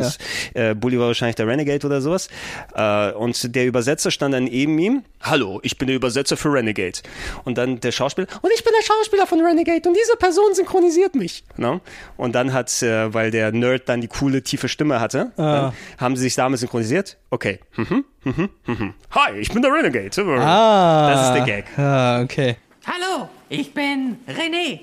[0.56, 0.69] Ja.
[0.69, 2.30] äh, Bully war wahrscheinlich der Renegade oder sowas.
[2.76, 5.03] Äh, und der Übersetzer stand dann neben ihm.
[5.22, 6.99] Hallo, ich bin der Übersetzer für Renegade.
[7.44, 8.27] Und dann der Schauspieler.
[8.41, 9.48] Und ich bin der Schauspieler von Renegade
[9.88, 11.43] und diese Person synchronisiert mich.
[11.57, 11.81] Ne?
[12.17, 15.41] Und dann hat, äh, weil der Nerd dann die coole, tiefe Stimme hatte, Ah.
[15.43, 17.17] dann haben sie sich damit synchronisiert.
[17.30, 17.59] Okay.
[17.76, 18.93] Mhm, mhm, mhm.
[19.11, 20.09] Hi, ich bin der Renegade.
[20.41, 21.11] Ah.
[21.11, 21.80] Das ist der Gag.
[21.80, 22.57] Ah, okay.
[22.85, 24.81] Hallo, ich bin René.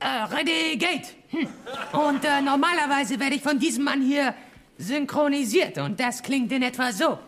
[0.00, 1.14] Äh, René Gate.
[1.30, 1.48] Hm.
[1.92, 4.34] Und äh, normalerweise werde ich von diesem Mann hier
[4.78, 5.78] synchronisiert.
[5.78, 7.18] Und das klingt in etwa so.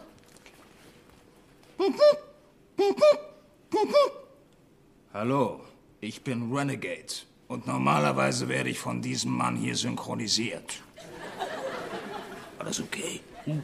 [5.15, 5.61] Hallo,
[6.01, 7.07] ich bin Renegade
[7.49, 10.75] und normalerweise werde ich von diesem Mann hier synchronisiert.
[12.59, 13.21] War das okay?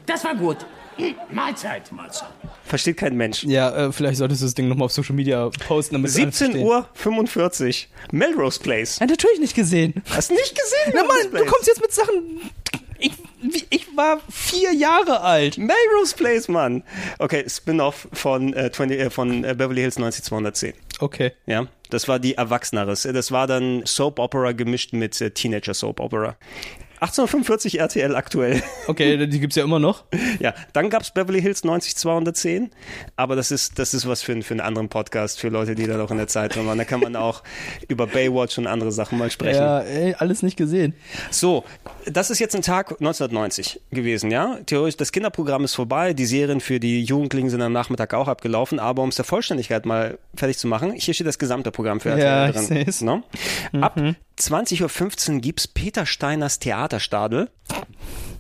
[0.07, 0.59] Das war gut.
[0.97, 1.91] Hm, Mahlzeit.
[1.91, 2.29] Mahlzeit.
[2.65, 3.45] Versteht kein Mensch.
[3.45, 5.95] Ja, äh, vielleicht solltest du das Ding nochmal auf Social Media posten.
[5.95, 6.67] Damit alle 17 verstehen.
[6.67, 7.89] Uhr 45.
[8.13, 8.99] Melrose Place.
[9.01, 9.95] Ja, natürlich nicht gesehen.
[10.11, 10.93] Hast du nicht gesehen?
[10.95, 12.51] Na Mann, du kommst jetzt mit Sachen.
[13.71, 15.59] Ich, war vier Jahre alt.
[15.59, 16.83] Melrose Place, Mann.
[17.19, 20.75] Okay, Spin-off von, äh, 20, äh, von äh, Beverly Hills 90210.
[21.01, 21.33] Okay.
[21.47, 23.03] Ja, das war die Erwachseneres.
[23.03, 26.37] Das war dann Soap Opera gemischt mit äh, Teenager Soap Opera.
[27.03, 28.63] 1845 RTL aktuell.
[28.89, 30.05] Okay, die gibt's ja immer noch.
[30.41, 32.71] Ja, dann gab's Beverly Hills 90210,
[33.17, 35.87] aber das ist, das ist was für, einen- für einen anderen Podcast, für Leute, die
[35.87, 36.77] da noch in der Zeit waren.
[36.79, 37.43] Da kann man auch
[37.89, 39.61] über Baywatch und andere Sachen mal sprechen.
[39.61, 40.95] Ja, ey, alles nicht gesehen.
[41.31, 41.65] So,
[42.07, 44.59] das ist jetzt ein Tag 1990 gewesen, ja?
[44.67, 48.79] Theoretisch, das Kinderprogramm ist vorbei, die Serien für die Jugendlichen sind am Nachmittag auch abgelaufen,
[48.81, 52.11] aber um es der Vollständigkeit mal fertig zu machen, hier steht das gesamte Programm für
[52.11, 52.85] RTL Ja, ich drin.
[52.85, 53.01] seh's.
[53.01, 53.23] Ne?
[53.81, 53.97] Ab
[54.51, 57.49] 20.15 Uhr gibt's Peter Steiners Theaterstadel.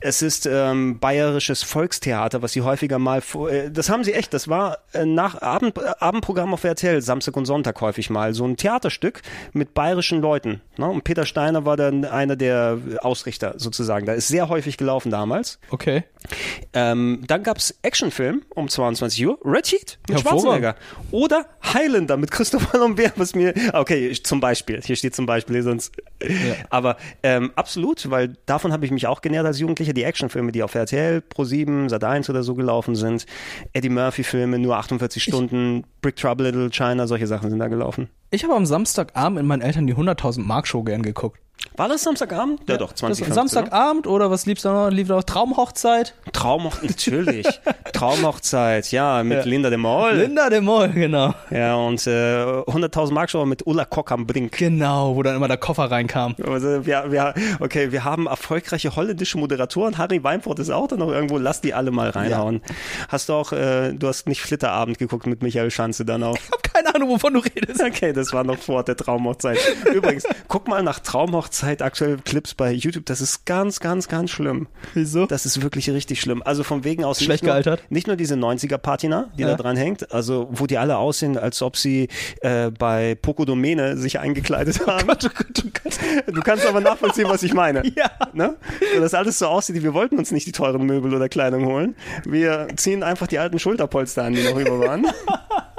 [0.04, 4.34] Es ist ähm, bayerisches Volkstheater, was sie häufiger mal, vor- äh, das haben sie echt,
[4.34, 8.44] das war äh, nach Abend, äh, Abendprogramm auf RTL, Samstag und Sonntag häufig mal, so
[8.44, 9.22] ein Theaterstück
[9.52, 10.60] mit bayerischen Leuten.
[10.76, 10.86] Ne?
[10.88, 14.06] Und Peter Steiner war dann einer der Ausrichter sozusagen.
[14.06, 15.58] Da ist sehr häufig gelaufen damals.
[15.70, 16.04] Okay.
[16.72, 20.20] Ähm, dann gab's Actionfilm um 22 Uhr, Red Heat mit.
[20.20, 20.76] Schwarzenegger.
[21.10, 25.92] Oder Highlander mit Christopher Lambert, was mir, okay, zum Beispiel, hier steht zum Beispiel, sonst,
[26.70, 30.62] aber ähm, absolut, weil davon habe ich mich auch genährt als Jugendlicher, die Actionfilme, die
[30.62, 33.26] auf RTL, Pro7, Sat1 oder so gelaufen sind,
[33.72, 38.08] Eddie Murphy-Filme, nur 48 Stunden, Brick Trouble Little China, solche Sachen sind da gelaufen.
[38.30, 41.38] Ich habe am Samstagabend mit meinen Eltern die 100.000 Mark Show gern geguckt.
[41.76, 42.60] War das Samstagabend?
[42.68, 44.90] Ja, doch, Das 20 Samstagabend oder was liebst du noch?
[44.90, 46.14] Lief noch Traumhochzeit?
[46.32, 47.46] Traumhochzeit, natürlich.
[47.94, 49.44] Traumhochzeit, ja, mit Ja.
[49.44, 50.12] Linda de Mol.
[50.12, 51.32] Linda de Mol, genau.
[51.50, 54.58] Ja, und äh, 100.000 Mark Show mit Ulla Kock am Brink.
[54.58, 56.34] Genau, wo dann immer der Koffer reinkam.
[56.46, 59.96] Also wir, wir, okay, wir haben erfolgreiche holländische Moderatoren.
[59.98, 61.38] Harry Weinfurt ist auch da noch irgendwo.
[61.38, 62.60] Lass die alle mal reinhauen.
[63.08, 66.36] Hast du auch, äh, du hast nicht Flitterabend geguckt mit Michael Schanze dann auch.
[66.36, 67.82] Ich habe keine Ahnung, wovon du redest.
[67.82, 69.58] Okay, das war noch vor der Traumhochzeit.
[69.94, 71.51] Übrigens, guck mal nach Traumhochzeit
[71.82, 73.06] aktuell Clips bei YouTube.
[73.06, 74.68] Das ist ganz, ganz, ganz schlimm.
[74.94, 75.26] Wieso?
[75.26, 76.42] Das ist wirklich richtig schlimm.
[76.44, 77.82] Also von wegen aus Schlecht nicht nur, gealtert?
[77.90, 79.48] Nicht nur diese 90er Patina, die Ja.
[79.48, 82.08] da dran hängt, also wo die alle aussehen, als ob sie
[82.40, 85.08] äh, bei Pocodomene sich eingekleidet haben.
[86.26, 87.82] Du kannst aber nachvollziehen, was ich meine.
[87.94, 88.10] Ja.
[88.32, 88.56] Ne?
[88.94, 91.94] So, dass alles so aussieht, wir wollten uns nicht die teuren Möbel oder Kleidung holen.
[92.24, 95.06] Wir ziehen einfach die alten Schulterpolster an, die noch über waren.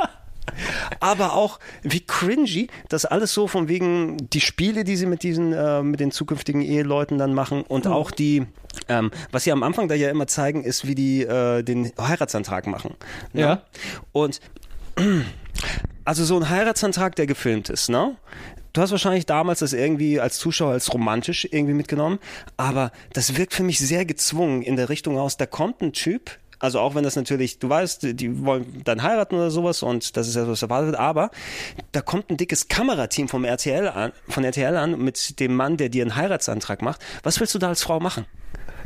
[0.99, 5.53] Aber auch wie cringy, das alles so von wegen die Spiele, die sie mit diesen,
[5.53, 8.45] äh, mit den zukünftigen Eheleuten dann machen und auch die,
[8.88, 12.68] ähm, was sie am Anfang da ja immer zeigen, ist, wie die äh, den Heiratsantrag
[12.68, 12.95] machen.
[13.34, 13.41] ne?
[13.41, 13.61] Ja.
[14.11, 14.40] Und
[16.06, 18.15] also so ein Heiratsantrag, der gefilmt ist, ne?
[18.74, 22.18] Du hast wahrscheinlich damals das irgendwie als Zuschauer als romantisch irgendwie mitgenommen,
[22.57, 26.40] aber das wirkt für mich sehr gezwungen in der Richtung aus, da kommt ein Typ,
[26.64, 30.30] also auch wenn das natürlich, du weißt, die wollen dann heiraten oder sowas und das
[30.30, 31.30] ist ja was erwartet wird, aber
[31.91, 35.90] da kommt ein dickes Kamerateam vom RTL an, von RTL an mit dem Mann, der
[35.90, 37.02] dir einen Heiratsantrag macht.
[37.22, 38.26] Was willst du da als Frau machen?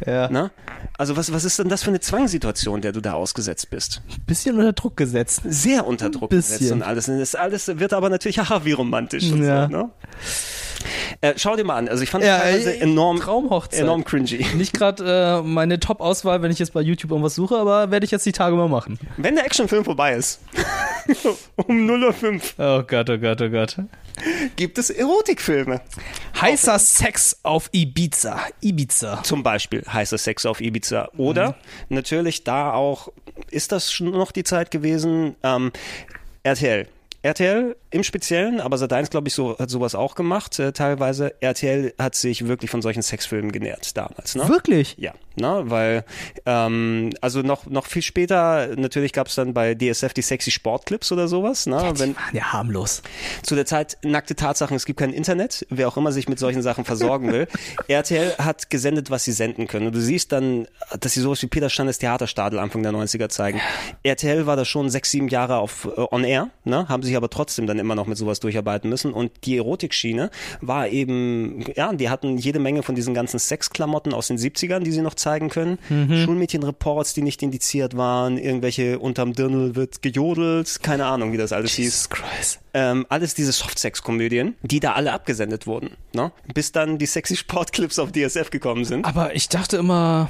[0.07, 0.27] Ja.
[0.29, 0.49] Ne?
[0.97, 4.01] Also was, was ist denn das für eine Zwangssituation, der du da ausgesetzt bist?
[4.25, 5.41] Bisschen unter Druck gesetzt.
[5.45, 7.05] Sehr unter Druck gesetzt und alles.
[7.05, 9.67] Das alles wird aber natürlich, haha, wie romantisch und Ja.
[9.69, 9.89] so, ne?
[11.21, 11.87] Äh, schau dir mal an.
[11.89, 13.81] Also ich fand Ja, teilweise äh, enorm, Traumhochzeit.
[13.81, 14.45] enorm cringy.
[14.55, 18.11] Nicht gerade äh, meine Top-Auswahl, wenn ich jetzt bei YouTube irgendwas suche, aber werde ich
[18.11, 18.99] jetzt die Tage mal machen.
[19.17, 20.39] Wenn der Actionfilm vorbei ist,
[21.55, 23.77] um 0.05 Uhr, Oh Gott, oh Gott, oh Gott.
[24.55, 25.81] gibt es Erotikfilme.
[26.39, 28.39] Heißer Sex auf Ibiza.
[28.61, 29.23] Ibiza.
[29.23, 31.09] Zum Beispiel heißer Sex auf Ibiza.
[31.17, 31.55] Oder
[31.89, 33.07] natürlich da auch,
[33.49, 35.71] ist das schon noch die Zeit gewesen, ähm,
[36.43, 36.87] RTL.
[37.27, 41.35] RTL im Speziellen, aber Sat1, glaube ich, so, hat sowas auch gemacht, äh, teilweise.
[41.41, 44.35] RTL hat sich wirklich von solchen Sexfilmen genährt damals.
[44.35, 44.47] Ne?
[44.47, 44.95] Wirklich?
[44.97, 46.03] Ja, ne, weil,
[46.45, 51.11] ähm, also noch, noch viel später, natürlich gab es dann bei DSF die sexy Sportclips
[51.11, 51.65] oder sowas.
[51.65, 51.93] Ne?
[51.95, 53.01] Wenn, Ja, harmlos.
[53.43, 56.61] zu der Zeit nackte Tatsachen, es gibt kein Internet, wer auch immer sich mit solchen
[56.61, 57.47] Sachen versorgen will.
[57.87, 59.87] RTL hat gesendet, was sie senden können.
[59.87, 60.67] Und du siehst dann,
[60.99, 63.61] dass sie sowas wie Peter Standes Theaterstadel Anfang der 90er zeigen.
[64.03, 66.87] RTL war da schon sechs, sieben Jahre auf äh, on air, ne?
[66.89, 69.13] haben sich aber trotzdem dann immer noch mit sowas durcharbeiten müssen.
[69.13, 70.29] Und die Erotikschiene
[70.61, 74.91] war eben, ja, die hatten jede Menge von diesen ganzen Sexklamotten aus den 70ern, die
[74.91, 75.77] sie noch zeigen können.
[75.89, 76.23] Mhm.
[76.23, 81.73] Schulmädchenreports, die nicht indiziert waren, irgendwelche unterm Dirndl wird gejodelt, keine Ahnung, wie das alles
[81.73, 82.09] hieß.
[82.09, 82.59] Christ.
[82.73, 86.31] Ähm, alles diese Softsex-Komödien, die da alle abgesendet wurden, ne?
[86.53, 89.05] Bis dann die sexy Sportclips auf DSF gekommen sind.
[89.05, 90.29] Aber ich dachte immer,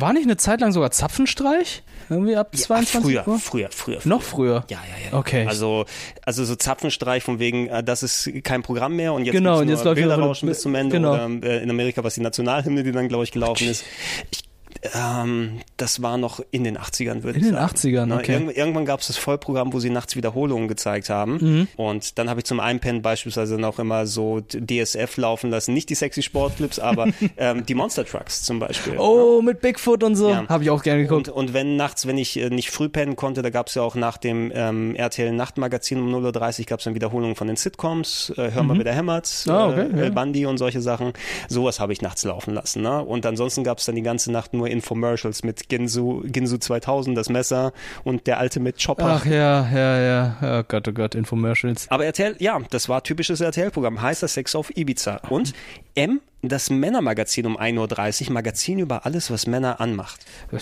[0.00, 1.82] war nicht eine Zeit lang sogar Zapfenstreich?
[2.08, 3.38] Irgendwie ab 22 früher, Uhr?
[3.38, 4.64] früher, früher, Noch früher?
[4.70, 5.18] Ja, ja, ja.
[5.18, 5.46] Okay.
[5.48, 5.86] Also,
[6.24, 9.68] also so Zapfenstreich von wegen, äh, das ist kein Programm mehr und jetzt Genau, und
[9.68, 11.14] jetzt läuft Bilderrauschen bis zum Ende genau.
[11.14, 13.84] oder äh, in Amerika was die Nationalhymne, die dann glaube ich gelaufen ist.
[14.30, 14.45] Ich,
[14.94, 17.74] Ähm, das war noch in den 80ern, würde In ich den sagen.
[17.74, 18.32] 80ern, Na, okay.
[18.34, 21.38] irgend- irgendwann gab es das Vollprogramm, wo sie nachts Wiederholungen gezeigt haben.
[21.40, 21.68] Mhm.
[21.76, 25.74] Und dann habe ich zum Einpennen beispielsweise noch immer so DSF laufen lassen.
[25.74, 28.96] Nicht die sexy Sportclips, aber ähm, die Monster Trucks zum Beispiel.
[28.98, 30.30] Oh, mit Bigfoot und so.
[30.30, 30.46] Ja.
[30.48, 31.28] Habe ich auch gerne geguckt.
[31.28, 33.82] Und, und wenn nachts, wenn ich äh, nicht früh pennen konnte, da gab es ja
[33.82, 37.56] auch nach dem ähm, RTL Nachtmagazin um 0.30 Uhr gab es dann Wiederholungen von den
[37.56, 38.78] Sitcoms, äh, Hör mal, Mhm.
[38.78, 40.10] wer der hämmert, Ah, okay, äh, ja.
[40.10, 41.12] Bundy und solche Sachen.
[41.48, 42.82] Sowas habe ich nachts laufen lassen.
[42.82, 43.02] Ne?
[43.04, 47.28] Und ansonsten gab es dann die ganze Nacht nur Infomercials mit Ginsu, Ginsu 2000, das
[47.28, 47.72] Messer
[48.04, 49.20] und der alte mit Chopper.
[49.20, 50.60] Ach ja, ja, ja.
[50.60, 51.90] Oh Gott, oh Gott, Infomercials.
[51.90, 54.00] Aber RTL, ja, das war typisches RTL-Programm.
[54.00, 55.16] Heißer Sex auf Ibiza.
[55.28, 55.52] Und
[55.94, 60.24] M, das Männermagazin um 1.30 Uhr, Magazin über alles, was Männer anmacht.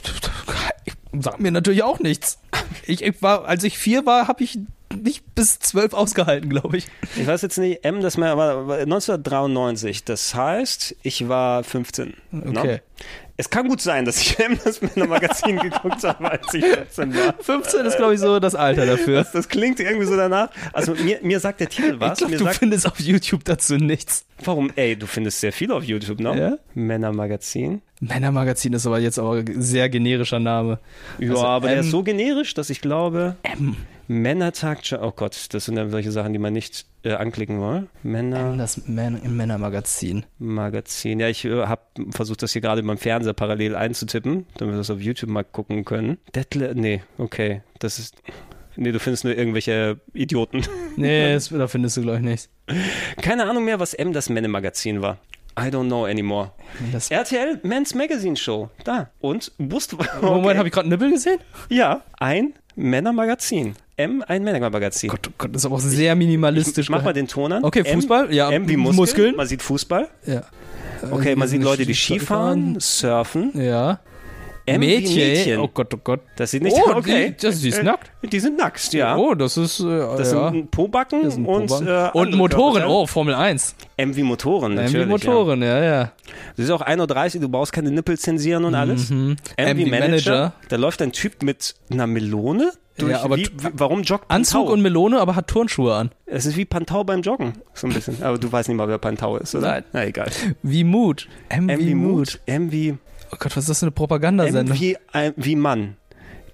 [1.21, 2.39] Sagt mir natürlich auch nichts.
[2.87, 4.59] Ich, ich war, als ich vier war, habe ich
[5.03, 6.87] nicht bis zwölf ausgehalten, glaube ich.
[7.17, 10.05] Ich weiß jetzt nicht, M, das war war 1993.
[10.05, 12.15] Das heißt, ich war 15.
[12.31, 12.61] ne?
[12.61, 12.81] Okay.
[13.37, 17.35] Es kann gut sein, dass ich M, das Männermagazin geguckt habe, als ich 15 war.
[17.41, 19.19] 15 ist, glaube ich, so das Alter dafür.
[19.25, 20.51] Das, das klingt irgendwie so danach.
[20.73, 22.13] Also mir, mir sagt der Titel was.
[22.13, 24.25] ich glaube, mir du sagt, findest auf YouTube dazu nichts.
[24.45, 24.71] warum?
[24.77, 26.39] Ey, du findest sehr viel auf YouTube, ne?
[26.39, 26.59] Ja?
[26.75, 27.83] Männermagazin.
[28.01, 30.79] Männermagazin ist aber jetzt aber ein sehr generischer Name.
[31.19, 33.37] Ja, Also aber der M- ist so generisch, dass ich glaube.
[33.43, 33.77] M.
[34.07, 34.81] Männertag.
[35.01, 37.89] Oh Gott, das sind dann solche Sachen, die man nicht äh, anklicken will.
[38.03, 38.57] Männer.
[38.57, 40.25] Das Män Männermagazin.
[40.39, 41.21] Magazin.
[41.21, 44.91] Ja, ich äh, habe versucht, das hier gerade beim Fernseher parallel einzutippen, damit wir das
[44.91, 46.19] auf YouTube mal gucken können.
[46.35, 47.63] Detle nee, okay.
[47.79, 48.17] Das ist.
[48.77, 50.63] Nee, du findest nur irgendwelche Idioten.
[50.97, 52.49] Nee, das, da findest du, glaube ich, nichts.
[53.21, 55.19] Keine Ahnung mehr, was M das Männermagazin war.
[55.59, 56.53] I don't know anymore.
[56.93, 58.71] Das RTL Men's Magazine Show.
[58.85, 59.11] Da.
[59.21, 61.39] Und wusst Moment, habe ich gerade Nippel gesehen?
[61.69, 63.75] Ja, ein Männermagazin.
[63.97, 65.09] M, ein Männermagazin.
[65.11, 66.87] Gott, oh Gott, das ist aber auch sehr minimalistisch.
[66.87, 67.65] Ich mach mal den Ton an.
[67.65, 68.97] Okay, M- Fußball, ja, M wie Muskeln.
[68.97, 69.37] Muskeln.
[69.37, 70.09] Man sieht Fußball.
[70.27, 70.43] Ja.
[71.11, 72.77] Okay, man Äh, sieht Leute, die Skifahren.
[72.81, 73.53] Surfen.
[73.55, 74.01] Ja.
[74.67, 75.17] M wie Mädchen.
[75.17, 75.59] Mädchen.
[75.61, 76.21] Oh Gott, oh Gott.
[76.37, 77.35] Das sieht nicht Oh, okay.
[77.39, 78.11] die- das- die ist nackt?
[78.23, 79.15] Die sind nackt, ja.
[79.17, 79.79] Oh, das ist.
[79.81, 79.85] Äh,
[80.17, 80.51] Das ja.
[80.51, 81.87] sind Pobacken Das sind und, Pobacken.
[81.87, 82.73] äh, und Motoren.
[82.73, 82.89] Körperteile.
[83.01, 83.75] Oh, Formel 1.
[83.99, 84.95] M wie Motoren, natürlich.
[84.95, 86.13] M wie Motoren, ja, ja.
[86.57, 89.11] Das ist auch 1.30 Uhr, du brauchst keine Nippel zensieren und alles.
[89.11, 89.37] Mhm.
[89.59, 90.31] M wie wie Manager.
[90.33, 90.53] Manager.
[90.71, 93.13] Da läuft ein Typ mit einer Melone durch.
[93.13, 94.73] Ja, aber wie, warum joggt Anzug Pantau?
[94.73, 96.11] und Melone, aber hat Turnschuhe an.
[96.27, 98.23] Es ist wie Pantau beim Joggen, so ein bisschen.
[98.23, 99.69] Aber du weißt nicht mal, wer Pantau ist, oder?
[99.73, 99.85] Nein.
[99.93, 100.31] Na egal.
[100.63, 101.29] Wie Mut.
[101.49, 102.41] M, M wie Mut.
[102.47, 102.97] M wie
[103.33, 104.79] Oh Gott, was ist das für eine M Propagandasendung?
[104.79, 105.97] wie, äh, wie Mann.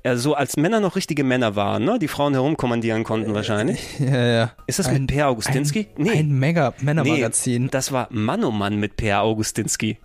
[0.03, 1.99] Ja, so als Männer noch richtige Männer waren, ne?
[1.99, 3.81] Die Frauen herumkommandieren konnten wahrscheinlich.
[3.99, 4.51] Ja, ja.
[4.67, 5.89] Ist das Ein- mit Per Augustinski?
[5.99, 7.65] Ein, ein Mega Männermagazin.
[7.65, 9.99] Nee, das war Mann oh Mann mit Per Augustinski.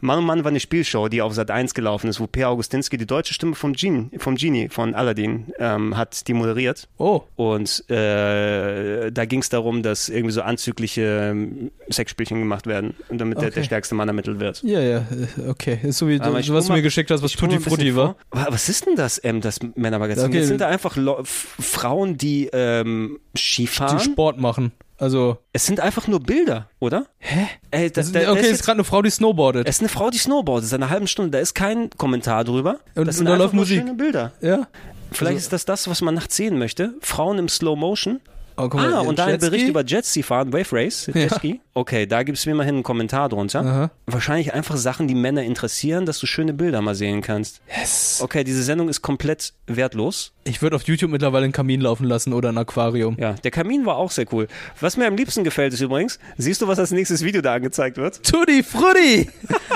[0.00, 2.96] Mann oh Mann war eine Spielshow, die auf Sat 1 gelaufen ist, wo Per Augustinski
[2.96, 6.88] die deutsche Stimme vom Genie, vom Genie von Aladdin ähm, hat die moderiert.
[6.98, 7.22] Oh.
[7.36, 13.38] Und äh, da ging es darum, dass irgendwie so anzügliche ähm, Sexspielchen gemacht werden, damit
[13.38, 13.60] der, Okay.
[13.60, 14.62] der stärkste Mann ermittelt wird.
[14.62, 15.78] Ja, ja, äh, okay.
[15.82, 18.16] Ist so wie du, ich was du mir geschickt hast, was Tutti Frutti war.
[18.30, 20.26] Was ist denn das, ähm, das Männermagazin?
[20.26, 20.38] Okay.
[20.38, 23.98] Das sind da einfach Lo Frauen, die ähm, Skifahren.
[23.98, 24.72] Die Sport machen.
[25.00, 25.38] Also.
[25.52, 27.06] Es sind einfach nur Bilder, oder?
[27.18, 27.46] Hä?
[27.70, 29.66] Ey, Das da, ist, da, okay, da ist gerade eine Frau, die snowboardet.
[29.66, 31.30] es ist eine Frau, die snowboardet, seit einer halben Stunde.
[31.32, 32.78] Da ist kein Kommentar drüber.
[32.94, 33.78] Und- das und sind da einfach läuft nur Musik.
[33.80, 34.32] schöne Bilder.
[34.40, 34.68] Ja.
[35.12, 36.94] Vielleicht Also- ist das das, was man nachts sehen möchte.
[37.00, 38.20] Frauen im Slow Motion.
[38.64, 39.38] Oh, mal, ah, und da ein?
[39.38, 41.20] Bericht über Jetski fahren, Wave Race, Ja.
[41.22, 41.60] Jetski.
[41.74, 43.60] Okay, da gibt's mir immerhin einen Kommentar drunter.
[43.60, 43.90] Aha.
[44.06, 47.60] Wahrscheinlich einfach Sachen, die Männer interessieren, dass du schöne Bilder mal sehen kannst.
[47.74, 48.20] Yes.
[48.22, 50.32] Okay, diese Sendung ist komplett wertlos.
[50.44, 53.16] Ich würde auf YouTube mittlerweile einen Kamin laufen lassen oder ein Aquarium.
[53.18, 54.48] Ja, der Kamin war auch sehr cool.
[54.80, 57.96] Was mir am liebsten gefällt ist übrigens, siehst du, was als nächstes Video da angezeigt
[57.96, 58.22] wird?
[58.24, 59.28] Tutti Frutti!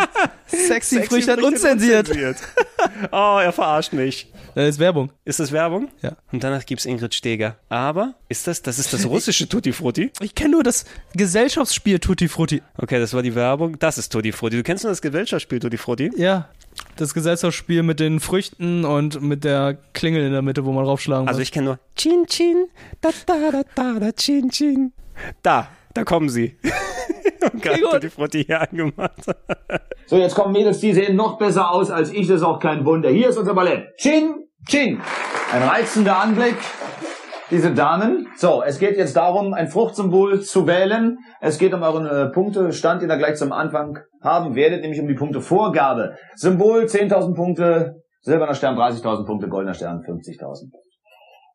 [0.46, 2.10] Sexy, Früchte unzensiert.
[3.12, 4.28] oh, er verarscht mich.
[4.54, 5.10] Das ist Werbung.
[5.24, 5.88] Ist das Werbung?
[6.02, 6.16] Ja.
[6.32, 7.56] Und danach gibt's Ingrid Steger.
[7.68, 10.10] Aber ist das, das ist das russische Tutti Frutti?
[10.20, 12.62] Ich kenne nur das Gesellschaftsspiel Tutti Frutti.
[12.76, 13.78] Okay, das war die Werbung.
[13.78, 14.56] Das ist Tutti Frutti.
[14.56, 16.10] Du kennst nur das Gesellschaftsspiel Tutti Frutti?
[16.16, 16.48] Ja.
[16.96, 21.26] Das Gesellschaftsspiel mit den Früchten und mit der Klingel in der Mitte, wo man raufschlagen
[21.28, 21.42] Also muss.
[21.48, 22.66] ich kenne nur Chin Chin,
[23.00, 24.92] da da da da da Chin Chin.
[25.42, 26.56] Da, da kommen sie.
[27.52, 29.24] Und gerade Tutti Frutti hier angemacht.
[30.06, 32.84] So, jetzt kommen Mädels, die sehen noch besser aus als ich, das ist auch kein
[32.84, 33.08] Wunder.
[33.08, 33.96] Hier ist unser Ballett.
[33.96, 34.34] Chin,
[34.68, 35.00] Chin.
[35.52, 36.56] Ein reizender Anblick.
[37.50, 38.26] Diese Damen.
[38.36, 41.18] So, es geht jetzt darum, ein Fruchtsymbol zu wählen.
[41.40, 45.06] Es geht um euren äh, Punktestand, den ihr gleich zum Anfang haben werdet, nämlich um
[45.06, 46.16] die Punktevorgabe.
[46.34, 50.70] Symbol 10.000 Punkte, silberner Stern 30.000 Punkte, goldener Stern 50.000.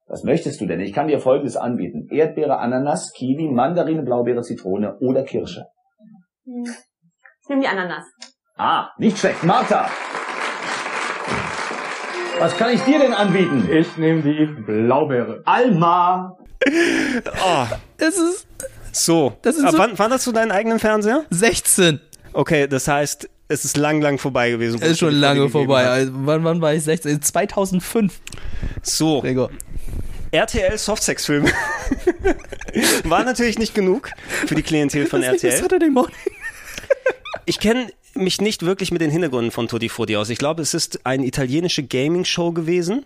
[0.09, 0.79] Was möchtest du denn?
[0.79, 2.07] Ich kann dir Folgendes anbieten.
[2.09, 5.65] Erdbeere, Ananas, Kiwi, Mandarine, Blaubeere, Zitrone oder Kirsche.
[6.45, 8.03] Ich nehme die Ananas.
[8.57, 9.43] Ah, nicht schlecht.
[9.43, 9.87] Martha.
[12.39, 13.69] Was kann ich dir denn anbieten?
[13.71, 15.41] Ich nehme die Blaubeere.
[15.45, 16.37] Alma.
[16.67, 17.65] Oh,
[17.97, 18.47] Es ist
[18.91, 19.33] so.
[19.41, 21.25] Das ist Aber so- wann, wann hast du deinen eigenen Fernseher?
[21.29, 21.99] 16.
[22.33, 24.79] Okay, das heißt, Es ist lang, lang vorbei gewesen.
[24.79, 25.87] wo Ist es schon lange vorbei.
[25.87, 27.19] Also, wann, wann war ich 16?
[27.19, 28.21] 2005.
[28.83, 29.21] So.
[29.21, 29.49] Gregor.
[30.29, 31.51] RTL Softsex-Filme.
[33.05, 34.11] War natürlich nicht genug
[34.45, 35.57] für die Klientel von RTL.
[35.57, 36.15] Saturday Morning.
[37.45, 37.91] Ich kenne
[38.23, 40.29] mich nicht wirklich mit den Hintergründen von Tutti Frutti aus.
[40.29, 43.05] Ich glaube, es ist eine italienische Gaming-Show gewesen,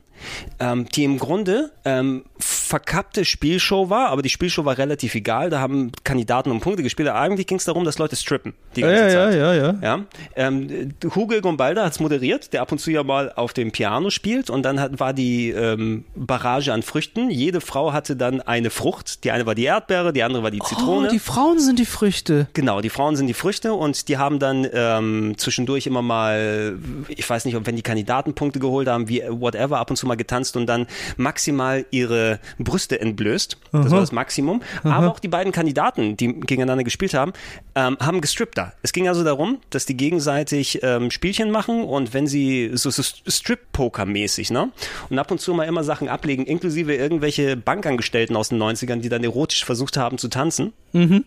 [0.59, 5.49] ähm, die im Grunde ähm, verkappte Spielshow war, aber die Spielshow war relativ egal.
[5.49, 7.09] Da haben Kandidaten um Punkte gespielt.
[7.09, 8.53] Aber eigentlich ging es darum, dass Leute strippen.
[8.75, 9.35] Die Ja, ganze ja, Zeit.
[9.35, 9.75] ja, ja.
[9.81, 14.09] Ja, ähm, Hugo Gombalda hat's moderiert, der ab und zu ja mal auf dem Piano
[14.09, 17.29] spielt und dann hat, war die ähm, Barrage an Früchten.
[17.29, 19.23] Jede Frau hatte dann eine Frucht.
[19.23, 21.07] Die eine war die Erdbeere, die andere war die Zitrone.
[21.07, 22.47] Oh, die Frauen sind die Früchte.
[22.53, 25.02] Genau, die Frauen sind die Früchte und die haben dann ähm,
[25.37, 26.77] zwischendurch immer mal,
[27.07, 30.07] ich weiß nicht, ob wenn die Kandidaten Punkte geholt haben, wie whatever, ab und zu
[30.07, 33.57] mal getanzt und dann maximal ihre Brüste entblößt.
[33.71, 33.91] Das Aha.
[33.91, 34.61] war das Maximum.
[34.83, 34.95] Aha.
[34.95, 37.33] Aber auch die beiden Kandidaten, die gegeneinander gespielt haben,
[37.75, 38.73] ähm, haben gestrippt da.
[38.81, 43.03] Es ging also darum, dass die gegenseitig ähm, Spielchen machen und wenn sie so, so
[43.03, 44.71] Strip-Poker-mäßig, ne?
[45.09, 49.09] Und ab und zu mal immer Sachen ablegen, inklusive irgendwelche Bankangestellten aus den 90ern, die
[49.09, 50.73] dann erotisch versucht haben zu tanzen.
[50.93, 51.25] Mhm.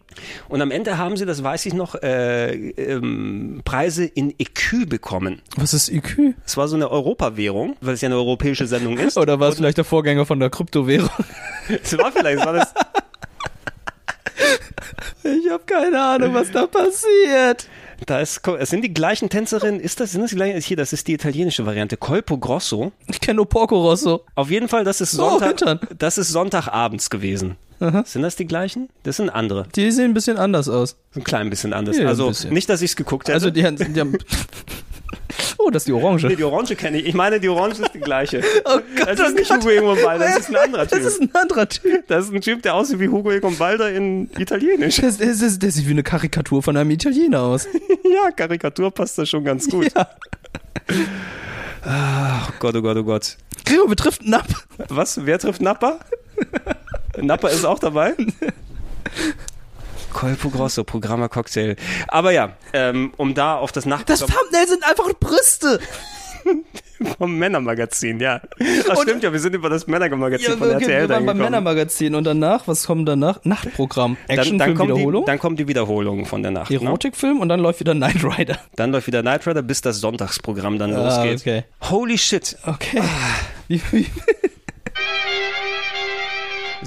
[0.48, 5.42] Und am Ende haben sie, das weiß ich noch, äh, ähm, Preise in EQ bekommen.
[5.56, 6.34] Was ist EQ?
[6.44, 9.16] Es war so eine Europawährung, weil es ja eine europäische Sendung ist.
[9.18, 11.10] Oder war es vielleicht der Vorgänger von der Kryptowährung?
[11.82, 12.72] Es war vielleicht, es war das.
[15.24, 17.68] Ich habe keine Ahnung, was da passiert.
[18.04, 19.80] Da ist, es sind die gleichen Tänzerinnen.
[19.80, 20.60] Ist das, sind das die gleichen?
[20.60, 21.96] Hier, das ist die italienische Variante.
[21.96, 22.92] Colpo Grosso.
[23.08, 24.24] Ich kenne nur Porco Rosso.
[24.34, 25.48] Auf jeden Fall, das ist Oh, Sonntag.
[25.48, 25.80] Hintern.
[25.98, 27.56] das ist Sonntagabends gewesen.
[28.04, 28.88] Sind das die gleichen?
[29.02, 29.66] Das sind andere.
[29.74, 30.96] Die sehen ein bisschen anders aus.
[31.14, 31.98] Ein klein bisschen anders.
[31.98, 32.52] Ja, also bisschen.
[32.52, 33.34] nicht, dass ich es geguckt hätte.
[33.34, 34.16] Also die, haben- die haben.
[35.58, 36.26] Oh, das ist die Orange.
[36.28, 37.06] Nee, die Orange kenne ich.
[37.06, 38.40] Ich meine, die Orange ist die gleiche.
[38.64, 39.58] Oh Gott, das ist oh nicht Gott.
[39.60, 40.98] Hugo Egon Balder, das ist ein anderer Typ.
[40.98, 42.06] Das ist ein anderer Typ.
[42.06, 44.96] Das ist ein Typ, der aussieht wie Hugo Egon Balder in Italienisch.
[44.96, 47.66] Das, das, das, das sieht wie eine Karikatur von einem Italiener aus.
[48.04, 49.92] ja, Karikatur passt da schon ganz gut.
[49.94, 50.08] Ja.
[51.84, 53.36] Ach Gott, oh Gott, oh Gott.
[53.64, 54.46] Gregor betrifft Napp.
[54.88, 55.24] Was?
[55.26, 55.98] Wer trifft Nappa?
[57.20, 58.14] Nappa ist auch dabei?
[60.12, 61.76] Colpo Grosso, Programma Cocktail.
[62.08, 65.80] Aber ja, ähm, um da auf das Das Nachtprogramm Thumbnail sind einfach Brüste.
[67.18, 68.40] vom Männermagazin, ja.
[68.88, 71.38] Ach, stimmt ja, wir sind über das Männermagazin Ja, von okay, RTL wir waren beim.
[71.38, 73.44] Männermagazin und danach, was kommt danach?
[73.44, 74.16] Nachtprogramm.
[74.28, 76.70] Dann, dann, Actionfilm, kommt die, Wiederholung, dann kommt die Wiederholung von der Nacht.
[76.70, 76.80] Ne?
[76.82, 78.58] Erotikfilm und dann läuft wieder Knight Rider.
[78.76, 81.40] Dann läuft wieder Knight Rider, bis das Sonntagsprogramm dann Ah, losgeht.
[81.40, 81.64] okay.
[81.90, 82.56] Holy shit.
[82.64, 83.02] Okay.
[83.68, 84.06] Wie, wie,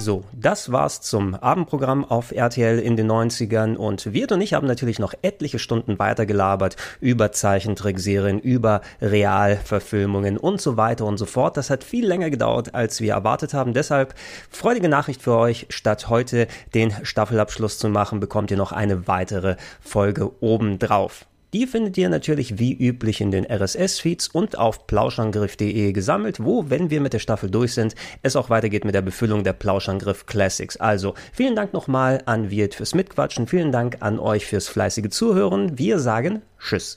[0.00, 4.66] So, das war's zum Abendprogramm auf RTL in den 90ern und Wirt und ich haben
[4.66, 11.26] natürlich noch etliche Stunden weiter gelabert über Zeichentrickserien, über Realverfilmungen und so weiter und so
[11.26, 11.58] fort.
[11.58, 13.74] Das hat viel länger gedauert, als wir erwartet haben.
[13.74, 14.14] Deshalb
[14.48, 15.66] freudige Nachricht für euch.
[15.68, 21.26] Statt heute den Staffelabschluss zu machen, bekommt ihr noch eine weitere Folge obendrauf.
[21.52, 26.90] Die findet ihr natürlich wie üblich in den RSS-Feeds und auf plauschangriff.de gesammelt, wo, wenn
[26.90, 30.76] wir mit der Staffel durch sind, es auch weitergeht mit der Befüllung der Plauschangriff Classics.
[30.76, 35.78] Also vielen Dank nochmal an Wirt fürs Mitquatschen, vielen Dank an euch fürs fleißige Zuhören.
[35.78, 36.96] Wir sagen Tschüss.